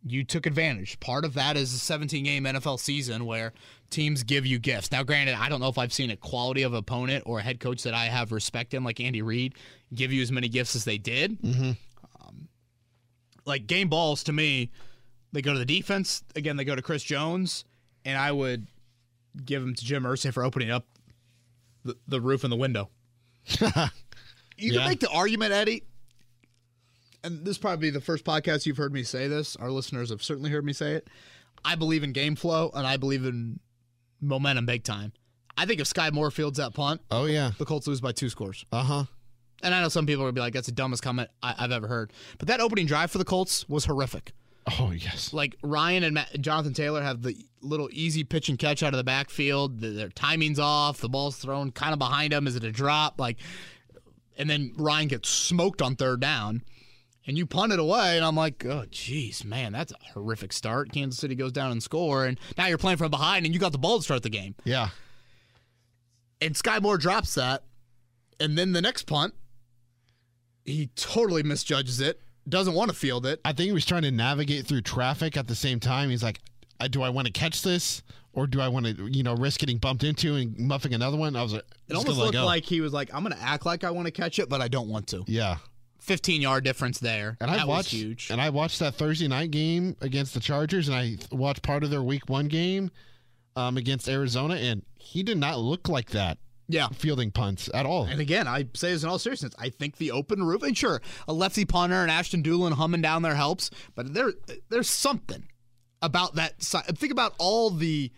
You 0.05 0.23
took 0.23 0.45
advantage. 0.45 0.99
Part 0.99 1.25
of 1.25 1.33
that 1.35 1.55
is 1.57 1.73
a 1.73 1.79
17 1.79 2.23
game 2.23 2.43
NFL 2.43 2.79
season 2.79 3.25
where 3.25 3.53
teams 3.89 4.23
give 4.23 4.45
you 4.45 4.59
gifts. 4.59 4.91
Now, 4.91 5.03
granted, 5.03 5.35
I 5.35 5.49
don't 5.49 5.61
know 5.61 5.69
if 5.69 5.77
I've 5.77 5.93
seen 5.93 6.11
a 6.11 6.17
quality 6.17 6.63
of 6.63 6.73
opponent 6.73 7.23
or 7.25 7.39
a 7.39 7.41
head 7.41 7.59
coach 7.59 7.83
that 7.83 7.93
I 7.93 8.05
have 8.05 8.31
respect 8.31 8.73
in, 8.73 8.83
like 8.83 8.99
Andy 8.99 9.21
Reid, 9.21 9.55
give 9.93 10.11
you 10.11 10.21
as 10.21 10.31
many 10.31 10.49
gifts 10.49 10.75
as 10.75 10.83
they 10.83 10.97
did. 10.97 11.41
Mm-hmm. 11.41 11.71
Um, 12.21 12.49
like 13.45 13.65
game 13.65 13.87
balls 13.87 14.23
to 14.25 14.33
me, 14.33 14.71
they 15.31 15.41
go 15.41 15.53
to 15.53 15.59
the 15.59 15.65
defense. 15.65 16.23
Again, 16.35 16.57
they 16.57 16.65
go 16.65 16.75
to 16.75 16.81
Chris 16.81 17.03
Jones, 17.03 17.63
and 18.05 18.17
I 18.17 18.31
would 18.31 18.67
give 19.45 19.61
them 19.61 19.73
to 19.75 19.85
Jim 19.85 20.03
Irsay 20.03 20.33
for 20.33 20.43
opening 20.43 20.69
up 20.71 20.85
the, 21.83 21.95
the 22.07 22.21
roof 22.21 22.43
and 22.43 22.51
the 22.51 22.57
window. 22.57 22.89
you 23.59 23.67
Yeah. 24.57 24.79
can 24.79 24.89
make 24.89 24.99
the 24.99 25.09
argument, 25.09 25.51
Eddie, 25.53 25.83
and 27.23 27.45
this 27.45 27.57
probably 27.57 27.89
the 27.89 28.01
first 28.01 28.25
podcast 28.25 28.65
you've 28.65 28.77
heard 28.77 28.93
me 28.93 29.03
say 29.03 29.27
this. 29.27 29.55
Our 29.55 29.71
listeners 29.71 30.09
have 30.09 30.21
certainly 30.23 30.49
heard 30.49 30.65
me 30.65 30.73
say 30.73 30.93
it. 30.93 31.07
I 31.65 31.75
believe 31.75 32.03
in 32.03 32.11
game 32.11 32.35
flow 32.35 32.71
and 32.73 32.85
I 32.85 32.97
believe 32.97 33.25
in 33.25 33.59
momentum 34.21 34.65
big 34.65 34.83
time. 34.83 35.13
I 35.57 35.65
think 35.65 35.79
if 35.79 35.87
Skyy 35.91 36.11
Moore 36.11 36.31
fields 36.31 36.57
that 36.57 36.73
punt, 36.73 37.01
Oh 37.11 37.25
yeah. 37.25 37.51
the 37.57 37.65
Colts 37.65 37.87
lose 37.87 38.01
by 38.01 38.11
two 38.11 38.27
scores. 38.29 38.65
Uh 38.71 38.83
huh. 38.83 39.03
And 39.61 39.73
I 39.73 39.81
know 39.81 39.87
some 39.87 40.05
people 40.05 40.25
will 40.25 40.31
be 40.33 40.41
like, 40.41 40.53
that's 40.53 40.65
the 40.65 40.73
dumbest 40.73 41.03
comment 41.03 41.29
I- 41.41 41.55
I've 41.57 41.71
ever 41.71 41.87
heard. 41.87 42.11
But 42.37 42.49
that 42.49 42.59
opening 42.59 42.85
drive 42.85 43.11
for 43.11 43.17
the 43.17 43.23
Colts 43.25 43.67
was 43.69 43.85
horrific. 43.85 44.33
Oh 44.79 44.91
yes. 44.91 45.33
Like 45.33 45.57
Ryan 45.61 46.03
and 46.03 46.13
Matt, 46.13 46.39
Jonathan 46.39 46.73
Taylor 46.73 47.01
have 47.01 47.21
the 47.21 47.35
little 47.61 47.89
easy 47.91 48.23
pitch 48.23 48.49
and 48.49 48.57
catch 48.57 48.81
out 48.83 48.93
of 48.93 48.97
the 48.97 49.03
backfield. 49.03 49.79
The- 49.81 49.89
Their 49.89 50.09
timing's 50.09 50.59
off. 50.59 50.99
The 50.99 51.09
ball's 51.09 51.35
thrown 51.37 51.71
kind 51.71 51.93
of 51.93 51.99
behind 51.99 52.31
them. 52.33 52.47
Is 52.47 52.55
it 52.55 52.63
a 52.63 52.71
drop? 52.71 53.19
Like, 53.19 53.37
and 54.37 54.49
then 54.49 54.73
Ryan 54.77 55.07
gets 55.09 55.29
smoked 55.29 55.81
on 55.81 55.95
third 55.95 56.19
down, 56.21 56.63
and 57.27 57.37
you 57.37 57.45
punt 57.45 57.71
it 57.73 57.79
away. 57.79 58.15
And 58.17 58.25
I'm 58.25 58.35
like, 58.35 58.65
oh, 58.65 58.85
jeez, 58.89 59.43
man, 59.45 59.73
that's 59.73 59.91
a 59.91 60.13
horrific 60.13 60.51
start. 60.53 60.91
Kansas 60.91 61.19
City 61.19 61.35
goes 61.35 61.51
down 61.51 61.71
and 61.71 61.83
score, 61.83 62.25
and 62.25 62.39
now 62.57 62.65
you're 62.67 62.77
playing 62.77 62.97
from 62.97 63.11
behind, 63.11 63.45
and 63.45 63.53
you 63.53 63.59
got 63.59 63.73
the 63.73 63.77
ball 63.77 63.97
to 63.97 64.03
start 64.03 64.23
the 64.23 64.29
game. 64.29 64.55
Yeah. 64.63 64.89
And 66.41 66.55
Skyy 66.55 66.81
Moore 66.81 66.97
drops 66.97 67.35
that, 67.35 67.63
and 68.39 68.57
then 68.57 68.71
the 68.73 68.81
next 68.81 69.03
punt, 69.07 69.33
he 70.65 70.87
totally 70.95 71.43
misjudges 71.43 71.99
it. 72.01 72.19
Doesn't 72.47 72.73
want 72.73 72.91
to 72.91 72.95
field 72.97 73.25
it. 73.25 73.39
I 73.45 73.53
think 73.53 73.67
he 73.67 73.71
was 73.71 73.85
trying 73.85 74.01
to 74.03 74.11
navigate 74.11 74.65
through 74.67 74.81
traffic 74.81 75.37
at 75.37 75.47
the 75.47 75.55
same 75.55 75.79
time. 75.79 76.09
He's 76.09 76.23
like, 76.23 76.39
"I- 76.79 76.87
"Do 76.89 77.01
I 77.01 77.09
want 77.09 77.25
to 77.27 77.31
catch 77.31 77.61
this, 77.61 78.03
or 78.33 78.47
do 78.47 78.59
I 78.59 78.67
want 78.67 78.85
to, 78.85 79.07
you 79.07 79.23
know, 79.23 79.33
risk 79.35 79.61
getting 79.61 79.77
bumped 79.77 80.03
into 80.03 80.35
and 80.35 80.57
muffing 80.57 80.93
another 80.93 81.15
one?" 81.17 81.35
I 81.37 81.43
was 81.43 81.53
like, 81.53 81.63
It 81.87 81.95
almost 81.95 82.17
looked 82.17 82.35
like 82.35 82.65
he 82.65 82.81
was 82.81 82.91
like, 82.91 83.13
I'm 83.13 83.23
going 83.23 83.35
to 83.35 83.41
act 83.41 83.65
like 83.65 83.83
I 83.85 83.91
want 83.91 84.07
to 84.07 84.11
catch 84.11 84.39
it, 84.39 84.49
but 84.49 84.61
I 84.61 84.67
don't 84.67 84.89
want 84.89 85.07
to. 85.07 85.23
yeah. 85.27 85.57
15 85.99 86.41
yard 86.41 86.65
difference 86.65 86.99
there. 86.99 87.37
And 87.39 87.49
that 87.49 87.61
I 87.61 87.63
watched 87.65 87.93
was 87.93 88.01
huge. 88.01 88.27
and 88.29 88.41
I 88.41 88.49
watched 88.49 88.79
that 88.79 88.95
Thursday 88.95 89.29
night 89.29 89.51
game 89.51 89.95
against 90.01 90.33
the 90.33 90.41
Chargers, 90.41 90.89
and 90.89 90.97
I 90.97 91.15
watched 91.31 91.61
part 91.61 91.81
of 91.85 91.91
their 91.91 92.03
Week 92.03 92.27
One 92.27 92.49
game 92.49 92.91
um, 93.55 93.77
against 93.77 94.09
Arizona, 94.09 94.55
and 94.55 94.83
he 94.99 95.23
did 95.23 95.37
not 95.37 95.59
look 95.59 95.87
like 95.87 96.09
that 96.09 96.39
yeah. 96.73 96.87
fielding 96.89 97.31
punts 97.31 97.69
at 97.73 97.85
all. 97.85 98.05
And 98.05 98.19
again, 98.19 98.47
I 98.47 98.67
say 98.73 98.91
this 98.91 99.03
in 99.03 99.09
all 99.09 99.19
seriousness. 99.19 99.53
I 99.59 99.69
think 99.69 99.97
the 99.97 100.11
open 100.11 100.43
roof, 100.43 100.63
and 100.63 100.77
sure, 100.77 101.01
a 101.27 101.33
lefty 101.33 101.65
punter 101.65 102.01
and 102.01 102.09
Ashton 102.09 102.41
Dulin 102.43 102.73
humming 102.73 103.01
down 103.01 103.21
there 103.21 103.35
helps, 103.35 103.69
but 103.95 104.13
there, 104.13 104.33
there's 104.69 104.89
something 104.89 105.47
about 106.01 106.35
that. 106.35 106.61
si- 106.61 106.79
Think 106.95 107.11
about 107.11 107.33
all 107.37 107.69
the 107.69 108.11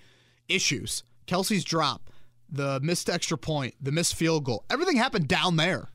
issues. 0.47 1.03
Kelce's 1.27 1.63
drop, 1.63 2.09
the 2.49 2.79
missed 2.81 3.09
extra 3.09 3.37
point, 3.37 3.75
the 3.81 3.91
missed 3.91 4.15
field 4.15 4.45
goal. 4.45 4.63
Everything 4.69 4.97
happened 4.97 5.27
down 5.27 5.57
there. 5.57 5.89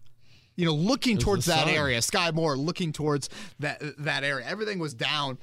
You 0.56 0.66
know, 0.66 0.74
looking 0.74 1.16
towards 1.16 1.46
that 1.46 1.64
sun. 1.66 1.74
area. 1.74 1.98
Skyy 2.00 2.34
Moore 2.34 2.54
looking 2.56 2.92
towards 2.92 3.30
that 3.60 3.80
that 3.98 4.24
area. 4.24 4.44
Everything 4.46 4.78
was 4.78 4.92
down 4.92 5.38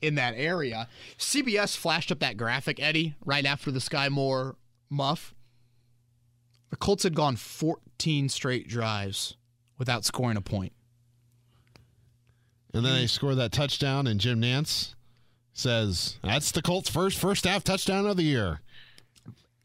in 0.00 0.14
that 0.14 0.34
area. 0.34 0.88
CBS 1.18 1.76
flashed 1.76 2.10
up 2.10 2.20
that 2.20 2.38
graphic, 2.38 2.80
Eddie, 2.80 3.14
right 3.24 3.44
after 3.44 3.70
the 3.70 3.80
Skyy 3.80 4.08
Moore 4.10 4.56
muff. 4.88 5.34
The 6.72 6.78
Colts 6.78 7.02
had 7.02 7.14
gone 7.14 7.36
14 7.36 8.30
straight 8.30 8.66
drives 8.66 9.36
without 9.76 10.06
scoring 10.06 10.38
a 10.38 10.40
point. 10.40 10.72
And 12.72 12.82
then 12.82 12.94
they 12.94 13.06
score 13.06 13.34
that 13.34 13.52
touchdown, 13.52 14.06
and 14.06 14.18
Jim 14.18 14.40
Nantz 14.40 14.94
says, 15.52 16.16
"That's 16.22 16.50
the 16.50 16.62
Colts' 16.62 16.88
first 16.88 17.18
first 17.18 17.44
half 17.44 17.62
touchdown 17.62 18.06
of 18.06 18.16
the 18.16 18.22
year." 18.22 18.62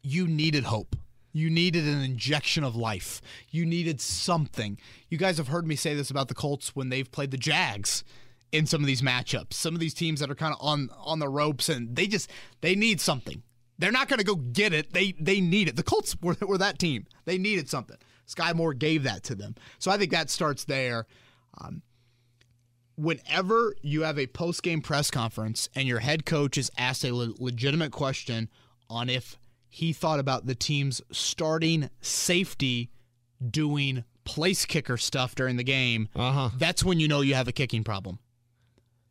You 0.02 0.28
needed 0.28 0.64
hope. 0.64 0.96
You 1.32 1.48
needed 1.48 1.84
an 1.84 2.02
injection 2.02 2.62
of 2.62 2.76
life. 2.76 3.22
You 3.48 3.64
needed 3.64 4.02
something. 4.02 4.78
You 5.08 5.16
guys 5.16 5.38
have 5.38 5.48
heard 5.48 5.66
me 5.66 5.76
say 5.76 5.94
this 5.94 6.10
about 6.10 6.28
the 6.28 6.34
Colts 6.34 6.76
when 6.76 6.90
they've 6.90 7.10
played 7.10 7.30
the 7.30 7.38
Jags 7.38 8.04
in 8.52 8.66
some 8.66 8.82
of 8.82 8.86
these 8.86 9.00
matchups. 9.00 9.54
Some 9.54 9.72
of 9.72 9.80
these 9.80 9.94
teams 9.94 10.20
that 10.20 10.30
are 10.30 10.34
kind 10.34 10.52
of 10.52 10.60
on 10.60 10.90
on 10.90 11.20
the 11.20 11.28
ropes 11.30 11.70
and 11.70 11.96
they 11.96 12.06
just 12.06 12.28
they 12.60 12.74
need 12.74 13.00
something. 13.00 13.42
They're 13.78 13.92
not 13.92 14.08
going 14.08 14.18
to 14.18 14.24
go 14.24 14.34
get 14.36 14.72
it. 14.72 14.92
They 14.92 15.12
they 15.20 15.40
need 15.40 15.68
it. 15.68 15.76
The 15.76 15.82
Colts 15.82 16.16
were, 16.20 16.36
were 16.40 16.58
that 16.58 16.78
team. 16.78 17.06
They 17.24 17.38
needed 17.38 17.68
something. 17.68 17.96
Skyy 18.26 18.54
Moore 18.54 18.74
gave 18.74 19.04
that 19.04 19.22
to 19.24 19.34
them. 19.34 19.54
So 19.78 19.90
I 19.90 19.96
think 19.98 20.10
that 20.10 20.30
starts 20.30 20.64
there. 20.64 21.06
Um, 21.60 21.82
whenever 22.96 23.74
you 23.82 24.02
have 24.02 24.18
a 24.18 24.26
post 24.26 24.62
game 24.62 24.80
press 24.82 25.10
conference 25.10 25.68
and 25.74 25.86
your 25.86 26.00
head 26.00 26.26
coach 26.26 26.58
is 26.58 26.70
asked 26.76 27.04
a 27.04 27.14
le- 27.14 27.34
legitimate 27.38 27.92
question 27.92 28.48
on 28.90 29.08
if 29.08 29.38
he 29.68 29.92
thought 29.92 30.18
about 30.18 30.46
the 30.46 30.54
team's 30.54 31.00
starting 31.12 31.90
safety 32.00 32.90
doing 33.50 34.04
place 34.24 34.64
kicker 34.66 34.96
stuff 34.96 35.34
during 35.34 35.56
the 35.56 35.64
game, 35.64 36.08
Uh 36.16 36.32
huh. 36.32 36.50
that's 36.58 36.82
when 36.84 36.98
you 37.00 37.06
know 37.08 37.20
you 37.20 37.34
have 37.34 37.48
a 37.48 37.52
kicking 37.52 37.84
problem. 37.84 38.18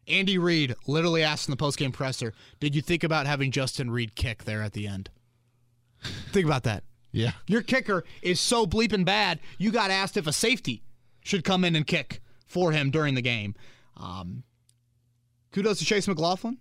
Andy 0.08 0.38
Reid 0.38 0.76
literally 0.88 1.24
asked 1.24 1.48
in 1.48 1.52
the 1.52 1.58
post 1.58 1.78
game 1.78 1.92
presser, 1.92 2.34
Did 2.60 2.76
you 2.76 2.82
think 2.82 3.04
about 3.04 3.28
having 3.28 3.52
Justin 3.52 3.92
Reid 3.92 4.16
kick 4.16 4.44
there 4.46 4.62
at 4.62 4.74
the 4.74 4.88
end? 4.88 5.10
think 6.32 6.46
about 6.46 6.64
that. 6.64 6.84
Yeah. 7.12 7.32
Your 7.48 7.62
kicker 7.62 8.04
is 8.22 8.40
so 8.40 8.66
bleeping 8.66 9.06
bad, 9.06 9.40
you 9.58 9.72
got 9.72 9.92
asked 9.92 10.18
if 10.18 10.28
a 10.28 10.34
safety 10.34 10.84
should 11.22 11.44
come 11.44 11.64
in 11.64 11.76
and 11.76 11.86
kick 11.86 12.22
for 12.46 12.72
him 12.72 12.92
during 12.92 13.16
the 13.16 13.22
game. 13.22 13.56
Um, 13.98 14.44
kudos 15.52 15.80
to 15.80 15.86
Chase 15.86 16.08
McLaughlin. 16.08 16.58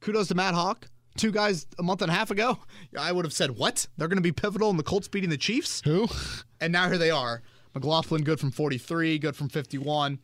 Kudos 0.00 0.28
to 0.28 0.34
Matt 0.34 0.54
Haack. 0.54 0.84
Two 1.16 1.30
guys 1.30 1.66
a 1.78 1.82
month 1.82 2.02
and 2.02 2.10
a 2.10 2.14
half 2.14 2.32
ago, 2.32 2.58
I 2.98 3.12
would 3.12 3.24
have 3.24 3.32
said, 3.32 3.52
What? 3.52 3.86
They're 3.96 4.08
going 4.08 4.16
to 4.18 4.22
be 4.22 4.32
pivotal 4.32 4.68
in 4.70 4.76
the 4.76 4.82
Colts 4.82 5.06
beating 5.06 5.30
the 5.30 5.36
Chiefs? 5.36 5.80
Who? 5.84 6.08
And 6.60 6.72
now 6.72 6.88
here 6.88 6.98
they 6.98 7.10
are. 7.12 7.42
McLaughlin 7.72 8.24
good 8.24 8.40
from 8.40 8.50
43, 8.50 9.18
good 9.18 9.36
from 9.36 9.48
51. 9.48 10.18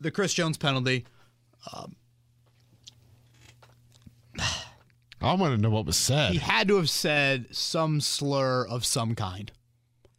The 0.00 0.10
Chris 0.10 0.34
Jones 0.34 0.58
penalty. 0.58 1.06
Um, 1.72 1.96
I 5.20 5.34
want 5.34 5.56
to 5.56 5.60
know 5.60 5.70
what 5.70 5.86
was 5.86 5.96
said. 5.96 6.32
He 6.32 6.38
had 6.38 6.68
to 6.68 6.76
have 6.76 6.90
said 6.90 7.54
some 7.54 8.00
slur 8.00 8.66
of 8.66 8.84
some 8.84 9.14
kind. 9.14 9.50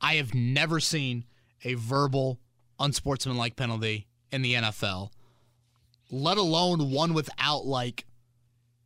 I 0.02 0.15
have 0.15 0.34
never 0.34 0.80
seen 0.80 1.25
a 1.63 1.73
verbal, 1.75 2.39
unsportsmanlike 2.80 3.56
penalty 3.56 4.08
in 4.32 4.41
the 4.41 4.54
NFL, 4.54 5.12
let 6.12 6.38
alone 6.38 6.91
one 6.91 7.13
without 7.13 7.65
like 7.65 8.06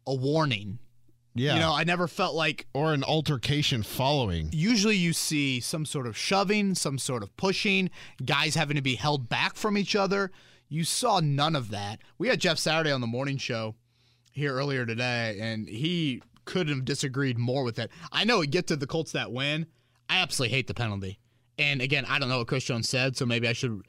a 0.05 0.13
warning. 0.13 0.79
Yeah. 1.35 1.55
You 1.55 1.59
know, 1.61 1.73
I 1.73 1.83
never 1.83 2.07
felt 2.07 2.35
like 2.35 2.67
or 2.73 2.93
an 2.93 3.03
altercation 3.03 3.81
following. 3.81 4.49
usually 4.51 4.97
you 4.97 5.13
see 5.13 5.59
some 5.59 5.85
sort 5.85 6.05
of 6.05 6.15
shoving, 6.15 6.75
some 6.75 6.99
sort 6.99 7.23
of 7.23 7.35
pushing, 7.37 7.89
guys 8.23 8.55
having 8.55 8.75
to 8.75 8.83
be 8.83 8.95
held 8.95 9.29
back 9.29 9.55
from 9.55 9.77
each 9.77 9.95
other. 9.95 10.31
You 10.73 10.83
saw 10.83 11.19
none 11.19 11.55
of 11.55 11.69
that. 11.69 11.99
We 12.17 12.29
had 12.29 12.39
Jeff 12.39 12.57
Saturday 12.57 12.91
on 12.91 12.99
the 12.99 13.05
morning 13.05 13.37
show 13.37 13.75
here 14.31 14.55
earlier 14.55 14.87
today, 14.87 15.37
and 15.39 15.69
he 15.69 16.23
couldn't 16.45 16.73
have 16.73 16.83
disagreed 16.83 17.37
more 17.37 17.63
with 17.63 17.77
it. 17.77 17.91
I 18.11 18.23
know 18.23 18.41
it 18.41 18.49
get 18.49 18.65
to 18.67 18.75
the 18.75 18.87
Colts 18.87 19.11
that 19.11 19.31
win. 19.31 19.67
I 20.09 20.17
absolutely 20.17 20.55
hate 20.55 20.65
the 20.65 20.73
penalty. 20.73 21.19
And 21.59 21.79
again, 21.79 22.05
I 22.09 22.17
don't 22.17 22.27
know 22.27 22.39
what 22.39 22.47
Chris 22.47 22.63
Jones 22.63 22.89
said, 22.89 23.15
so 23.15 23.23
maybe 23.23 23.47
I 23.47 23.53
should 23.53 23.83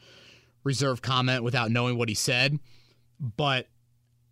reserve 0.63 1.01
comment 1.01 1.43
without 1.43 1.71
knowing 1.71 1.97
what 1.97 2.11
he 2.11 2.15
said. 2.15 2.59
But 3.19 3.69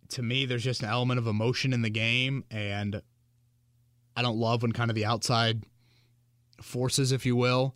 to 0.09 0.21
me, 0.21 0.45
there's 0.45 0.63
just 0.63 0.83
an 0.83 0.89
element 0.89 1.17
of 1.17 1.25
emotion 1.25 1.73
in 1.73 1.81
the 1.81 1.89
game, 1.89 2.43
and 2.51 3.01
I 4.15 4.21
don't 4.21 4.37
love 4.37 4.61
when 4.61 4.73
kind 4.73 4.91
of 4.91 4.95
the 4.95 5.05
outside 5.05 5.63
forces, 6.61 7.11
if 7.11 7.25
you 7.25 7.35
will, 7.35 7.73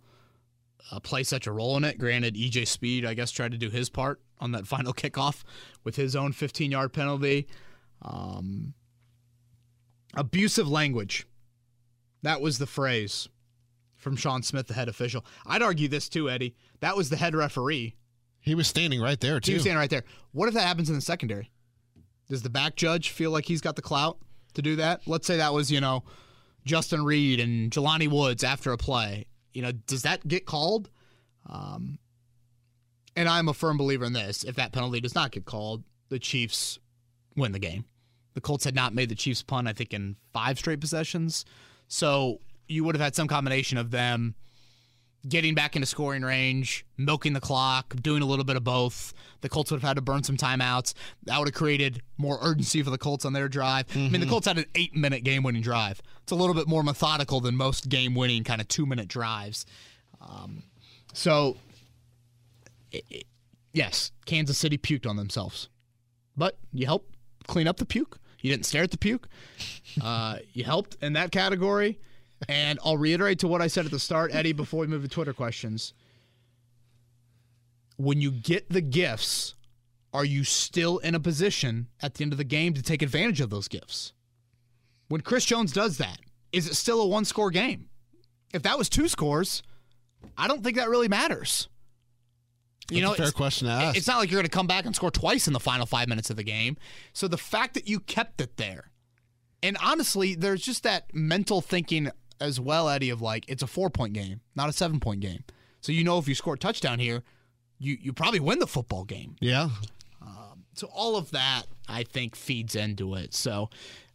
uh, 0.91 0.99
play 0.99 1.23
such 1.23 1.47
a 1.47 1.51
role 1.51 1.77
in 1.77 1.83
it. 1.83 1.97
Granted, 1.97 2.35
EJ 2.35 2.67
Speed, 2.67 3.07
I 3.07 3.15
guess, 3.15 3.31
tried 3.31 3.53
to 3.53 3.57
do 3.57 3.71
his 3.71 3.89
part 3.89 4.21
on 4.39 4.51
that 4.51 4.67
final 4.67 4.93
kickoff 4.93 5.43
with 5.83 5.95
his 5.95 6.15
own 6.15 6.31
15 6.31 6.71
yard 6.71 6.93
penalty. 6.93 7.47
Um, 8.01 8.73
abusive 10.15 10.67
language. 10.67 11.27
That 12.23 12.41
was 12.41 12.57
the 12.57 12.67
phrase 12.67 13.29
from 13.95 14.15
Shawn 14.15 14.43
Smith, 14.43 14.67
the 14.67 14.73
head 14.73 14.89
official. 14.89 15.25
I'd 15.45 15.61
argue 15.61 15.87
this 15.87 16.09
too, 16.09 16.29
Eddie. 16.29 16.55
That 16.79 16.95
was 16.95 17.09
the 17.09 17.17
head 17.17 17.35
referee. 17.35 17.95
He 18.39 18.55
was 18.55 18.67
standing 18.67 19.01
right 19.01 19.19
there 19.19 19.39
too. 19.39 19.51
He 19.51 19.55
was 19.55 19.63
standing 19.63 19.79
right 19.79 19.89
there. 19.89 20.03
What 20.31 20.47
if 20.47 20.53
that 20.53 20.61
happens 20.61 20.89
in 20.89 20.95
the 20.95 21.01
secondary? 21.01 21.51
Does 22.29 22.41
the 22.41 22.49
back 22.49 22.75
judge 22.75 23.09
feel 23.09 23.31
like 23.31 23.45
he's 23.45 23.61
got 23.61 23.75
the 23.75 23.81
clout 23.81 24.17
to 24.53 24.61
do 24.61 24.75
that? 24.77 25.01
Let's 25.07 25.27
say 25.27 25.37
that 25.37 25.53
was, 25.53 25.71
you 25.71 25.81
know, 25.81 26.03
Justin 26.65 27.03
Reid 27.03 27.39
and 27.39 27.71
Jelani 27.71 28.09
Woods 28.09 28.43
after 28.43 28.71
a 28.71 28.77
play. 28.77 29.25
You 29.53 29.61
know, 29.63 29.71
does 29.71 30.03
that 30.03 30.27
get 30.27 30.45
called? 30.45 30.89
Um, 31.49 31.99
and 33.17 33.27
I'm 33.27 33.49
a 33.49 33.53
firm 33.53 33.77
believer 33.77 34.05
in 34.05 34.13
this. 34.13 34.43
If 34.43 34.55
that 34.55 34.71
penalty 34.71 35.01
does 35.01 35.15
not 35.15 35.31
get 35.31 35.43
called, 35.43 35.83
the 36.09 36.19
Chiefs 36.19 36.77
win 37.35 37.51
the 37.51 37.59
game. 37.59 37.85
The 38.35 38.41
Colts 38.41 38.63
had 38.63 38.75
not 38.75 38.93
made 38.93 39.09
the 39.09 39.15
Chiefs 39.15 39.41
punt, 39.41 39.67
I 39.67 39.73
think, 39.73 39.91
in 39.91 40.15
five 40.31 40.59
straight 40.59 40.79
possessions. 40.79 41.43
So 41.87 42.39
you 42.67 42.83
would 42.83 42.95
have 42.95 43.01
had 43.01 43.15
some 43.15 43.27
combination 43.27 43.79
of 43.79 43.89
them 43.89 44.35
getting 45.27 45.55
back 45.55 45.75
into 45.75 45.87
scoring 45.87 46.21
range, 46.21 46.85
milking 46.95 47.33
the 47.33 47.41
clock, 47.41 47.95
doing 48.01 48.21
a 48.21 48.25
little 48.25 48.45
bit 48.45 48.55
of 48.55 48.63
both. 48.63 49.15
The 49.41 49.49
Colts 49.49 49.71
would 49.71 49.81
have 49.81 49.87
had 49.87 49.95
to 49.95 50.01
burn 50.01 50.21
some 50.21 50.37
timeouts. 50.37 50.93
That 51.23 51.39
would 51.39 51.47
have 51.47 51.55
created 51.55 52.03
more 52.19 52.37
urgency 52.41 52.83
for 52.83 52.91
the 52.91 52.99
Colts 52.99 53.25
on 53.25 53.33
their 53.33 53.49
drive. 53.49 53.87
Mm-hmm. 53.87 54.05
I 54.05 54.09
mean, 54.09 54.21
the 54.21 54.27
Colts 54.27 54.45
had 54.45 54.59
an 54.59 54.65
eight 54.75 54.95
minute 54.95 55.23
game 55.23 55.41
winning 55.41 55.63
drive. 55.63 56.03
It's 56.21 56.31
a 56.31 56.35
little 56.35 56.53
bit 56.53 56.67
more 56.67 56.83
methodical 56.83 57.39
than 57.39 57.55
most 57.55 57.89
game 57.89 58.13
winning 58.13 58.43
kind 58.43 58.61
of 58.61 58.67
two 58.67 58.85
minute 58.85 59.07
drives. 59.07 59.65
Um, 60.21 60.61
so, 61.13 61.57
it, 62.91 63.03
it, 63.09 63.23
yes, 63.73 64.11
Kansas 64.25 64.57
City 64.57 64.77
puked 64.77 65.07
on 65.07 65.15
themselves. 65.15 65.69
But 66.35 66.57
you 66.71 66.85
helped 66.85 67.15
clean 67.47 67.67
up 67.67 67.77
the 67.77 67.85
puke. 67.85 68.19
You 68.41 68.51
didn't 68.51 68.65
stare 68.65 68.83
at 68.83 68.91
the 68.91 68.97
puke. 68.97 69.27
Uh, 70.01 70.37
you 70.53 70.63
helped 70.63 70.95
in 71.01 71.13
that 71.13 71.31
category. 71.31 71.97
And 72.47 72.77
I'll 72.83 72.97
reiterate 72.97 73.39
to 73.39 73.47
what 73.47 73.61
I 73.61 73.67
said 73.67 73.85
at 73.85 73.91
the 73.91 73.99
start, 73.99 74.35
Eddie, 74.35 74.53
before 74.53 74.81
we 74.81 74.87
move 74.87 75.01
to 75.01 75.07
Twitter 75.07 75.33
questions. 75.33 75.93
When 77.95 78.21
you 78.21 78.29
get 78.29 78.69
the 78.69 78.81
gifts, 78.81 79.55
are 80.13 80.25
you 80.25 80.43
still 80.43 80.99
in 80.99 81.15
a 81.15 81.19
position 81.19 81.87
at 82.01 82.13
the 82.13 82.23
end 82.23 82.31
of 82.31 82.37
the 82.37 82.43
game 82.43 82.73
to 82.75 82.83
take 82.83 83.01
advantage 83.01 83.41
of 83.41 83.49
those 83.49 83.67
gifts? 83.67 84.13
When 85.07 85.21
Chris 85.21 85.45
Jones 85.45 85.71
does 85.71 85.97
that, 85.97 86.19
is 86.51 86.67
it 86.67 86.75
still 86.75 87.01
a 87.01 87.07
one 87.07 87.25
score 87.25 87.49
game? 87.49 87.89
If 88.53 88.63
that 88.63 88.77
was 88.77 88.89
two 88.89 89.07
scores, 89.07 89.63
I 90.37 90.47
don't 90.47 90.63
think 90.63 90.77
that 90.77 90.89
really 90.89 91.07
matters. 91.07 91.69
You 92.89 93.01
That's 93.01 93.19
know, 93.19 93.25
fair 93.25 93.31
question 93.31 93.67
to 93.67 93.73
ask. 93.73 93.97
It's 93.97 94.07
not 94.07 94.17
like 94.17 94.31
you're 94.31 94.39
going 94.39 94.49
to 94.49 94.55
come 94.55 94.67
back 94.67 94.85
and 94.85 94.95
score 94.95 95.11
twice 95.11 95.47
in 95.47 95.53
the 95.53 95.59
final 95.59 95.85
five 95.85 96.07
minutes 96.07 96.29
of 96.29 96.37
the 96.37 96.43
game. 96.43 96.77
So 97.13 97.27
the 97.27 97.37
fact 97.37 97.73
that 97.73 97.87
you 97.87 97.99
kept 97.99 98.39
it 98.39 98.55
there, 98.57 98.91
and 99.61 99.77
honestly, 99.83 100.35
there's 100.35 100.61
just 100.61 100.83
that 100.83 101.13
mental 101.13 101.61
thinking 101.61 102.09
as 102.39 102.59
well, 102.59 102.87
Eddie, 102.87 103.09
of 103.09 103.21
like 103.21 103.45
it's 103.47 103.63
a 103.63 103.67
four 103.67 103.89
point 103.89 104.13
game, 104.13 104.41
not 104.55 104.69
a 104.69 104.73
seven 104.73 104.99
point 104.99 105.19
game. 105.19 105.43
So 105.81 105.91
you 105.91 106.03
know 106.03 106.17
if 106.17 106.27
you 106.27 106.35
score 106.35 106.53
a 106.53 106.57
touchdown 106.57 106.99
here, 106.99 107.23
you 107.79 107.97
you 107.99 108.13
probably 108.13 108.39
win 108.39 108.59
the 108.59 108.67
football 108.67 109.03
game. 109.03 109.35
Yeah. 109.39 109.69
Um, 110.21 110.65
so 110.73 110.87
all 110.93 111.15
of 111.17 111.31
that 111.31 111.63
I 111.87 112.03
think 112.03 112.35
feeds 112.35 112.75
into 112.75 113.15
it. 113.15 113.33
So 113.33 113.69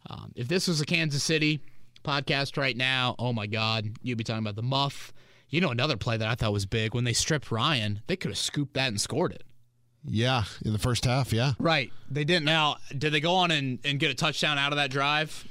um, 0.09 0.31
if 0.35 0.47
this 0.47 0.67
was 0.67 0.81
a 0.81 0.85
Kansas 0.85 1.23
City 1.23 1.59
podcast 2.03 2.57
right 2.57 2.75
now, 2.75 3.15
oh 3.19 3.33
my 3.33 3.47
God, 3.47 3.97
you'd 4.01 4.17
be 4.17 4.23
talking 4.23 4.43
about 4.43 4.55
the 4.55 4.63
muff. 4.63 5.13
You 5.53 5.61
know 5.61 5.69
another 5.69 5.97
play 5.97 6.17
that 6.17 6.27
I 6.27 6.33
thought 6.33 6.51
was 6.51 6.65
big 6.65 6.95
when 6.95 7.03
they 7.03 7.13
stripped 7.13 7.51
Ryan, 7.51 8.01
they 8.07 8.15
could 8.15 8.31
have 8.31 8.39
scooped 8.39 8.73
that 8.73 8.87
and 8.87 8.99
scored 8.99 9.33
it. 9.33 9.43
Yeah, 10.03 10.45
in 10.65 10.73
the 10.73 10.79
first 10.79 11.05
half, 11.05 11.31
yeah. 11.31 11.51
Right. 11.59 11.93
They 12.09 12.23
didn't. 12.23 12.45
Now, 12.45 12.77
did 12.97 13.13
they 13.13 13.19
go 13.19 13.35
on 13.35 13.51
and, 13.51 13.77
and 13.85 13.99
get 13.99 14.09
a 14.09 14.15
touchdown 14.15 14.57
out 14.57 14.71
of 14.71 14.77
that 14.77 14.89
drive? 14.89 15.47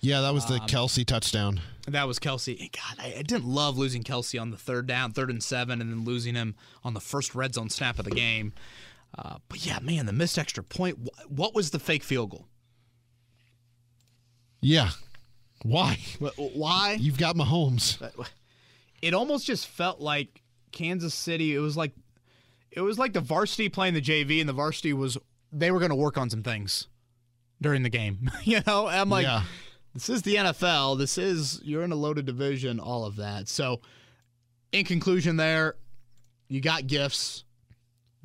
Yeah, 0.00 0.22
that 0.22 0.34
was 0.34 0.46
the 0.46 0.54
um, 0.54 0.66
Kelce 0.66 1.06
touchdown. 1.06 1.60
That 1.86 2.08
was 2.08 2.18
Kelce. 2.18 2.58
God, 2.72 2.96
I, 2.98 3.14
I, 3.18 3.22
didn't 3.22 3.44
love 3.44 3.78
losing 3.78 4.02
Kelce 4.02 4.40
on 4.40 4.50
the 4.50 4.56
third 4.56 4.88
down, 4.88 5.12
third 5.12 5.30
and 5.30 5.40
seven, 5.40 5.80
and 5.80 5.88
then 5.88 6.04
losing 6.04 6.34
him 6.34 6.56
on 6.82 6.94
the 6.94 7.00
first 7.00 7.36
red 7.36 7.54
zone 7.54 7.70
snap 7.70 8.00
of 8.00 8.06
the 8.06 8.10
game. 8.10 8.54
Uh, 9.16 9.36
but 9.48 9.64
yeah, 9.64 9.78
man, 9.78 10.06
the 10.06 10.12
missed 10.12 10.36
extra 10.36 10.64
point. 10.64 10.98
What 11.28 11.54
was 11.54 11.70
the 11.70 11.78
fake 11.78 12.02
field 12.02 12.30
goal? 12.30 12.48
Yeah. 14.60 14.90
Why? 15.62 16.00
Why? 16.36 16.96
You've 16.98 17.18
got 17.18 17.36
Mahomes. 17.36 18.02
It 19.04 19.12
almost 19.12 19.46
just 19.46 19.66
felt 19.66 20.00
like 20.00 20.42
Kansas 20.72 21.14
City. 21.14 21.54
It 21.54 21.58
was 21.58 21.76
like 21.76 21.92
it 22.70 22.80
was 22.80 22.98
like 22.98 23.12
the 23.12 23.20
varsity 23.20 23.68
playing 23.68 23.94
the 23.94 24.00
JV, 24.00 24.40
and 24.40 24.48
the 24.48 24.54
varsity 24.54 24.92
was 24.92 25.18
they 25.52 25.70
were 25.70 25.78
going 25.78 25.90
to 25.90 25.96
work 25.96 26.16
on 26.16 26.30
some 26.30 26.42
things 26.42 26.88
during 27.60 27.82
the 27.82 27.90
game. 27.90 28.30
you 28.44 28.60
know, 28.66 28.86
I'm 28.86 29.10
like, 29.10 29.24
yeah. 29.24 29.42
This 29.92 30.08
is 30.08 30.22
the 30.22 30.34
NFL. 30.36 30.98
This 30.98 31.18
is 31.18 31.60
you're 31.62 31.82
in 31.82 31.92
a 31.92 31.96
loaded 31.96 32.24
division, 32.24 32.80
all 32.80 33.04
of 33.04 33.16
that. 33.16 33.48
So, 33.48 33.80
in 34.72 34.84
conclusion, 34.84 35.36
there, 35.36 35.76
you 36.48 36.60
got 36.60 36.86
gifts. 36.86 37.44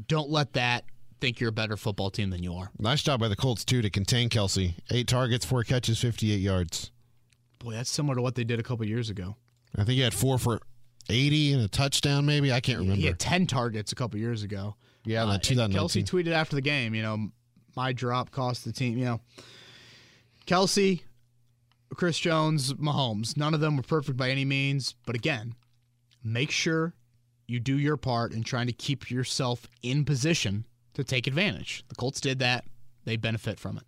Don't 0.07 0.29
let 0.29 0.53
that 0.53 0.85
think 1.19 1.41
you're 1.41 1.49
a 1.49 1.53
better 1.53 1.75
football 1.77 2.09
team 2.09 2.29
than 2.29 2.41
you 2.41 2.53
are. 2.53 2.71
Nice 2.79 3.03
job 3.03 3.19
by 3.19 3.27
the 3.27 3.35
Colts 3.35 3.65
too 3.65 3.81
to 3.81 3.89
contain 3.89 4.29
Kelce. 4.29 4.75
Eight 4.89 5.07
targets, 5.07 5.45
four 5.45 5.63
catches, 5.63 5.99
58 5.99 6.37
yards. 6.37 6.91
Boy, 7.59 7.73
that's 7.73 7.89
similar 7.89 8.15
to 8.15 8.21
what 8.21 8.35
they 8.35 8.45
did 8.45 8.59
a 8.59 8.63
couple 8.63 8.85
years 8.85 9.09
ago. 9.09 9.35
I 9.75 9.83
think 9.83 9.95
he 9.95 10.01
had 10.01 10.13
four 10.13 10.39
for 10.39 10.61
80 11.09 11.53
and 11.53 11.61
a 11.63 11.67
touchdown, 11.67 12.25
maybe. 12.25 12.51
I 12.51 12.59
can't 12.59 12.79
remember. 12.79 12.99
He 12.99 13.07
had 13.07 13.19
10 13.19 13.47
targets 13.47 13.91
a 13.91 13.95
couple 13.95 14.19
years 14.19 14.43
ago. 14.43 14.75
Yeah, 15.05 15.23
uh, 15.25 15.37
2019. 15.39 16.05
Kelce 16.05 16.07
tweeted 16.07 16.31
after 16.31 16.55
the 16.55 16.61
game, 16.61 16.93
you 16.93 17.01
know, 17.01 17.29
my 17.75 17.93
drop 17.93 18.31
cost 18.31 18.65
the 18.65 18.71
team. 18.71 18.97
You 18.97 19.05
know, 19.05 19.21
Kelce, 20.45 21.01
Chris 21.95 22.19
Jones, 22.19 22.73
Mahomes, 22.73 23.37
none 23.37 23.53
of 23.53 23.59
them 23.59 23.77
were 23.77 23.83
perfect 23.83 24.17
by 24.17 24.29
any 24.29 24.45
means. 24.45 24.95
But 25.05 25.15
again, 25.15 25.55
make 26.23 26.51
sure 26.51 26.93
you 27.47 27.59
do 27.59 27.77
your 27.77 27.97
part 27.97 28.33
in 28.33 28.43
trying 28.43 28.67
to 28.67 28.73
keep 28.73 29.09
yourself 29.09 29.67
in 29.81 30.05
position 30.05 30.65
to 30.93 31.03
take 31.03 31.27
advantage. 31.27 31.83
The 31.87 31.95
Colts 31.95 32.21
did 32.21 32.39
that. 32.39 32.65
They 33.05 33.15
benefit 33.15 33.59
from 33.59 33.77
it. 33.77 33.83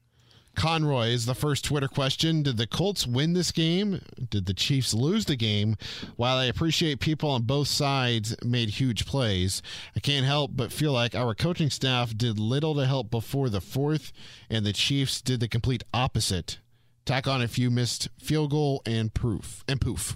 Conroy 0.55 1.07
is 1.07 1.25
the 1.25 1.35
first 1.35 1.65
Twitter 1.65 1.87
question. 1.87 2.43
Did 2.43 2.57
the 2.57 2.67
Colts 2.67 3.07
win 3.07 3.33
this 3.33 3.51
game? 3.51 4.01
Did 4.29 4.45
the 4.45 4.53
Chiefs 4.53 4.93
lose 4.93 5.25
the 5.25 5.35
game? 5.35 5.75
While 6.15 6.37
I 6.37 6.45
appreciate 6.45 6.99
people 6.99 7.29
on 7.29 7.43
both 7.43 7.67
sides 7.67 8.35
made 8.43 8.69
huge 8.69 9.05
plays, 9.05 9.61
I 9.95 9.99
can't 9.99 10.25
help 10.25 10.51
but 10.55 10.71
feel 10.71 10.91
like 10.91 11.15
our 11.15 11.33
coaching 11.33 11.69
staff 11.69 12.15
did 12.15 12.37
little 12.37 12.75
to 12.75 12.85
help 12.85 13.09
before 13.09 13.49
the 13.49 13.61
fourth, 13.61 14.11
and 14.49 14.65
the 14.65 14.73
Chiefs 14.73 15.21
did 15.21 15.39
the 15.39 15.47
complete 15.47 15.83
opposite 15.93 16.59
tack 17.05 17.27
on 17.27 17.41
a 17.41 17.47
few 17.47 17.71
missed 17.71 18.09
field 18.19 18.51
goal 18.51 18.81
and 18.85 19.13
proof 19.13 19.63
and 19.67 19.81
poof. 19.81 20.15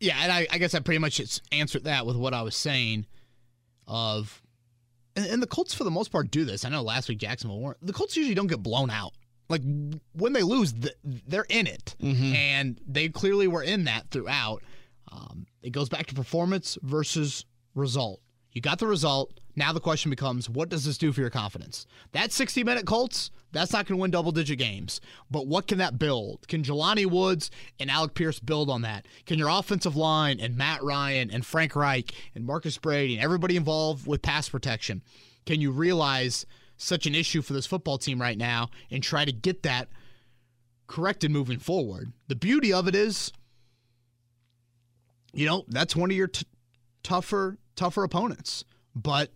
Yeah, 0.00 0.16
and 0.20 0.30
I, 0.30 0.46
I 0.50 0.58
guess 0.58 0.74
I 0.74 0.80
pretty 0.80 0.98
much 0.98 1.20
answered 1.52 1.84
that 1.84 2.04
with 2.06 2.16
what 2.16 2.34
I 2.34 2.42
was 2.42 2.56
saying. 2.56 3.06
Of 3.86 4.42
and, 5.16 5.42
the 5.42 5.46
Colts 5.46 5.74
for 5.74 5.84
the 5.84 5.90
most 5.90 6.10
part 6.10 6.30
do 6.30 6.44
this. 6.44 6.64
I 6.64 6.68
know 6.68 6.82
last 6.82 7.08
week 7.08 7.18
Jacksonville 7.18 7.60
weren't. 7.60 7.78
The 7.84 7.92
Colts 7.92 8.16
usually 8.16 8.34
don't 8.34 8.46
get 8.46 8.62
blown 8.62 8.90
out. 8.90 9.12
Like 9.48 9.62
when 10.14 10.32
they 10.32 10.42
lose, 10.42 10.74
they're 11.04 11.46
in 11.48 11.66
it, 11.66 11.94
mm-hmm. 12.00 12.34
and 12.34 12.80
they 12.86 13.08
clearly 13.08 13.46
were 13.46 13.62
in 13.62 13.84
that 13.84 14.10
throughout. 14.10 14.62
Um, 15.12 15.46
it 15.62 15.70
goes 15.70 15.88
back 15.88 16.06
to 16.06 16.14
performance 16.14 16.78
versus 16.82 17.44
result. 17.74 18.20
You 18.52 18.60
got 18.60 18.78
the 18.78 18.86
result. 18.86 19.32
Now 19.56 19.72
the 19.72 19.80
question 19.80 20.10
becomes, 20.10 20.48
what 20.48 20.68
does 20.68 20.84
this 20.84 20.98
do 20.98 21.12
for 21.12 21.20
your 21.20 21.30
confidence? 21.30 21.86
That 22.12 22.32
60 22.32 22.64
minute 22.64 22.86
Colts, 22.86 23.30
that's 23.52 23.72
not 23.72 23.86
going 23.86 23.98
to 23.98 24.02
win 24.02 24.10
double 24.10 24.32
digit 24.32 24.58
games. 24.58 25.00
But 25.30 25.46
what 25.46 25.66
can 25.66 25.78
that 25.78 25.98
build? 25.98 26.46
Can 26.48 26.62
Jelani 26.62 27.06
Woods 27.06 27.50
and 27.78 27.90
Alec 27.90 28.14
Pierce 28.14 28.40
build 28.40 28.70
on 28.70 28.82
that? 28.82 29.06
Can 29.26 29.38
your 29.38 29.48
offensive 29.48 29.96
line 29.96 30.40
and 30.40 30.56
Matt 30.56 30.82
Ryan 30.82 31.30
and 31.30 31.44
Frank 31.44 31.76
Reich 31.76 32.12
and 32.34 32.44
Marcus 32.44 32.78
Brady 32.78 33.14
and 33.14 33.24
everybody 33.24 33.56
involved 33.56 34.06
with 34.06 34.22
pass 34.22 34.48
protection, 34.48 35.02
can 35.46 35.60
you 35.60 35.70
realize 35.70 36.46
such 36.84 37.06
an 37.06 37.14
issue 37.14 37.42
for 37.42 37.52
this 37.52 37.66
football 37.66 37.98
team 37.98 38.20
right 38.20 38.38
now 38.38 38.70
and 38.90 39.02
try 39.02 39.24
to 39.24 39.32
get 39.32 39.62
that 39.62 39.88
corrected 40.86 41.30
moving 41.30 41.58
forward? 41.58 42.12
The 42.28 42.36
beauty 42.36 42.72
of 42.72 42.88
it 42.88 42.94
is, 42.94 43.32
you 45.32 45.46
know, 45.46 45.64
that's 45.68 45.96
one 45.96 46.10
of 46.10 46.16
your 46.16 46.28
t- 46.28 46.46
tougher, 47.02 47.58
tougher 47.76 48.04
opponents. 48.04 48.64
But 48.94 49.30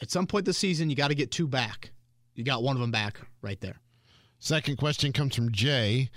at 0.00 0.10
some 0.10 0.26
point 0.26 0.46
this 0.46 0.58
season, 0.58 0.90
you 0.90 0.96
got 0.96 1.08
to 1.08 1.14
get 1.14 1.30
two 1.30 1.48
back. 1.48 1.90
You 2.34 2.44
got 2.44 2.62
one 2.62 2.76
of 2.76 2.80
them 2.80 2.92
back 2.92 3.20
right 3.42 3.60
there. 3.60 3.80
Second 4.38 4.76
question 4.76 5.12
comes 5.12 5.34
from 5.34 5.50
Jay. 5.50 6.10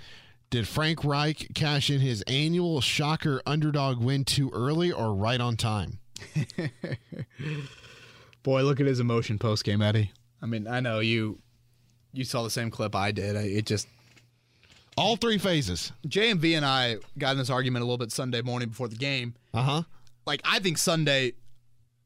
Did 0.50 0.68
Frank 0.68 1.04
Reich 1.04 1.48
cash 1.54 1.90
in 1.90 2.00
his 2.00 2.22
annual 2.22 2.80
shocker 2.80 3.42
underdog 3.46 3.98
win 3.98 4.24
too 4.24 4.50
early 4.52 4.92
or 4.92 5.14
right 5.14 5.40
on 5.40 5.56
time? 5.56 5.98
Boy, 8.42 8.62
look 8.62 8.80
at 8.80 8.86
his 8.86 9.00
emotion 9.00 9.38
post 9.38 9.64
game, 9.64 9.82
Eddie. 9.82 10.12
I 10.40 10.46
mean, 10.46 10.66
I 10.66 10.80
know 10.80 11.00
you 11.00 11.38
you 12.12 12.24
saw 12.24 12.42
the 12.42 12.50
same 12.50 12.70
clip 12.70 12.94
I 12.94 13.12
did. 13.12 13.36
It 13.36 13.66
just 13.66 13.86
all 14.96 15.16
three 15.16 15.38
phases. 15.38 15.92
JMV 16.06 16.56
and 16.56 16.66
I 16.66 16.96
got 17.18 17.32
in 17.32 17.38
this 17.38 17.50
argument 17.50 17.82
a 17.82 17.86
little 17.86 17.98
bit 17.98 18.12
Sunday 18.12 18.42
morning 18.42 18.68
before 18.68 18.88
the 18.88 18.96
game. 18.96 19.34
Uh 19.54 19.62
huh. 19.62 19.82
Like 20.26 20.42
I 20.44 20.58
think 20.58 20.78
Sunday 20.78 21.32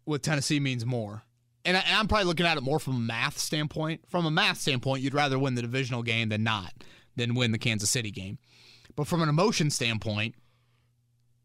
with 0.04 0.22
Tennessee 0.22 0.60
means 0.60 0.86
more 0.86 1.22
and, 1.66 1.76
I, 1.76 1.82
am 1.86 2.06
probably 2.06 2.26
looking 2.26 2.46
at 2.46 2.56
it 2.56 2.62
more 2.62 2.78
from 2.78 2.94
a 2.94 3.00
math 3.00 3.38
standpoint. 3.38 4.00
From 4.08 4.24
a 4.24 4.30
math 4.30 4.58
standpoint, 4.58 5.02
you'd 5.02 5.14
rather 5.14 5.38
win 5.38 5.56
the 5.56 5.62
divisional 5.62 6.02
game 6.02 6.28
than 6.28 6.44
not, 6.44 6.72
than 7.16 7.34
win 7.34 7.50
the 7.50 7.58
Kansas 7.58 7.90
City 7.90 8.10
game. 8.10 8.38
But 8.94 9.08
from 9.08 9.20
an 9.20 9.28
emotion 9.28 9.70
standpoint, 9.70 10.36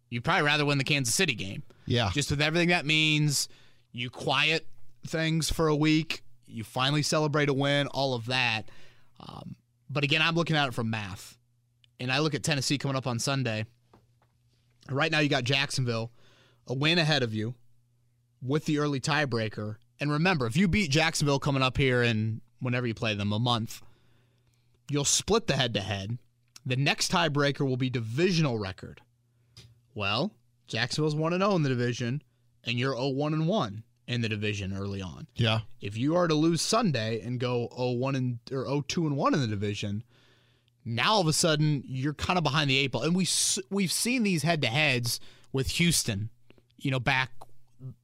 you'd 0.10 0.24
probably 0.24 0.44
rather 0.44 0.64
win 0.64 0.78
the 0.78 0.84
Kansas 0.84 1.16
City 1.16 1.34
game. 1.34 1.64
Yeah. 1.88 2.12
Just 2.14 2.30
with 2.30 2.42
everything 2.42 2.70
that 2.70 2.86
means, 2.86 3.50
you 3.92 4.10
quiet 4.10 4.68
things 5.06 5.52
for 5.52 5.68
a 5.68 5.76
week, 5.76 6.24
you 6.47 6.64
finally 6.64 7.02
celebrate 7.02 7.49
a 7.49 7.54
win, 7.54 7.88
all 7.88 8.14
of 8.14 8.26
that. 8.28 8.70
Um, 9.20 9.56
but 9.89 10.04
again, 10.04 10.22
I'm 10.22 10.36
looking 10.36 10.56
at 10.56 10.68
it 10.68 10.74
from 10.74 10.89
math. 10.89 11.38
And 11.99 12.12
I 12.12 12.20
look 12.20 12.34
at 12.34 12.43
Tennessee 12.43 12.78
coming 12.78 12.97
up 12.97 13.08
on 13.08 13.20
Sunday. 13.20 13.66
Right 14.89 15.12
now, 15.12 15.20
you 15.20 15.30
got 15.30 15.43
Jacksonville, 15.43 16.12
a 16.68 16.74
win 16.74 16.97
ahead 16.97 17.24
of 17.24 17.34
you 17.34 17.56
with 18.41 18.66
the 18.66 18.80
early 18.80 18.99
tiebreaker 18.99 19.76
And 19.99 20.12
remember, 20.12 20.47
if 20.47 20.58
you 20.58 20.68
beat 20.68 20.89
Jacksonville 20.89 21.39
coming 21.39 21.62
up 21.62 21.78
here 21.78 22.02
in 22.02 22.41
whenever 22.60 22.88
you 22.88 22.93
play 22.93 23.14
them 23.14 23.32
a 23.32 23.39
month, 23.39 23.82
you'll 24.89 25.06
split 25.06 25.47
the 25.47 25.56
head 25.56 25.74
to 25.76 25.82
head. 25.82 26.18
The 26.66 26.76
next 26.76 27.12
tiebreaker 27.12 27.68
will 27.68 27.78
be 27.78 27.89
divisional 27.89 28.58
record. 28.58 29.02
Well, 29.93 30.32
Jacksonville's 30.68 31.16
1 31.16 31.38
0 31.38 31.56
in 31.56 31.64
the 31.64 31.70
division, 31.70 32.24
and 32.64 32.80
you're 32.80 32.95
0 32.95 33.10
1 33.10 33.45
1 33.45 33.84
in 34.12 34.20
the 34.20 34.28
division 34.28 34.76
early 34.76 35.01
on. 35.01 35.26
Yeah. 35.36 35.62
If 35.80 35.97
you 35.97 36.18
are 36.18 36.28
to 36.28 36.36
lose 36.36 36.62
Sunday 36.62 37.22
and 37.22 37.39
go 37.39 37.70
0 37.76 37.91
1 37.91 38.16
and 38.16 38.39
or 38.51 38.66
0 38.66 38.84
2 38.86 39.07
and 39.07 39.16
1 39.16 39.34
in 39.34 39.39
the 39.39 39.47
division, 39.47 40.03
now 40.84 41.14
all 41.14 41.22
of 41.22 41.28
a 41.28 41.34
sudden 41.34 41.82
you're 41.86 42.14
kind 42.14 42.38
of 42.38 42.43
behind 42.43 42.70
the 42.70 42.78
eight 42.78 42.91
ball. 42.91 43.03
And 43.03 43.16
we 43.16 43.26
we've 43.70 43.91
seen 43.91 44.24
these 44.24 44.43
head 44.43 44.62
to 44.64 44.68
heads 44.68 45.22
with 45.53 45.70
Houston, 45.72 46.30
you 46.78 46.91
know, 46.91 46.99
back 46.99 47.32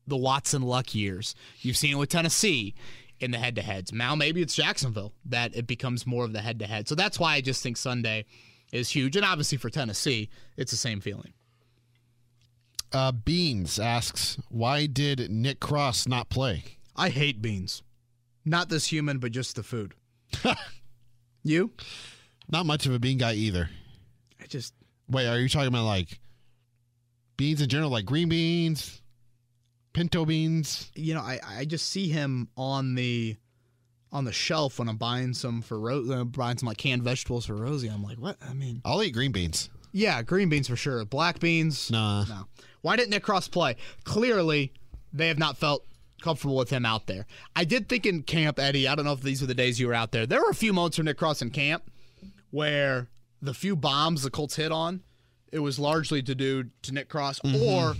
the 0.08 0.16
Watson 0.16 0.62
Luck 0.62 0.96
years. 0.96 1.36
You've 1.60 1.78
seen 1.78 1.92
it 1.92 1.98
with 1.98 2.10
Tennessee 2.10 2.74
in 3.20 3.32
the 3.32 3.38
head 3.38 3.56
to 3.58 3.62
heads. 3.62 3.92
Now 3.92 4.16
maybe 4.16 4.42
it's 4.42 4.56
Jacksonville 4.56 5.12
that 5.26 5.54
it 5.58 5.68
becomes 5.68 6.08
more 6.08 6.24
of 6.24 6.32
the 6.32 6.42
head 6.42 6.60
to 6.60 6.68
head. 6.68 6.88
So 6.88 6.96
that's 6.96 7.20
why 7.20 7.34
I 7.34 7.42
just 7.42 7.62
think 7.62 7.76
Sunday 7.76 8.24
is 8.72 8.90
huge. 8.90 9.18
And 9.18 9.26
obviously 9.26 9.58
for 9.58 9.70
Tennessee, 9.70 10.30
it's 10.56 10.72
the 10.72 10.78
same 10.78 11.02
feeling. 11.02 11.34
Uh, 12.94 13.12
Beans 13.12 13.80
asks, 13.80 14.38
why 14.50 14.86
did 14.86 15.30
Nick 15.30 15.60
Cross 15.60 16.08
not 16.08 16.30
play? 16.30 16.64
I 16.96 17.10
hate 17.10 17.42
beans. 17.42 17.84
Not 18.46 18.70
this 18.70 18.88
human, 18.88 19.20
but 19.20 19.32
just 19.32 19.56
the 19.56 19.64
food. 19.64 19.94
you? 21.44 21.72
Not 22.50 22.66
much 22.66 22.86
of 22.86 22.94
a 22.94 23.00
bean 23.00 23.18
guy 23.18 23.34
either. 23.34 23.70
I 24.42 24.46
just. 24.46 24.74
Wait, 25.10 25.28
are 25.28 25.40
you 25.40 25.50
talking 25.50 25.68
about 25.68 25.86
like 25.86 26.20
beans 27.36 27.62
in 27.62 27.70
general, 27.70 27.90
like 27.90 28.06
green 28.06 28.30
beans, 28.30 29.02
pinto 29.94 30.26
beans? 30.26 30.92
You 30.96 31.14
know, 31.14 31.22
I, 31.22 31.40
I 31.46 31.66
just 31.66 31.90
see 31.90 32.08
him 32.08 32.48
on 32.56 32.96
the 32.96 33.36
on 34.12 34.24
the 34.24 34.32
shelf 34.32 34.80
when 34.80 34.88
I'm 34.88 34.98
buying 34.98 35.34
some 35.34 35.62
for 35.62 35.80
Ro- 35.80 36.10
uh, 36.10 36.24
buying 36.24 36.58
some 36.58 36.68
like 36.68 36.78
canned 36.78 37.04
vegetables 37.04 37.46
for 37.46 37.56
Rosie. 37.56 37.90
I'm 37.90 38.04
like, 38.04 38.18
what? 38.18 38.38
I 38.48 38.54
mean, 38.54 38.82
I'll 38.86 39.04
eat 39.04 39.12
green 39.12 39.32
beans. 39.32 39.70
Yeah, 39.92 40.22
green 40.22 40.50
beans 40.50 40.68
for 40.68 40.76
sure. 40.76 41.04
Black 41.06 41.40
beans, 41.40 41.92
nah. 41.92 42.24
No. 42.26 42.48
Why 42.88 42.96
didn't 42.96 43.10
Nick 43.10 43.24
Cross 43.24 43.50
play? 43.50 43.76
Clearly, 44.06 44.72
they 45.12 45.28
have 45.28 45.38
not 45.38 45.58
felt 45.58 45.84
comfortable 46.22 46.56
with 46.56 46.70
him 46.70 46.86
out 46.86 47.06
there. 47.06 47.26
I 47.54 47.66
did 47.66 47.90
think 47.90 48.06
in 48.06 48.24
camp, 48.24 48.60
Eddie. 48.60 48.88
I 48.88 48.96
don't 48.96 49.04
know 49.04 49.12
if 49.12 49.20
these 49.20 49.42
were 49.42 49.48
the 49.48 49.54
days 49.54 49.78
you 49.78 49.88
were 49.88 49.94
out 49.94 50.14
there. 50.14 50.26
There 50.26 50.42
were 50.42 50.50
a 50.50 50.56
few 50.56 50.72
moments 50.72 50.96
for 50.96 51.04
Nick 51.04 51.18
Cross 51.18 51.42
in 51.42 51.50
camp 51.50 51.92
where 52.50 53.10
the 53.42 53.54
few 53.54 53.76
bombs 53.76 54.24
the 54.24 54.30
Colts 54.30 54.56
hit 54.56 54.72
on, 54.72 55.04
it 55.52 55.60
was 55.60 55.78
largely 55.78 56.24
to 56.24 56.34
do 56.34 56.70
to 56.84 56.94
Nick 56.94 57.10
Cross, 57.10 57.42
mm-hmm. 57.42 57.62
or 57.62 57.96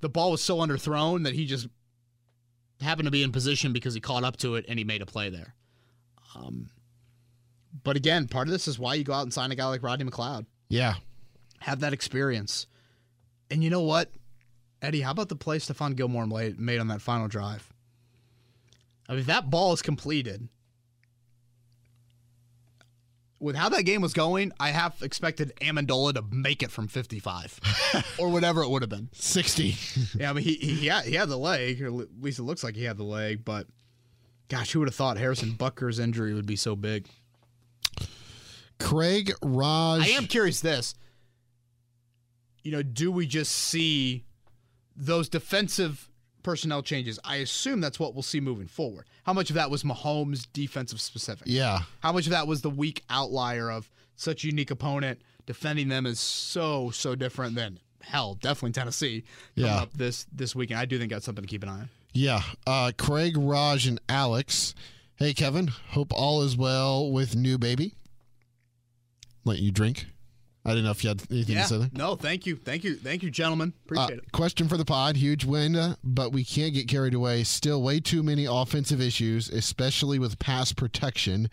the 0.00 0.08
ball 0.08 0.30
was 0.30 0.42
so 0.42 0.56
underthrown 0.56 1.24
that 1.24 1.34
he 1.34 1.44
just 1.44 1.68
happened 2.80 3.08
to 3.08 3.12
be 3.12 3.22
in 3.22 3.32
position 3.32 3.74
because 3.74 3.92
he 3.92 4.00
caught 4.00 4.24
up 4.24 4.38
to 4.38 4.54
it 4.54 4.64
and 4.70 4.78
he 4.78 4.86
made 4.86 5.02
a 5.02 5.06
play 5.06 5.28
there. 5.28 5.54
Um, 6.34 6.70
but 7.84 7.94
again, 7.94 8.26
part 8.26 8.48
of 8.48 8.52
this 8.52 8.66
is 8.66 8.78
why 8.78 8.94
you 8.94 9.04
go 9.04 9.12
out 9.12 9.24
and 9.24 9.34
sign 9.34 9.52
a 9.52 9.54
guy 9.54 9.66
like 9.66 9.82
Rodney 9.82 10.06
McLeod. 10.06 10.46
Yeah. 10.70 10.94
Have 11.58 11.80
that 11.80 11.92
experience. 11.92 12.66
And 13.50 13.62
you 13.62 13.68
know 13.68 13.82
what? 13.82 14.10
Eddie, 14.82 15.02
how 15.02 15.10
about 15.10 15.28
the 15.28 15.36
play 15.36 15.58
Stephon 15.58 15.94
Gilmore 15.94 16.26
made 16.26 16.78
on 16.78 16.88
that 16.88 17.02
final 17.02 17.28
drive? 17.28 17.72
I 19.08 19.12
mean, 19.12 19.20
if 19.20 19.26
that 19.26 19.50
ball 19.50 19.72
is 19.72 19.82
completed, 19.82 20.48
with 23.40 23.56
how 23.56 23.68
that 23.70 23.82
game 23.82 24.02
was 24.02 24.12
going, 24.12 24.52
I 24.60 24.70
have 24.70 24.94
expected 25.02 25.52
Ammendola 25.60 26.14
to 26.14 26.22
make 26.30 26.62
it 26.62 26.70
from 26.70 26.88
55 26.88 28.14
or 28.18 28.28
whatever 28.28 28.62
it 28.62 28.70
would 28.70 28.82
have 28.82 28.90
been. 28.90 29.08
60. 29.12 29.76
yeah, 30.18 30.30
I 30.30 30.32
mean, 30.34 30.44
he, 30.44 30.54
he, 30.54 30.86
had, 30.86 31.04
he 31.04 31.14
had 31.14 31.28
the 31.28 31.38
leg, 31.38 31.82
or 31.82 31.86
at 31.86 32.08
least 32.20 32.38
it 32.38 32.44
looks 32.44 32.62
like 32.62 32.76
he 32.76 32.84
had 32.84 32.98
the 32.98 33.04
leg, 33.04 33.44
but 33.44 33.66
gosh, 34.48 34.72
who 34.72 34.80
would 34.80 34.88
have 34.88 34.94
thought 34.94 35.16
Harrison 35.16 35.52
Butker's 35.52 35.98
injury 35.98 36.34
would 36.34 36.46
be 36.46 36.56
so 36.56 36.76
big? 36.76 37.08
Craig 38.78 39.32
Raj. 39.42 40.02
I 40.02 40.08
am 40.10 40.26
curious 40.26 40.60
this. 40.60 40.94
You 42.62 42.72
know, 42.72 42.82
do 42.82 43.10
we 43.10 43.26
just 43.26 43.52
see 43.52 44.24
those 45.00 45.28
defensive 45.28 46.08
personnel 46.42 46.82
changes, 46.82 47.18
I 47.24 47.36
assume 47.36 47.80
that's 47.80 47.98
what 47.98 48.14
we'll 48.14 48.22
see 48.22 48.40
moving 48.40 48.66
forward. 48.66 49.06
How 49.24 49.32
much 49.32 49.50
of 49.50 49.54
that 49.54 49.70
was 49.70 49.82
Mahomes 49.82 50.46
defensive 50.52 51.00
specific? 51.00 51.46
Yeah. 51.46 51.80
How 52.00 52.12
much 52.12 52.26
of 52.26 52.32
that 52.32 52.46
was 52.46 52.62
the 52.62 52.70
weak 52.70 53.02
outlier 53.10 53.70
of 53.70 53.90
such 54.16 54.44
a 54.44 54.48
unique 54.48 54.70
opponent 54.70 55.20
defending 55.46 55.88
them 55.88 56.06
is 56.06 56.20
so 56.20 56.90
so 56.90 57.14
different 57.14 57.54
than 57.54 57.78
hell, 58.02 58.34
definitely 58.34 58.72
Tennessee 58.72 59.24
coming 59.56 59.70
yeah. 59.70 59.82
up 59.82 59.92
this 59.94 60.26
this 60.32 60.54
weekend. 60.54 60.80
I 60.80 60.84
do 60.84 60.98
think 60.98 61.10
that's 61.10 61.24
something 61.24 61.42
to 61.42 61.48
keep 61.48 61.62
an 61.62 61.68
eye 61.68 61.72
on. 61.72 61.88
Yeah. 62.12 62.42
Uh, 62.66 62.92
Craig, 62.96 63.34
Raj, 63.36 63.86
and 63.86 64.00
Alex. 64.08 64.74
Hey 65.16 65.34
Kevin, 65.34 65.68
hope 65.68 66.12
all 66.12 66.42
is 66.42 66.56
well 66.56 67.10
with 67.10 67.36
new 67.36 67.58
baby. 67.58 67.94
Let 69.44 69.58
you 69.58 69.70
drink. 69.70 70.06
I 70.64 70.70
didn't 70.70 70.84
know 70.84 70.90
if 70.90 71.02
you 71.02 71.08
had 71.08 71.22
anything 71.30 71.56
yeah. 71.56 71.62
to 71.62 71.68
say 71.68 71.78
there. 71.78 71.90
No, 71.94 72.16
thank 72.16 72.46
you. 72.46 72.56
Thank 72.56 72.84
you. 72.84 72.94
Thank 72.96 73.22
you, 73.22 73.30
gentlemen. 73.30 73.72
Appreciate 73.86 74.18
uh, 74.18 74.22
it. 74.22 74.32
Question 74.32 74.68
for 74.68 74.76
the 74.76 74.84
pod. 74.84 75.16
Huge 75.16 75.44
win, 75.44 75.74
uh, 75.74 75.94
but 76.04 76.32
we 76.32 76.44
can't 76.44 76.74
get 76.74 76.86
carried 76.86 77.14
away. 77.14 77.44
Still 77.44 77.82
way 77.82 78.00
too 78.00 78.22
many 78.22 78.44
offensive 78.44 79.00
issues, 79.00 79.48
especially 79.48 80.18
with 80.18 80.38
pass 80.38 80.72
protection. 80.72 81.48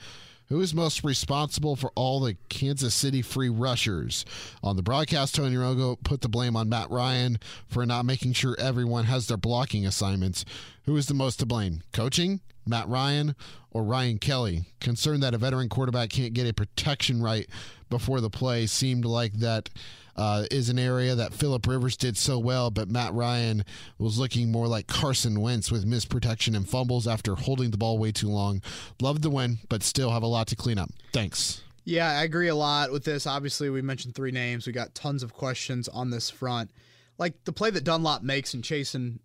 Who 0.49 0.61
is 0.61 0.73
most 0.73 1.03
responsible 1.03 1.75
for 1.75 1.91
all 1.95 2.21
the 2.21 2.37
Kansas 2.49 2.95
City 2.95 3.21
free 3.21 3.49
rushers? 3.49 4.23
On 4.63 4.77
the 4.77 4.83
broadcast, 4.83 5.35
Tony 5.35 5.55
Romo 5.55 6.01
put 6.03 6.21
the 6.21 6.29
blame 6.29 6.55
on 6.55 6.69
Matt 6.69 6.89
Ryan 6.89 7.39
for 7.67 7.85
not 7.85 8.05
making 8.05 8.33
sure 8.33 8.55
everyone 8.57 9.05
has 9.05 9.27
their 9.27 9.37
blocking 9.37 9.85
assignments. 9.85 10.45
Who 10.85 10.95
is 10.95 11.07
the 11.07 11.13
most 11.13 11.39
to 11.39 11.45
blame? 11.45 11.81
Coaching, 11.91 12.39
Matt 12.67 12.87
Ryan, 12.87 13.35
or 13.71 13.83
Ryan 13.83 14.19
Kelly? 14.19 14.63
Concerned 14.79 15.23
that 15.23 15.33
a 15.33 15.37
veteran 15.37 15.69
quarterback 15.69 16.09
can't 16.09 16.33
get 16.33 16.47
a 16.47 16.53
protection 16.53 17.21
right 17.21 17.47
before 17.89 18.21
the 18.21 18.29
play 18.29 18.67
seemed 18.67 19.05
like 19.05 19.33
that 19.33 19.69
uh, 20.17 20.45
is 20.49 20.69
an 20.69 20.79
area 20.79 21.15
that 21.15 21.33
Philip 21.33 21.65
Rivers 21.67 21.95
did 21.95 22.17
so 22.17 22.39
well, 22.39 22.71
but 22.71 22.89
Matt 22.89 23.13
Ryan 23.13 23.63
was 23.99 24.17
looking 24.17 24.51
more 24.51 24.67
like 24.67 24.87
Carson 24.87 25.39
Wentz 25.39 25.71
with 25.71 25.85
missed 25.85 26.09
protection 26.09 26.55
and 26.55 26.67
fumbles 26.67 27.07
after 27.07 27.35
holding 27.35 27.71
the 27.71 27.77
ball 27.77 27.97
way 27.97 28.11
too 28.11 28.29
long. 28.29 28.61
Loved 28.99 29.21
the 29.21 29.29
win, 29.29 29.59
but 29.69 29.83
still 29.83 30.09
have 30.11 30.23
a 30.23 30.27
lot 30.27 30.47
to 30.47 30.55
clean 30.55 30.79
up. 30.79 30.89
Thanks. 31.13 31.61
Yeah, 31.85 32.09
I 32.09 32.23
agree 32.23 32.49
a 32.49 32.55
lot 32.55 32.91
with 32.91 33.05
this. 33.05 33.25
Obviously, 33.25 33.69
we 33.69 33.81
mentioned 33.81 34.15
three 34.15 34.31
names. 34.31 34.67
We 34.67 34.73
got 34.73 34.93
tons 34.93 35.23
of 35.23 35.33
questions 35.33 35.87
on 35.87 36.09
this 36.09 36.29
front. 36.29 36.71
Like 37.17 37.43
the 37.45 37.53
play 37.53 37.69
that 37.69 37.83
Dunlap 37.83 38.23
makes 38.23 38.53
and 38.53 38.63
chasing 38.63 39.19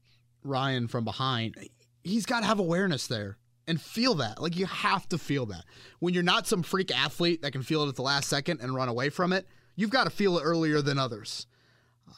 Ryan 0.44 0.88
from 0.88 1.04
behind, 1.04 1.56
he's 2.02 2.26
got 2.26 2.40
to 2.40 2.46
have 2.46 2.58
awareness 2.58 3.06
there 3.06 3.38
and 3.66 3.80
feel 3.80 4.14
that. 4.14 4.40
Like 4.40 4.56
you 4.56 4.66
have 4.66 5.08
to 5.10 5.18
feel 5.18 5.46
that. 5.46 5.64
When 6.00 6.14
you're 6.14 6.22
not 6.22 6.46
some 6.46 6.62
freak 6.62 6.96
athlete 6.96 7.42
that 7.42 7.52
can 7.52 7.62
feel 7.62 7.84
it 7.84 7.88
at 7.88 7.96
the 7.96 8.02
last 8.02 8.28
second 8.28 8.60
and 8.60 8.74
run 8.74 8.88
away 8.88 9.08
from 9.08 9.32
it, 9.32 9.46
you've 9.76 9.90
got 9.90 10.04
to 10.04 10.10
feel 10.10 10.38
it 10.38 10.42
earlier 10.42 10.82
than 10.82 10.98
others. 10.98 11.46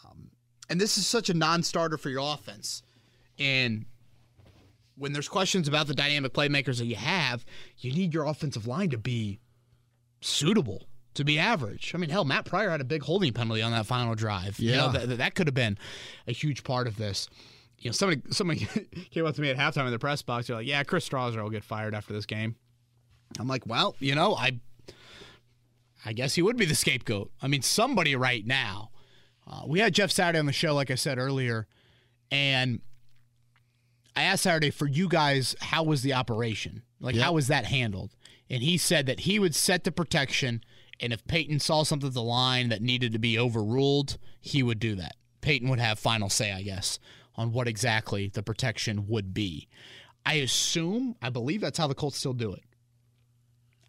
Um, 0.04 0.30
and 0.68 0.80
this 0.80 0.98
is 0.98 1.06
such 1.06 1.28
a 1.28 1.34
non-starter 1.34 1.98
for 1.98 2.10
your 2.10 2.34
offense. 2.34 2.82
And 3.38 3.86
when 4.96 5.12
there's 5.12 5.28
questions 5.28 5.68
about 5.68 5.86
the 5.86 5.94
dynamic 5.94 6.32
playmakers 6.32 6.78
that 6.78 6.86
you 6.86 6.96
have, 6.96 7.44
you 7.78 7.92
need 7.92 8.14
your 8.14 8.24
offensive 8.24 8.66
line 8.66 8.90
to 8.90 8.98
be 8.98 9.40
suitable 10.20 10.88
to 11.14 11.24
be 11.24 11.38
average. 11.38 11.92
I 11.94 11.98
mean, 11.98 12.10
hell, 12.10 12.24
Matt 12.24 12.44
Pryor 12.44 12.70
had 12.70 12.80
a 12.80 12.84
big 12.84 13.02
holding 13.02 13.32
penalty 13.32 13.62
on 13.62 13.72
that 13.72 13.86
final 13.86 14.14
drive. 14.14 14.58
Yeah, 14.58 14.70
you 14.70 14.76
know, 14.76 14.92
that, 15.06 15.18
that 15.18 15.34
could 15.34 15.46
have 15.46 15.54
been 15.54 15.78
a 16.26 16.32
huge 16.32 16.64
part 16.64 16.86
of 16.86 16.96
this 16.96 17.28
you 17.84 17.90
know, 17.90 17.92
somebody 17.92 18.22
somebody 18.30 18.66
came 19.10 19.26
up 19.26 19.34
to 19.36 19.42
me 19.42 19.50
at 19.50 19.58
halftime 19.58 19.84
in 19.84 19.92
the 19.92 19.98
press 19.98 20.22
box. 20.22 20.46
They're 20.46 20.56
like, 20.56 20.66
"Yeah, 20.66 20.82
Chris 20.82 21.06
Strausser 21.08 21.40
will 21.42 21.50
get 21.50 21.62
fired 21.62 21.94
after 21.94 22.14
this 22.14 22.24
game." 22.24 22.56
I'm 23.38 23.46
like, 23.46 23.66
"Well, 23.66 23.94
you 24.00 24.14
know, 24.14 24.34
I 24.34 24.58
I 26.04 26.14
guess 26.14 26.34
he 26.34 26.42
would 26.42 26.56
be 26.56 26.64
the 26.64 26.74
scapegoat. 26.74 27.30
I 27.40 27.46
mean, 27.46 27.62
somebody 27.62 28.16
right 28.16 28.44
now." 28.44 28.90
Uh, 29.46 29.64
we 29.66 29.78
had 29.78 29.92
Jeff 29.92 30.10
Saturday 30.10 30.38
on 30.38 30.46
the 30.46 30.52
show, 30.54 30.74
like 30.74 30.90
I 30.90 30.94
said 30.94 31.18
earlier, 31.18 31.66
and 32.30 32.80
I 34.16 34.22
asked 34.22 34.44
Saturday 34.44 34.70
for 34.70 34.86
you 34.86 35.06
guys, 35.06 35.54
how 35.60 35.82
was 35.82 36.00
the 36.00 36.14
operation? 36.14 36.82
Like, 36.98 37.14
yep. 37.14 37.24
how 37.24 37.32
was 37.34 37.48
that 37.48 37.66
handled? 37.66 38.16
And 38.48 38.62
he 38.62 38.78
said 38.78 39.04
that 39.04 39.20
he 39.20 39.38
would 39.38 39.54
set 39.54 39.84
the 39.84 39.92
protection, 39.92 40.64
and 40.98 41.12
if 41.12 41.26
Peyton 41.26 41.60
saw 41.60 41.82
something 41.82 42.06
at 42.06 42.14
the 42.14 42.22
line 42.22 42.70
that 42.70 42.80
needed 42.80 43.12
to 43.12 43.18
be 43.18 43.38
overruled, 43.38 44.16
he 44.40 44.62
would 44.62 44.78
do 44.78 44.94
that. 44.94 45.16
Peyton 45.42 45.68
would 45.68 45.78
have 45.78 45.98
final 45.98 46.30
say, 46.30 46.50
I 46.50 46.62
guess, 46.62 46.98
on 47.36 47.52
what 47.52 47.68
exactly 47.68 48.28
the 48.28 48.42
protection 48.42 49.06
would 49.08 49.34
be. 49.34 49.68
I 50.26 50.34
assume, 50.34 51.16
I 51.20 51.30
believe 51.30 51.60
that's 51.60 51.78
how 51.78 51.86
the 51.86 51.94
Colts 51.94 52.18
still 52.18 52.32
do 52.32 52.52
it. 52.52 52.62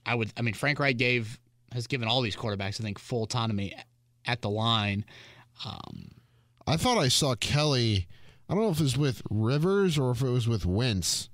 I 0.06 0.16
would, 0.16 0.32
I 0.38 0.42
mean, 0.42 0.54
Frank 0.54 0.80
Reich 0.80 0.98
gave 0.98 1.40
has 1.72 1.88
given 1.88 2.08
all 2.08 2.22
these 2.22 2.36
quarterbacks, 2.36 2.80
I 2.80 2.84
think, 2.84 3.00
full 3.00 3.24
autonomy 3.24 3.74
at 4.26 4.42
the 4.42 4.50
line. 4.50 5.06
Um, 5.66 6.10
I 6.68 6.78
thought 6.78 6.98
I 6.98 7.08
saw 7.08 7.36
Kelly. 7.36 8.08
I 8.50 8.54
don't 8.54 8.64
know 8.64 8.70
if 8.70 8.80
it 8.80 8.84
was 8.84 8.98
with 8.98 9.22
Rivers 9.30 9.98
or 9.98 10.12
if 10.12 10.22
it 10.22 10.30
was 10.30 10.48
with 10.48 10.66
Wentz. 10.66 11.30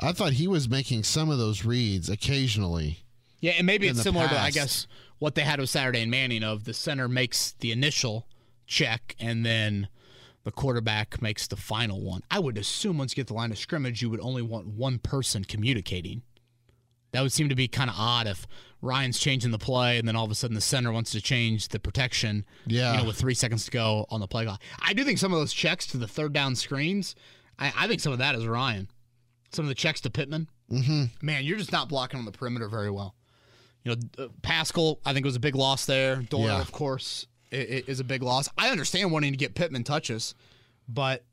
I 0.00 0.12
thought 0.12 0.34
he 0.34 0.46
was 0.46 0.68
making 0.68 1.02
some 1.04 1.30
of 1.30 1.38
those 1.38 1.64
reads 1.64 2.08
occasionally. 2.08 3.04
Yeah, 3.40 3.52
and 3.52 3.66
maybe 3.66 3.88
it's 3.88 4.02
similar 4.02 4.26
past. 4.26 4.36
to 4.36 4.42
I 4.42 4.50
guess 4.50 4.86
what 5.18 5.34
they 5.34 5.42
had 5.42 5.60
with 5.60 5.70
Saturday 5.70 6.02
and 6.02 6.10
Manning 6.10 6.42
of 6.42 6.64
the 6.64 6.74
center 6.74 7.08
makes 7.08 7.52
the 7.52 7.72
initial 7.72 8.28
check 8.66 9.16
and 9.18 9.44
then 9.44 9.88
the 10.48 10.52
quarterback 10.52 11.20
makes 11.20 11.46
the 11.46 11.56
final 11.56 12.00
one. 12.00 12.22
I 12.30 12.38
would 12.38 12.56
assume 12.56 12.96
once 12.96 13.12
you 13.12 13.16
get 13.16 13.26
the 13.26 13.34
line 13.34 13.50
of 13.50 13.58
scrimmage, 13.58 14.00
you 14.00 14.08
would 14.08 14.20
only 14.20 14.40
want 14.40 14.66
one 14.66 14.98
person 14.98 15.44
communicating. 15.44 16.22
That 17.12 17.20
would 17.20 17.32
seem 17.32 17.50
to 17.50 17.54
be 17.54 17.68
kind 17.68 17.90
of 17.90 17.96
odd 17.98 18.26
if 18.26 18.46
Ryan's 18.80 19.18
changing 19.18 19.50
the 19.50 19.58
play 19.58 19.98
and 19.98 20.08
then 20.08 20.16
all 20.16 20.24
of 20.24 20.30
a 20.30 20.34
sudden 20.34 20.54
the 20.54 20.62
center 20.62 20.90
wants 20.90 21.10
to 21.10 21.20
change 21.20 21.68
the 21.68 21.78
protection. 21.78 22.46
Yeah. 22.66 22.92
You 22.92 22.98
know, 23.00 23.04
with 23.08 23.16
three 23.16 23.34
seconds 23.34 23.66
to 23.66 23.70
go 23.70 24.06
on 24.08 24.20
the 24.20 24.26
play 24.26 24.46
clock. 24.46 24.62
I 24.80 24.94
do 24.94 25.04
think 25.04 25.18
some 25.18 25.34
of 25.34 25.38
those 25.38 25.52
checks 25.52 25.86
to 25.88 25.98
the 25.98 26.08
third 26.08 26.32
down 26.32 26.54
screens, 26.56 27.14
I, 27.58 27.70
I 27.76 27.86
think 27.86 28.00
some 28.00 28.14
of 28.14 28.18
that 28.20 28.34
is 28.34 28.46
Ryan. 28.46 28.88
Some 29.52 29.66
of 29.66 29.68
the 29.68 29.74
checks 29.74 30.00
to 30.00 30.10
Pittman. 30.10 30.48
Mm-hmm. 30.72 31.04
Man, 31.26 31.44
you're 31.44 31.58
just 31.58 31.72
not 31.72 31.90
blocking 31.90 32.18
on 32.18 32.24
the 32.24 32.32
perimeter 32.32 32.68
very 32.70 32.90
well. 32.90 33.14
You 33.84 33.96
know, 33.96 34.24
uh, 34.24 34.28
Pascal, 34.40 34.98
I 35.04 35.12
think 35.12 35.26
it 35.26 35.28
was 35.28 35.36
a 35.36 35.40
big 35.40 35.56
loss 35.56 35.84
there. 35.84 36.16
Doyle, 36.16 36.40
Yeah. 36.46 36.60
of 36.62 36.72
course, 36.72 37.26
is 37.50 38.00
a 38.00 38.04
big 38.04 38.22
loss. 38.22 38.48
I 38.56 38.70
understand 38.70 39.12
wanting 39.12 39.32
to 39.32 39.38
get 39.38 39.54
Pittman 39.54 39.84
touches, 39.84 40.34
but 40.88 41.24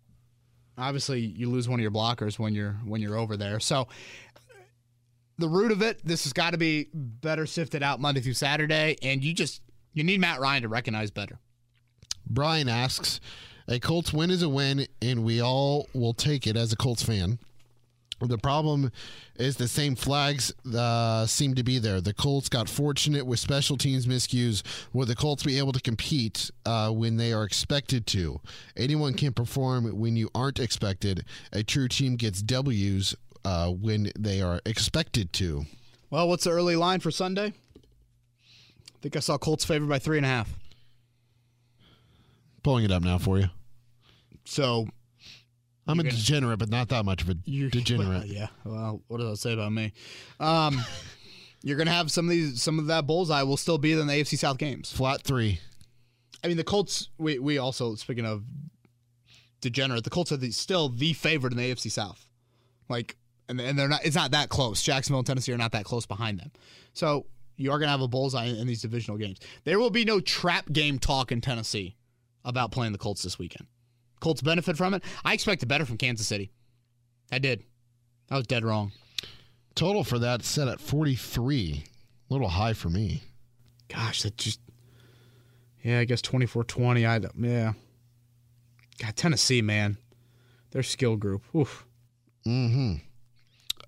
obviously 0.78 1.22
you 1.22 1.50
lose 1.50 1.70
one 1.70 1.80
of 1.80 1.82
your 1.82 1.92
blockers 1.92 2.38
when 2.40 2.54
you're 2.54 2.74
when 2.86 3.02
you're 3.02 3.18
over 3.18 3.38
there. 3.38 3.60
So 3.60 3.88
the 5.38 5.50
root 5.50 5.72
of 5.72 5.82
it, 5.82 6.00
this 6.06 6.24
has 6.24 6.34
got 6.34 6.52
to 6.52 6.58
be 6.58 6.88
better 6.94 7.46
sifted 7.46 7.84
out 7.84 8.00
Monday 8.00 8.22
through 8.22 8.34
Saturday, 8.34 8.98
and 9.02 9.24
you 9.24 9.34
just 9.34 9.62
you 9.94 10.04
need 10.04 10.20
Matt 10.20 10.40
Ryan 10.40 10.64
to 10.64 10.70
recognize 10.70 11.12
better. 11.12 11.40
Brian 12.28 12.70
asks, 12.70 13.20
"A 13.68 13.80
Colts 13.80 14.14
win 14.14 14.32
is 14.32 14.42
a 14.42 14.50
win, 14.50 14.88
and 15.02 15.24
we 15.24 15.42
all 15.42 15.88
will 15.94 16.14
take 16.14 16.48
it 16.48 16.58
as 16.58 16.74
a 16.74 16.76
Colts 16.76 17.04
fan." 17.04 17.40
The 18.28 18.38
problem 18.38 18.92
is 19.36 19.58
the 19.58 19.68
same 19.68 19.96
flags 19.96 20.54
uh, 20.74 21.26
seem 21.26 21.56
to 21.56 21.64
be 21.64 21.80
there. 21.80 22.02
The 22.02 22.14
Colts 22.14 22.50
got 22.50 22.70
fortunate 22.70 23.26
with 23.26 23.40
special 23.40 23.78
teams 23.78 24.06
miscues. 24.06 24.64
Will 24.94 25.06
the 25.06 25.16
Colts 25.16 25.44
be 25.44 25.58
able 25.58 25.74
to 25.74 25.82
compete 25.82 26.52
uh, 26.66 26.90
when 26.92 27.18
they 27.18 27.34
are 27.34 27.44
expected 27.44 28.08
to? 28.08 28.40
Anyone 28.78 29.14
can 29.14 29.34
perform 29.34 29.98
when 29.98 30.16
you 30.16 30.30
aren't 30.34 30.60
expected. 30.60 31.26
A 31.52 31.64
true 31.64 31.88
team 31.88 32.16
gets 32.16 32.42
W's 32.42 33.16
uh, 33.44 33.70
when 33.70 34.12
they 34.18 34.42
are 34.42 34.62
expected 34.66 35.32
to. 35.34 35.66
Well, 36.10 36.28
what's 36.28 36.44
the 36.44 36.52
early 36.52 36.76
line 36.76 37.00
for 37.00 37.12
Sunday? 37.12 37.54
I 37.76 38.98
think 39.02 39.16
I 39.16 39.20
saw 39.20 39.38
Colts 39.38 39.66
favored 39.66 39.90
by 39.90 40.00
three 40.00 40.18
and 40.18 40.26
a 40.26 40.30
half. 40.30 40.54
Pulling 42.64 42.86
it 42.86 42.92
up 42.92 43.04
now 43.04 43.18
for 43.18 43.38
you. 43.38 43.50
So 44.46 44.88
I'm 45.88 46.00
a 46.00 46.04
gonna- 46.04 46.16
degenerate, 46.16 46.60
but 46.60 46.70
not 46.70 46.90
that 46.90 47.06
much 47.06 47.22
of 47.22 47.30
a 47.30 47.34
degenerate. 47.70 48.08
Well, 48.10 48.26
yeah. 48.26 48.48
Well, 48.64 49.02
what 49.08 49.20
does 49.20 49.30
that 49.30 49.38
say 49.38 49.54
about 49.54 49.72
me? 49.72 49.94
Um, 50.40 50.82
you're 51.64 51.78
gonna 51.78 51.92
have 51.92 52.12
some 52.12 52.26
of 52.26 52.32
these, 52.32 52.62
some 52.62 52.80
of 52.80 52.88
that 52.88 53.06
bullseye 53.08 53.44
will 53.44 53.58
still 53.58 53.78
be 53.78 53.92
in 53.94 54.08
the 54.08 54.14
AFC 54.14 54.38
South 54.38 54.58
games. 54.58 54.92
Flat 54.92 55.22
three. 55.22 55.60
I 56.44 56.48
mean, 56.48 56.58
the 56.58 56.64
Colts. 56.64 57.10
We 57.18 57.40
we 57.40 57.58
also 57.58 57.96
speaking 57.96 58.26
of 58.26 58.44
degenerate, 59.62 60.04
the 60.04 60.10
Colts 60.10 60.32
are 60.32 60.38
the, 60.38 60.52
still 60.52 60.90
the 60.90 61.14
favorite 61.14 61.54
in 61.54 61.58
the 61.58 61.72
AFC 61.74 61.92
South. 61.92 62.26
Like, 62.90 63.18
and 63.50 63.60
and 63.60 63.78
they're 63.78 63.88
not. 63.88 64.06
It's 64.06 64.16
not 64.16 64.32
that 64.32 64.50
close. 64.50 64.82
Jacksonville 64.82 65.20
and 65.20 65.28
Tennessee 65.28 65.54
are 65.54 65.58
not 65.58 65.72
that 65.72 65.86
close 65.86 66.06
behind 66.06 66.40
them. 66.40 66.52
So 66.94 67.26
you 67.58 67.72
are 67.72 67.80
gonna 67.80 67.92
have 67.92 68.02
a 68.02 68.08
bullseye 68.08 68.46
in, 68.46 68.56
in 68.58 68.68
these 68.68 68.82
divisional 68.82 69.18
games. 69.18 69.40
There 69.64 69.80
will 69.80 69.90
be 69.90 70.06
no 70.06 70.20
trap 70.20 70.72
game 70.72 71.00
talk 71.00 71.32
in 71.32 71.42
Tennessee 71.42 71.96
about 72.44 72.72
playing 72.72 72.92
the 72.92 72.98
Colts 73.00 73.24
this 73.24 73.40
weekend. 73.40 73.68
Colts 74.26 74.42
benefit 74.42 74.76
from 74.76 74.96
it. 74.96 75.04
I 75.24 75.34
expected 75.36 75.70
better 75.70 75.86
from 75.86 75.98
Kansas 75.98 76.26
City. 76.26 76.50
I 77.32 77.38
did. 77.38 77.64
I 78.32 78.38
was 78.38 78.48
dead 78.48 78.66
wrong. 78.66 78.92
Total 79.76 80.04
for 80.04 80.18
that 80.18 80.42
set 80.42 80.68
at 80.68 80.82
43. 80.82 81.84
A 82.28 82.34
little 82.34 82.48
high 82.48 82.74
for 82.74 82.90
me. 82.90 83.22
Gosh, 83.88 84.24
that 84.24 84.36
just 84.36 84.60
yeah, 85.84 86.00
I 86.00 86.06
guess 86.06 86.24
24-20. 86.24 87.08
I 87.08 87.20
don't- 87.20 87.36
yeah. 87.38 87.74
God, 88.98 89.16
Tennessee, 89.16 89.62
man, 89.62 89.98
their 90.72 90.82
skill 90.82 91.18
group. 91.18 91.44
Oof. 91.56 91.86
Mm-hmm. 92.48 92.94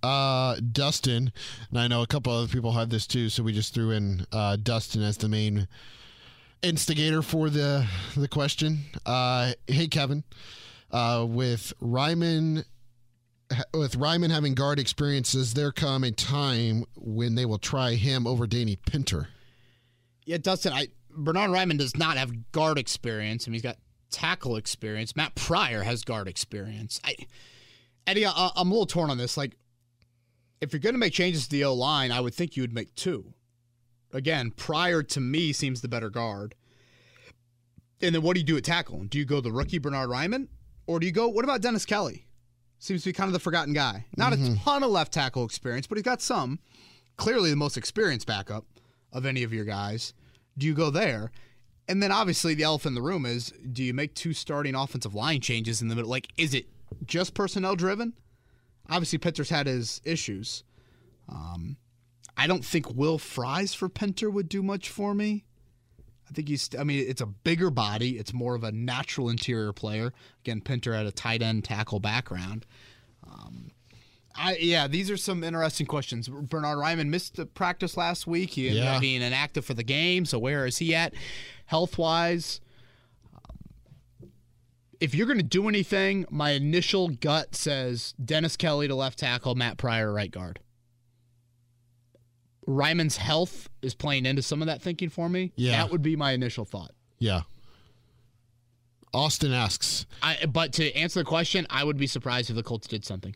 Uh, 0.07 0.57
Dustin, 0.71 1.31
and 1.71 1.79
I 1.79 1.87
know 1.87 2.03
a 2.03 2.07
couple 2.07 2.31
other 2.31 2.47
people 2.47 2.73
had 2.73 2.91
this 2.91 3.07
too, 3.07 3.29
so 3.29 3.41
we 3.41 3.53
just 3.53 3.73
threw 3.73 3.89
in 3.89 4.27
uh, 4.31 4.57
Dustin 4.57 5.01
as 5.01 5.17
the 5.17 5.29
main 5.29 5.67
instigator 6.61 7.21
for 7.21 7.49
the 7.49 7.87
the 8.15 8.27
question. 8.27 8.79
Uh, 9.05 9.53
hey 9.67 9.87
Kevin, 9.87 10.23
uh, 10.91 11.25
with 11.27 11.73
Raimann. 11.81 12.65
With 13.73 13.97
Raimann 13.97 14.29
having 14.29 14.55
guard 14.55 14.77
experiences, 14.77 15.53
there 15.53 15.71
come 15.71 16.03
a 16.03 16.11
time 16.11 16.83
when 16.97 17.35
they 17.35 17.45
will 17.45 17.57
try 17.57 17.93
him 17.93 18.27
over 18.27 18.45
Danny 18.45 18.75
Pinter. 18.75 19.29
Yeah, 20.25 20.35
Dustin, 20.35 20.73
I 20.73 20.89
Bernhard 21.09 21.51
Raimann 21.51 21.77
does 21.77 21.95
not 21.95 22.17
have 22.17 22.51
guard 22.51 22.77
experience. 22.77 23.47
I 23.47 23.49
mean, 23.49 23.53
he's 23.53 23.61
got 23.61 23.77
tackle 24.11 24.57
experience. 24.57 25.15
Matt 25.15 25.35
Pryor 25.35 25.83
has 25.83 26.03
guard 26.03 26.27
experience. 26.27 26.99
I, 27.05 27.15
Eddie, 28.05 28.25
I, 28.25 28.51
I'm 28.55 28.69
a 28.69 28.73
little 28.73 28.85
torn 28.85 29.09
on 29.09 29.17
this. 29.17 29.37
Like, 29.37 29.55
if 30.59 30.73
you're 30.73 30.79
going 30.79 30.95
to 30.95 30.99
make 30.99 31.13
changes 31.13 31.45
to 31.45 31.49
the 31.49 31.63
O 31.63 31.73
line, 31.73 32.11
I 32.11 32.19
would 32.19 32.33
think 32.33 32.57
you 32.57 32.63
would 32.63 32.73
make 32.73 32.93
two. 32.95 33.33
Again, 34.13 34.51
Pryor 34.51 35.03
to 35.03 35.19
me 35.19 35.51
seems 35.51 35.81
the 35.81 35.87
better 35.87 36.09
guard. 36.09 36.55
And 38.01 38.13
then 38.13 38.21
what 38.21 38.35
do 38.35 38.39
you 38.39 38.45
do 38.45 38.57
at 38.57 38.63
tackle? 38.63 39.03
Do 39.05 39.17
you 39.17 39.25
go 39.25 39.41
the 39.41 39.51
rookie 39.51 39.79
Bernhard 39.79 40.09
Raimann, 40.09 40.47
or 40.85 40.99
do 40.99 41.05
you 41.05 41.11
go? 41.11 41.27
What 41.27 41.43
about 41.43 41.61
Dennis 41.61 41.85
Kelly? 41.85 42.27
Seems 42.79 43.03
to 43.03 43.09
be 43.09 43.13
kind 43.13 43.27
of 43.27 43.33
the 43.33 43.39
forgotten 43.39 43.73
guy. 43.73 44.05
Not 44.17 44.33
a 44.33 44.55
ton 44.57 44.83
of 44.83 44.91
left 44.91 45.11
tackle 45.11 45.43
experience, 45.43 45.87
but 45.87 45.97
he's 45.97 46.03
got 46.03 46.21
some. 46.21 46.59
Clearly, 47.17 47.49
the 47.49 47.55
most 47.55 47.75
experienced 47.75 48.27
backup 48.27 48.65
of 49.11 49.25
any 49.25 49.41
of 49.41 49.51
your 49.51 49.65
guys. 49.65 50.13
Do 50.57 50.67
you 50.67 50.75
go 50.75 50.91
there? 50.91 51.31
And 51.87 52.03
then 52.03 52.11
obviously 52.11 52.53
the 52.53 52.63
elephant 52.63 52.91
in 52.91 52.95
the 52.95 53.07
room 53.07 53.25
is 53.25 53.53
do 53.71 53.83
you 53.83 53.93
make 53.93 54.13
two 54.13 54.33
starting 54.33 54.75
offensive 54.75 55.15
line 55.15 55.41
changes 55.41 55.81
in 55.81 55.87
the 55.87 55.95
middle? 55.95 56.11
Like, 56.11 56.27
is 56.37 56.53
it 56.53 56.67
just 57.05 57.33
personnel 57.33 57.75
driven? 57.75 58.13
Obviously, 58.89 59.19
Pinter's 59.19 59.49
had 59.49 59.67
his 59.67 60.01
issues. 60.03 60.63
Um, 61.29 61.77
I 62.37 62.45
don't 62.47 62.63
think 62.63 62.93
Will 62.93 63.17
Fries 63.17 63.73
for 63.73 63.89
Pinter 63.89 64.29
would 64.29 64.47
do 64.47 64.61
much 64.61 64.89
for 64.89 65.13
me. 65.15 65.43
I 66.29 66.33
think 66.33 66.49
he's, 66.49 66.69
I 66.77 66.83
mean, 66.83 67.03
it's 67.07 67.21
a 67.21 67.25
bigger 67.25 67.69
body. 67.69 68.17
It's 68.19 68.33
more 68.33 68.53
of 68.53 68.63
a 68.63 68.71
natural 68.71 69.29
interior 69.29 69.73
player. 69.73 70.13
Again, 70.41 70.61
Pinter 70.61 70.93
had 70.93 71.05
a 71.05 71.11
tight 71.11 71.41
end 71.41 71.63
tackle 71.63 71.99
background. 71.99 72.65
Um, 73.25 73.71
I, 74.35 74.57
yeah, 74.57 74.87
these 74.87 75.09
are 75.09 75.17
some 75.17 75.43
interesting 75.43 75.87
questions. 75.87 76.27
Bernhard 76.27 76.77
Raimann 76.77 77.07
missed 77.07 77.37
the 77.37 77.45
practice 77.47 77.97
last 77.97 78.27
week. 78.27 78.51
He 78.51 78.67
ended 78.67 78.83
Yeah. 78.83 78.95
up 78.95 79.01
being 79.01 79.21
inactive 79.21 79.65
for 79.65 79.73
the 79.73 79.83
game. 79.83 80.25
So 80.25 80.37
where 80.37 80.65
is 80.67 80.77
he 80.77 80.93
at, 80.93 81.13
health 81.65 81.97
wise? 81.97 82.61
If 84.99 85.13
you're 85.13 85.27
going 85.27 85.37
to 85.37 85.43
do 85.43 85.67
anything, 85.69 86.25
my 86.29 86.51
initial 86.51 87.09
gut 87.09 87.53
says 87.55 88.13
Dennis 88.23 88.57
Kelly 88.57 88.87
to 88.87 88.95
left 88.95 89.19
tackle, 89.19 89.53
Matt 89.55 89.77
Pryor 89.77 90.11
right 90.11 90.31
guard. 90.31 90.59
Raimann's 92.67 93.17
health 93.17 93.69
is 93.81 93.95
playing 93.95 94.25
into 94.25 94.41
some 94.41 94.61
of 94.61 94.67
that 94.67 94.81
thinking 94.81 95.09
for 95.09 95.29
me. 95.29 95.53
Yeah. 95.55 95.77
that 95.77 95.91
would 95.91 96.01
be 96.01 96.15
my 96.15 96.31
initial 96.31 96.65
thought. 96.65 96.91
Yeah. 97.17 97.41
Austin 99.13 99.53
asks, 99.53 100.05
I, 100.21 100.45
but 100.45 100.73
to 100.73 100.93
answer 100.93 101.21
the 101.21 101.25
question, 101.25 101.65
I 101.69 101.83
would 101.83 101.97
be 101.97 102.07
surprised 102.07 102.49
if 102.49 102.55
the 102.55 102.63
Colts 102.63 102.87
did 102.87 103.05
something. 103.05 103.35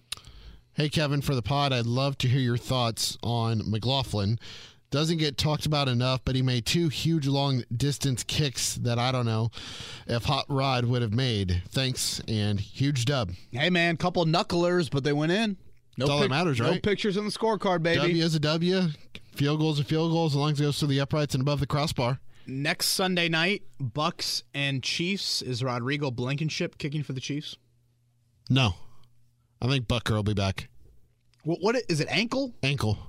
Hey, 0.74 0.90
Kevin, 0.90 1.22
for 1.22 1.34
the 1.34 1.42
pod, 1.42 1.74
I'd 1.74 1.86
love 1.86 2.18
to 2.20 2.28
hear 2.28 2.40
your 2.40 2.58
thoughts 2.58 3.18
on 3.24 3.70
McLaughlin. 3.70 4.38
Doesn't 4.90 5.18
get 5.18 5.38
talked 5.38 5.66
about 5.66 5.88
enough, 5.88 6.20
but 6.26 6.36
he 6.36 6.42
made 6.42 6.66
two 6.66 6.90
huge 6.90 7.26
long 7.26 7.64
distance 7.76 8.24
kicks 8.24 8.76
that 8.76 9.00
I 9.00 9.14
don't 9.14 9.26
know 9.26 9.50
if 10.06 10.26
Hot 10.26 10.46
Rod 10.50 10.84
would 10.86 11.02
have 11.02 11.14
made. 11.14 11.64
Thanks 11.70 12.22
and 12.28 12.60
huge 12.60 13.06
dub. 13.06 13.32
Hey 13.52 13.70
man, 13.70 13.96
couple 13.96 14.26
knucklers, 14.26 14.92
but 14.92 15.06
they 15.06 15.14
went 15.14 15.32
in. 15.32 15.56
No 15.98 16.06
That's 16.06 16.10
all 16.10 16.20
that 16.20 16.30
matters, 16.30 16.60
right? 16.60 16.74
No 16.74 16.80
pictures 16.80 17.18
on 17.18 17.26
the 17.26 17.32
scorecard, 17.32 17.84
baby. 17.84 18.00
W 18.00 18.24
is 18.24 18.36
a 18.36 18.40
W. 18.40 18.82
Field 19.42 19.60
goals 19.60 19.80
are 19.80 19.84
field 19.84 20.12
goals 20.12 20.34
as 20.34 20.36
long 20.36 20.52
as 20.52 20.60
it 20.60 20.64
goes 20.66 20.78
through 20.78 20.90
the 20.90 21.00
uprights 21.00 21.34
and 21.34 21.42
above 21.42 21.60
the 21.60 21.66
crossbar. 21.66 22.20
Next 22.46 22.90
Sunday 22.90 23.28
night, 23.28 23.64
Bucks 23.80 24.44
and 24.54 24.84
Chiefs. 24.84 25.42
Is 25.42 25.64
Rodrigo 25.64 26.12
Blankenship 26.12 26.78
kicking 26.78 27.02
for 27.02 27.14
the 27.14 27.20
Chiefs? 27.20 27.58
No. 28.52 28.76
I 29.60 29.68
think 29.68 29.88
Butker 29.88 30.12
will 30.12 30.22
be 30.22 30.36
back. 30.36 30.70
What, 31.44 31.58
what 31.60 31.76
is 31.90 32.00
it? 32.00 32.08
Ankle? 32.12 32.54
Ankle. 32.62 33.00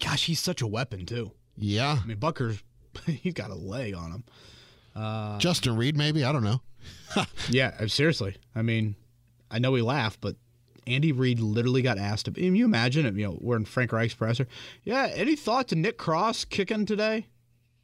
Gosh, 0.00 0.26
he's 0.26 0.40
such 0.40 0.62
a 0.62 0.66
weapon 0.66 1.06
too. 1.06 1.30
Yeah. 1.56 1.98
I 2.02 2.06
mean, 2.08 2.16
Butker's 2.16 2.60
he's 3.06 3.34
got 3.34 3.50
a 3.50 3.54
leg 3.54 3.94
on 3.94 4.10
him. 4.10 4.24
Uh, 4.96 5.38
Justin 5.38 5.76
Reid, 5.76 5.96
maybe. 5.96 6.24
I 6.24 6.32
don't 6.32 6.42
know. 6.42 6.60
Yeah, 7.48 7.86
seriously. 7.86 8.36
I 8.56 8.62
mean, 8.62 8.96
I 9.48 9.60
know 9.60 9.70
we 9.70 9.80
laugh, 9.80 10.18
but 10.20 10.34
Andy 10.90 11.12
Reid 11.12 11.40
literally 11.40 11.82
got 11.82 11.98
asked. 11.98 12.26
To, 12.26 12.32
can 12.32 12.54
you 12.56 12.64
imagine 12.64 13.06
it? 13.06 13.14
You 13.14 13.26
know, 13.28 13.38
we're 13.40 13.56
in 13.56 13.64
Frank 13.64 13.92
Reich's 13.92 14.14
presser. 14.14 14.46
Yeah. 14.84 15.10
Any 15.14 15.36
thought 15.36 15.68
to 15.68 15.76
Nick 15.76 15.98
Cross 15.98 16.46
kicking 16.46 16.86
today? 16.86 17.26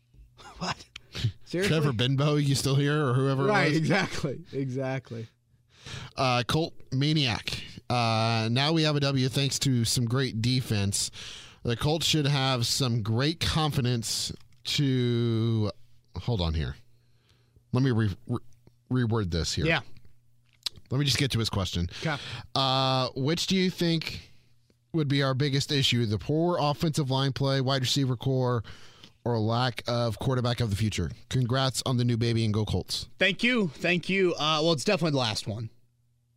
what? 0.59 0.77
Seriously? 1.45 1.77
Trevor 1.77 1.93
Benbow, 1.93 2.35
you 2.37 2.55
still 2.55 2.75
here 2.75 3.07
or 3.07 3.15
whoever 3.15 3.45
Right. 3.45 3.75
Exactly. 3.75 4.41
Exactly. 4.53 5.29
Uh, 6.17 6.43
Colt 6.47 6.75
Maniac. 6.93 7.63
Uh, 7.89 8.49
now 8.51 8.73
we 8.73 8.83
have 8.83 8.97
a 8.97 9.01
W 9.01 9.29
thanks 9.29 9.59
to 9.61 9.85
some 9.85 10.05
great 10.05 10.43
defense. 10.43 11.11
The 11.63 11.77
Colts 11.77 12.07
should 12.07 12.27
have 12.27 12.67
some 12.67 13.03
great 13.03 13.41
confidence 13.41 14.33
to. 14.65 15.71
Hold 16.23 16.41
on 16.41 16.55
here. 16.55 16.77
Let 17.73 17.83
me 17.83 17.91
re, 17.91 18.17
re- 18.27 18.39
reword 18.91 19.31
this 19.31 19.55
here. 19.55 19.67
Yeah. 19.67 19.81
Let 20.91 20.99
me 20.99 21.05
just 21.05 21.19
get 21.19 21.31
to 21.33 21.39
his 21.39 21.51
question. 21.51 21.89
Okay. 22.01 22.17
Uh, 22.55 23.09
which 23.15 23.47
do 23.47 23.57
you 23.57 23.71
think 23.71 24.33
would 24.93 25.09
be 25.09 25.23
our 25.23 25.35
biggest 25.35 25.73
issue? 25.73 26.07
The 26.07 26.19
poor 26.19 26.59
offensive 26.61 27.11
line 27.11 27.33
play, 27.33 27.61
wide 27.61 27.83
receiver 27.83 28.17
core, 28.17 28.63
or 29.25 29.39
lack 29.39 29.83
of 29.89 30.19
quarterback 30.19 30.61
of 30.61 30.71
the 30.71 30.77
future? 30.77 31.11
Congrats 31.29 31.83
on 31.85 31.97
the 31.97 32.05
new 32.05 32.17
baby 32.17 32.45
and 32.45 32.55
go 32.55 32.65
Colts. 32.65 33.09
Thank 33.19 33.43
you. 33.43 33.69
Thank 33.75 34.09
you. 34.09 34.35
Uh, 34.35 34.61
well, 34.63 34.73
it's 34.73 34.85
definitely 34.85 35.13
the 35.13 35.19
last 35.19 35.47
one. 35.47 35.71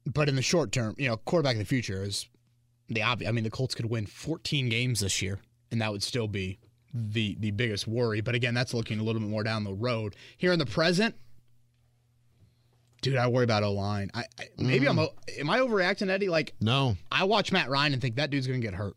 But 0.06 0.28
in 0.28 0.36
the 0.36 0.41
short 0.41 0.72
term, 0.72 0.95
you 0.97 1.08
know, 1.08 1.18
quarterback 1.18 1.54
of 1.54 1.60
the 1.60 1.66
future 1.66 2.04
is 2.04 2.28
the 2.88 3.04
obvious. 3.04 3.30
I 3.30 3.32
mean, 3.32 3.43
the 3.43 3.52
Colts 3.52 3.76
could 3.76 3.86
win 3.86 4.08
14 4.08 4.70
games 4.70 5.02
this 5.02 5.22
year, 5.22 5.39
and 5.72 5.82
that 5.82 5.91
would 5.91 6.02
still 6.02 6.28
be 6.28 6.58
the 6.93 7.36
the 7.39 7.52
biggest 7.52 7.88
worry. 7.88 8.22
But 8.22 8.34
again, 8.34 8.54
that's 8.56 8.74
looking 8.74 9.00
a 9.00 9.04
little 9.04 9.22
bit 9.22 9.30
more 9.30 9.43
down 9.43 9.64
the 9.64 9.74
road. 9.74 10.16
Here 10.38 10.52
in 10.52 10.58
the 10.58 10.66
present, 10.66 11.16
dude, 13.02 13.18
I 13.18 13.28
worry 13.28 13.43
about 13.43 13.64
O 13.64 13.74
line. 13.74 14.12
I, 14.14 14.26
I 14.39 14.45
maybe 14.58 14.88
I'm 14.88 14.97
mm. 14.97 15.08
o- 15.08 15.14
am 15.39 15.50
I 15.50 15.60
overreacting, 15.60 16.10
Eddie? 16.10 16.30
Like 16.30 16.54
No, 16.60 16.97
I 17.12 17.24
watch 17.24 17.52
Matt 17.52 17.70
Ryan 17.70 17.93
and 17.93 18.02
think 18.02 18.16
that 18.16 18.30
dude's 18.30 18.47
going 18.47 18.62
to 18.62 18.66
get 18.66 18.76
hurt. 18.76 18.95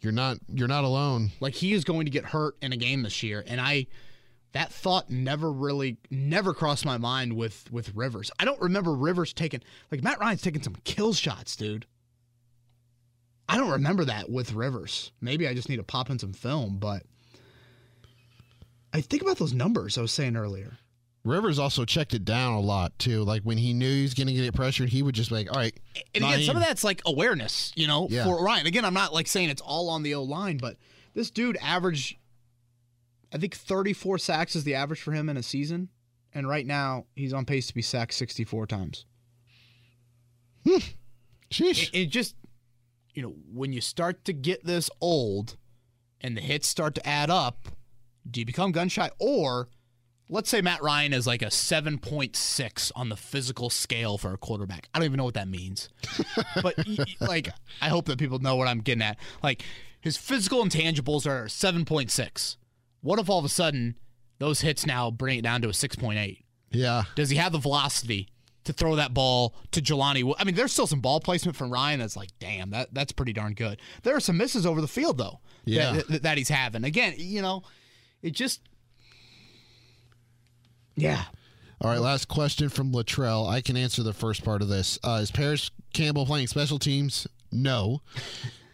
you're 0.00 0.12
not. 0.12 0.38
You're 0.48 0.68
not 0.68 0.84
alone. 0.84 1.30
Like 1.40 1.54
he 1.54 1.72
is 1.72 1.84
going 1.84 2.06
to 2.06 2.10
get 2.10 2.24
hurt 2.24 2.56
in 2.62 2.72
a 2.72 2.76
game 2.76 3.02
this 3.02 3.22
year, 3.22 3.44
and 3.46 3.60
I 3.60 3.86
that 4.52 4.72
thought 4.72 5.10
never 5.10 5.50
really 5.50 5.98
never 6.10 6.54
crossed 6.54 6.84
my 6.84 6.98
mind 6.98 7.34
with 7.34 7.70
with 7.70 7.94
Rivers. 7.94 8.30
I 8.38 8.44
don't 8.44 8.60
remember 8.60 8.94
Rivers 8.94 9.32
taking 9.32 9.60
like 9.90 10.02
Matt 10.02 10.18
Ryan's 10.20 10.42
taking 10.42 10.62
some 10.62 10.76
kill 10.84 11.12
shots, 11.12 11.56
dude. 11.56 11.86
I 13.48 13.56
don't 13.56 13.70
remember 13.70 14.04
that 14.04 14.30
with 14.30 14.52
Rivers. 14.52 15.10
Maybe 15.20 15.48
I 15.48 15.54
just 15.54 15.68
need 15.68 15.78
to 15.78 15.82
pop 15.82 16.08
in 16.08 16.20
some 16.20 16.32
film, 16.32 16.78
but 16.78 17.02
I 18.92 19.00
think 19.00 19.22
about 19.22 19.38
those 19.38 19.52
numbers 19.52 19.98
I 19.98 20.02
was 20.02 20.12
saying 20.12 20.36
earlier. 20.36 20.78
Rivers 21.22 21.58
also 21.58 21.84
checked 21.84 22.14
it 22.14 22.24
down 22.24 22.54
a 22.54 22.60
lot 22.60 22.98
too. 22.98 23.22
Like 23.24 23.42
when 23.42 23.58
he 23.58 23.74
knew 23.74 23.94
he 23.94 24.02
was 24.02 24.14
going 24.14 24.26
to 24.28 24.32
get 24.32 24.54
pressured, 24.54 24.88
he 24.88 25.02
would 25.02 25.14
just 25.14 25.28
be 25.30 25.36
like, 25.36 25.52
"All 25.54 25.60
right." 25.60 25.78
And 26.14 26.24
again, 26.24 26.42
some 26.42 26.56
of 26.56 26.62
that's 26.62 26.82
like 26.82 27.02
awareness, 27.04 27.72
you 27.76 27.86
know, 27.86 28.08
Yeah. 28.10 28.24
for 28.24 28.42
Ryan. 28.42 28.66
Again, 28.66 28.84
I'm 28.86 28.94
not 28.94 29.12
like 29.12 29.26
saying 29.26 29.50
it's 29.50 29.60
all 29.60 29.90
on 29.90 30.02
the 30.02 30.14
O 30.14 30.22
line, 30.22 30.56
but 30.56 30.76
this 31.12 31.30
dude 31.30 31.58
averaged, 31.60 32.16
I 33.34 33.38
think 33.38 33.54
34 33.54 34.16
sacks 34.18 34.56
is 34.56 34.64
the 34.64 34.74
average 34.74 35.00
for 35.02 35.12
him 35.12 35.28
in 35.28 35.36
a 35.36 35.42
season, 35.42 35.90
and 36.32 36.48
right 36.48 36.66
now 36.66 37.04
he's 37.14 37.34
on 37.34 37.44
pace 37.44 37.66
to 37.66 37.74
be 37.74 37.82
sacked 37.82 38.14
64 38.14 38.66
times. 38.66 39.04
Hmm. 40.64 40.76
Sheesh. 41.50 41.88
It, 41.92 41.98
it 41.98 42.06
just, 42.06 42.34
you 43.14 43.22
know, 43.22 43.34
when 43.52 43.72
you 43.72 43.80
start 43.80 44.24
to 44.24 44.32
get 44.32 44.64
this 44.64 44.88
old, 45.00 45.56
and 46.20 46.36
the 46.36 46.40
hits 46.40 46.68
start 46.68 46.94
to 46.94 47.06
add 47.06 47.28
up, 47.30 47.66
do 48.30 48.40
you 48.40 48.46
become 48.46 48.72
gun 48.72 48.88
shy 48.88 49.10
or? 49.18 49.68
Let's 50.32 50.48
say 50.48 50.60
Matt 50.60 50.80
Ryan 50.80 51.12
is 51.12 51.26
like 51.26 51.42
a 51.42 51.46
7.6 51.46 52.92
on 52.94 53.08
the 53.08 53.16
physical 53.16 53.68
scale 53.68 54.16
for 54.16 54.32
a 54.32 54.36
quarterback. 54.36 54.88
I 54.94 54.98
don't 54.98 55.06
even 55.06 55.18
know 55.18 55.24
what 55.24 55.34
that 55.34 55.48
means. 55.48 55.88
but 56.62 56.74
like 57.20 57.48
I 57.82 57.88
hope 57.88 58.06
that 58.06 58.18
people 58.18 58.38
know 58.38 58.54
what 58.56 58.68
I'm 58.68 58.80
getting 58.80 59.02
at. 59.02 59.18
Like 59.42 59.64
his 60.00 60.16
physical 60.16 60.64
intangibles 60.64 61.26
are 61.26 61.46
7.6. 61.46 62.56
What 63.02 63.18
if 63.18 63.28
all 63.28 63.40
of 63.40 63.44
a 63.44 63.48
sudden 63.48 63.96
those 64.38 64.60
hits 64.60 64.86
now 64.86 65.10
bring 65.10 65.38
it 65.38 65.42
down 65.42 65.62
to 65.62 65.68
a 65.68 65.72
6.8? 65.72 66.42
yeah. 66.70 67.02
Does 67.16 67.30
he 67.30 67.36
have 67.36 67.50
the 67.52 67.58
velocity 67.58 68.28
to 68.64 68.72
throw 68.72 68.96
that 68.96 69.12
ball 69.12 69.54
to 69.72 69.82
Jelani? 69.82 70.32
I 70.38 70.44
mean, 70.44 70.54
there's 70.54 70.72
still 70.72 70.86
some 70.86 71.00
ball 71.00 71.18
placement 71.20 71.56
from 71.56 71.70
Ryan 71.70 71.98
that's 71.98 72.16
like, 72.16 72.30
damn, 72.38 72.70
that 72.70 72.94
that's 72.94 73.10
pretty 73.12 73.32
darn 73.32 73.54
good. 73.54 73.80
There 74.04 74.14
are 74.14 74.20
some 74.20 74.36
misses 74.36 74.64
over 74.64 74.80
the 74.80 74.88
field 74.88 75.18
though. 75.18 75.40
Yeah. 75.64 76.00
that, 76.08 76.22
that 76.22 76.38
he's 76.38 76.48
having. 76.48 76.84
Again, 76.84 77.14
you 77.16 77.42
know, 77.42 77.64
it 78.22 78.30
just 78.30 78.60
yeah. 81.00 81.24
All 81.80 81.90
right. 81.90 82.00
Last 82.00 82.28
question 82.28 82.68
from 82.68 82.92
Latrell. 82.92 83.48
I 83.48 83.62
can 83.62 83.76
answer 83.76 84.02
the 84.02 84.12
first 84.12 84.44
part 84.44 84.60
of 84.60 84.68
this. 84.68 84.98
Uh, 85.02 85.20
is 85.22 85.30
Parris 85.30 85.70
Campbell 85.94 86.26
playing 86.26 86.46
special 86.46 86.78
teams? 86.78 87.26
No. 87.50 88.02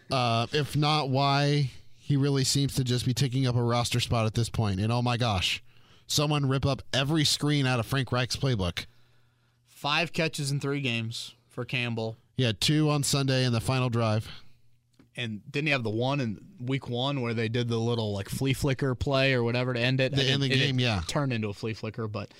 Uh, 0.09 0.47
if 0.53 0.73
not, 0.77 1.09
why? 1.09 1.69
He 1.97 2.15
really 2.15 2.45
seems 2.45 2.75
to 2.75 2.85
just 2.85 3.05
be 3.05 3.13
taking 3.13 3.45
up 3.45 3.57
a 3.57 3.61
roster 3.61 3.99
spot 3.99 4.25
at 4.25 4.35
this 4.35 4.47
point. 4.47 4.79
And 4.79 4.89
oh 4.89 5.01
my 5.01 5.17
gosh, 5.17 5.61
someone 6.07 6.47
rip 6.47 6.65
up 6.65 6.81
every 6.93 7.25
screen 7.25 7.65
out 7.65 7.81
of 7.81 7.85
Frank 7.85 8.13
Reich's 8.13 8.37
playbook. 8.37 8.85
Five 9.65 10.13
catches 10.13 10.49
in 10.49 10.61
three 10.61 10.79
games 10.79 11.35
for 11.49 11.65
Campbell. 11.65 12.15
Yeah, 12.37 12.53
two 12.57 12.89
on 12.89 13.03
Sunday 13.03 13.43
in 13.43 13.51
the 13.51 13.59
final 13.59 13.89
drive. 13.89 14.29
And 15.17 15.41
didn't 15.51 15.65
he 15.67 15.71
have 15.71 15.83
the 15.83 15.89
one 15.89 16.19
in 16.19 16.39
week 16.59 16.87
one 16.87 17.21
where 17.21 17.33
they 17.33 17.49
did 17.49 17.67
the 17.67 17.77
little 17.79 18.13
like 18.13 18.29
flea 18.29 18.53
flicker 18.53 18.93
play 18.93 19.33
or 19.33 19.43
whatever 19.43 19.73
to 19.73 19.79
end 19.79 19.99
it? 19.99 20.13
It- 20.13 20.29
end 20.29 20.43
the 20.43 20.45
it- 20.47 20.53
it 20.53 20.57
game, 20.59 20.79
yeah. 20.79 21.01
Turned 21.07 21.33
into 21.33 21.49
a 21.49 21.53
flea 21.53 21.73
flicker, 21.73 22.07
but 22.07 22.33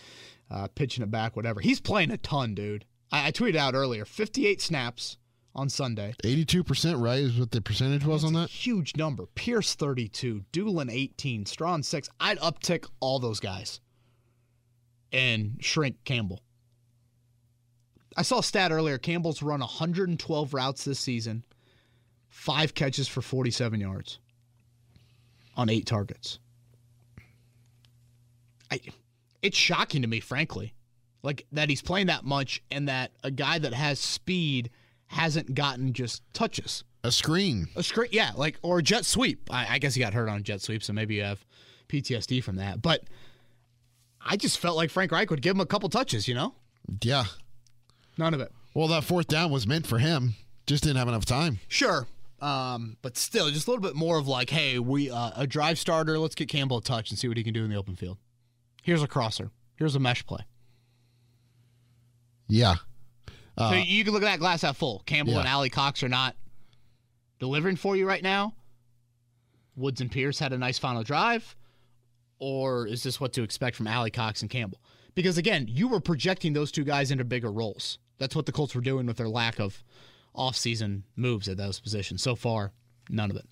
uh, 0.51 0.67
pitching 0.75 1.03
it 1.03 1.09
back, 1.11 1.35
whatever. 1.35 1.59
He's 1.59 1.81
playing 1.81 2.11
a 2.11 2.17
ton, 2.17 2.53
dude. 2.53 2.85
I, 3.11 3.27
I 3.27 3.31
tweeted 3.31 3.55
out 3.55 3.73
earlier 3.73 4.05
58 4.05 4.61
snaps 4.61 5.17
on 5.55 5.69
Sunday. 5.69 6.13
82%, 6.23 7.01
right? 7.01 7.19
Is 7.19 7.39
what 7.39 7.49
the 7.49 7.61
percentage 7.61 8.05
was 8.05 8.23
on 8.23 8.33
that? 8.33 8.49
Huge 8.51 8.95
number. 8.95 9.25
Pierce 9.33 9.73
32, 9.73 10.43
Dulin 10.53 10.91
18, 10.91 11.47
Strachan 11.47 11.81
6. 11.81 12.09
I'd 12.19 12.37
uptick 12.37 12.85
all 12.99 13.17
those 13.19 13.39
guys 13.39 13.81
and 15.11 15.57
shrink 15.59 15.95
Campbell. 16.05 16.41
I 18.15 18.21
saw 18.23 18.39
a 18.39 18.43
stat 18.43 18.71
earlier. 18.71 18.97
Campbell's 18.97 19.41
run 19.41 19.59
112 19.59 20.53
routes 20.53 20.85
this 20.85 20.99
season, 20.99 21.43
five 22.29 22.73
catches 22.73 23.07
for 23.07 23.21
47 23.21 23.79
yards 23.79 24.19
on 25.55 25.69
eight 25.69 25.85
targets. 25.85 26.39
I, 28.71 28.79
it's 29.41 29.57
shocking 29.57 30.01
to 30.01 30.07
me, 30.07 30.19
frankly, 30.19 30.73
like 31.23 31.45
that 31.51 31.69
he's 31.69 31.81
playing 31.81 32.07
that 32.07 32.23
much 32.25 32.61
and 32.71 32.87
that 32.89 33.11
a 33.23 33.31
guy 33.31 33.59
that 33.59 33.73
has 33.73 33.99
speed 33.99 34.69
hasn't 35.07 35.55
gotten 35.55 35.93
just 35.93 36.21
touches. 36.33 36.83
A 37.03 37.11
screen. 37.11 37.67
A 37.75 37.83
screen, 37.83 38.09
yeah, 38.11 38.31
like 38.35 38.59
or 38.61 38.79
a 38.79 38.83
jet 38.83 39.05
sweep. 39.05 39.47
I, 39.49 39.75
I 39.75 39.79
guess 39.79 39.95
he 39.95 40.01
got 40.01 40.13
hurt 40.13 40.27
on 40.27 40.37
a 40.37 40.41
jet 40.41 40.61
sweep, 40.61 40.83
so 40.83 40.91
maybe 40.91 41.15
you 41.15 41.23
have 41.23 41.45
PTSD 41.87 42.43
from 42.43 42.57
that. 42.57 42.81
But 42.81 43.03
I 44.19 44.35
just 44.35 44.59
felt 44.59 44.75
like 44.75 44.89
Frank 44.89 45.11
Reich 45.13 45.29
would 45.29 45.41
give 45.41 45.55
him 45.55 45.61
a 45.61 45.65
couple 45.65 45.87
touches. 45.87 46.27
You 46.27 46.35
know, 46.35 46.55
Yeah. 47.01 47.25
none 48.17 48.33
of 48.33 48.41
it. 48.41 48.51
Well, 48.73 48.89
that 48.89 49.05
fourth 49.05 49.27
down 49.27 49.49
was 49.51 49.65
meant 49.65 49.87
for 49.87 49.99
him. 49.99 50.33
Just 50.65 50.83
didn't 50.83 50.97
have 50.97 51.07
enough 51.07 51.23
time. 51.25 51.59
Sure, 51.69 52.05
um, 52.39 52.97
but 53.01 53.17
still, 53.17 53.49
just 53.49 53.67
a 53.67 53.71
little 53.71 53.81
bit 53.81 53.95
more 53.95 54.17
of 54.17 54.27
like, 54.27 54.49
hey, 54.49 54.79
we 54.79 55.09
uh, 55.09 55.31
a 55.35 55.47
drive 55.47 55.79
starter. 55.79 56.19
Let's 56.19 56.35
get 56.35 56.49
Campbell 56.49 56.77
a 56.77 56.81
touch 56.81 57.09
and 57.09 57.17
see 57.17 57.27
what 57.27 57.37
he 57.37 57.43
can 57.43 57.53
do 57.53 57.63
in 57.63 57.69
the 57.69 57.75
open 57.75 57.95
field. 57.95 58.17
Here's 58.83 59.03
a 59.03 59.07
crosser. 59.07 59.51
Here's 59.75 59.95
a 59.95 59.99
mesh 59.99 60.25
play. 60.25 60.45
Yeah. 62.47 62.75
so 63.57 63.73
you 63.73 64.03
can 64.03 64.13
look 64.13 64.23
at 64.23 64.27
that 64.27 64.39
glass 64.39 64.61
half 64.61 64.77
full. 64.77 65.03
Campbell 65.05 65.33
yeah. 65.33 65.39
and 65.39 65.47
Alie-Cox 65.47 66.03
are 66.03 66.09
not 66.09 66.35
delivering 67.39 67.75
for 67.75 67.95
you 67.95 68.07
right 68.07 68.23
now. 68.23 68.53
Woods 69.75 70.01
and 70.01 70.11
Pierce 70.11 70.39
had 70.39 70.53
a 70.53 70.57
nice 70.57 70.79
final 70.79 71.03
drive, 71.03 71.55
or 72.39 72.87
is 72.87 73.03
this 73.03 73.19
what 73.19 73.33
to 73.33 73.43
expect 73.43 73.75
from 73.75 73.87
Alie-Cox 73.87 74.41
and 74.41 74.49
Campbell? 74.49 74.81
Because 75.13 75.37
again, 75.37 75.65
you 75.67 75.87
were 75.87 75.99
projecting 75.99 76.53
those 76.53 76.71
two 76.71 76.83
guys 76.83 77.11
into 77.11 77.23
bigger 77.23 77.51
roles. 77.51 77.99
That's 78.17 78.35
what 78.35 78.45
the 78.45 78.51
Colts 78.51 78.73
were 78.73 78.81
doing 78.81 79.05
with 79.05 79.17
their 79.17 79.27
lack 79.27 79.59
of 79.59 79.83
offseason 80.37 81.03
moves 81.15 81.47
at 81.47 81.57
those 81.57 81.79
positions. 81.79 82.21
So 82.21 82.35
far, 82.35 82.71
none 83.09 83.31
of 83.31 83.37
it. 83.37 83.45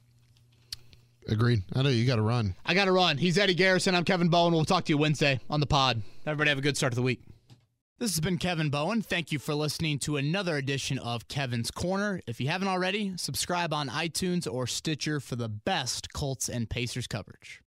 Agreed. 1.28 1.64
I 1.76 1.82
know 1.82 1.90
you 1.90 2.06
got 2.06 2.18
to 2.18 2.22
run. 2.22 2.56
I 2.66 2.74
got 2.74 2.86
to 2.86 2.92
run. 2.92 3.18
He's 3.18 3.38
Eddie 3.38 3.56
Garrison. 3.56 3.96
I'm 3.96 4.04
Kevin 4.04 4.30
Bowen. 4.30 4.54
We'll 4.54 4.64
talk 4.64 4.86
to 4.86 4.94
you 4.94 4.98
Wednesday 4.98 5.40
on 5.50 5.60
the 5.60 5.66
pod. 5.66 6.02
Everybody 6.26 6.50
have 6.50 6.60
a 6.60 6.62
good 6.62 6.78
start 6.78 6.92
to 6.92 6.96
the 6.96 7.02
week. 7.02 7.22
This 7.98 8.12
has 8.12 8.20
been 8.20 8.38
Kevin 8.38 8.70
Bowen. 8.70 9.02
Thank 9.02 9.32
you 9.32 9.40
for 9.40 9.56
listening 9.56 10.00
to 10.00 10.18
another 10.18 10.58
edition 10.58 11.00
of 11.00 11.28
Kevin's 11.28 11.72
Corner. 11.72 12.22
If 12.28 12.42
you 12.42 12.50
haven't 12.50 12.68
already, 12.68 13.14
subscribe 13.16 13.74
on 13.74 13.88
iTunes 13.88 14.52
or 14.52 14.68
Stitcher 14.68 15.20
for 15.20 15.38
the 15.38 15.48
best 15.48 16.14
Colts 16.14 16.50
and 16.50 16.70
Pacers 16.70 17.08
coverage. 17.08 17.62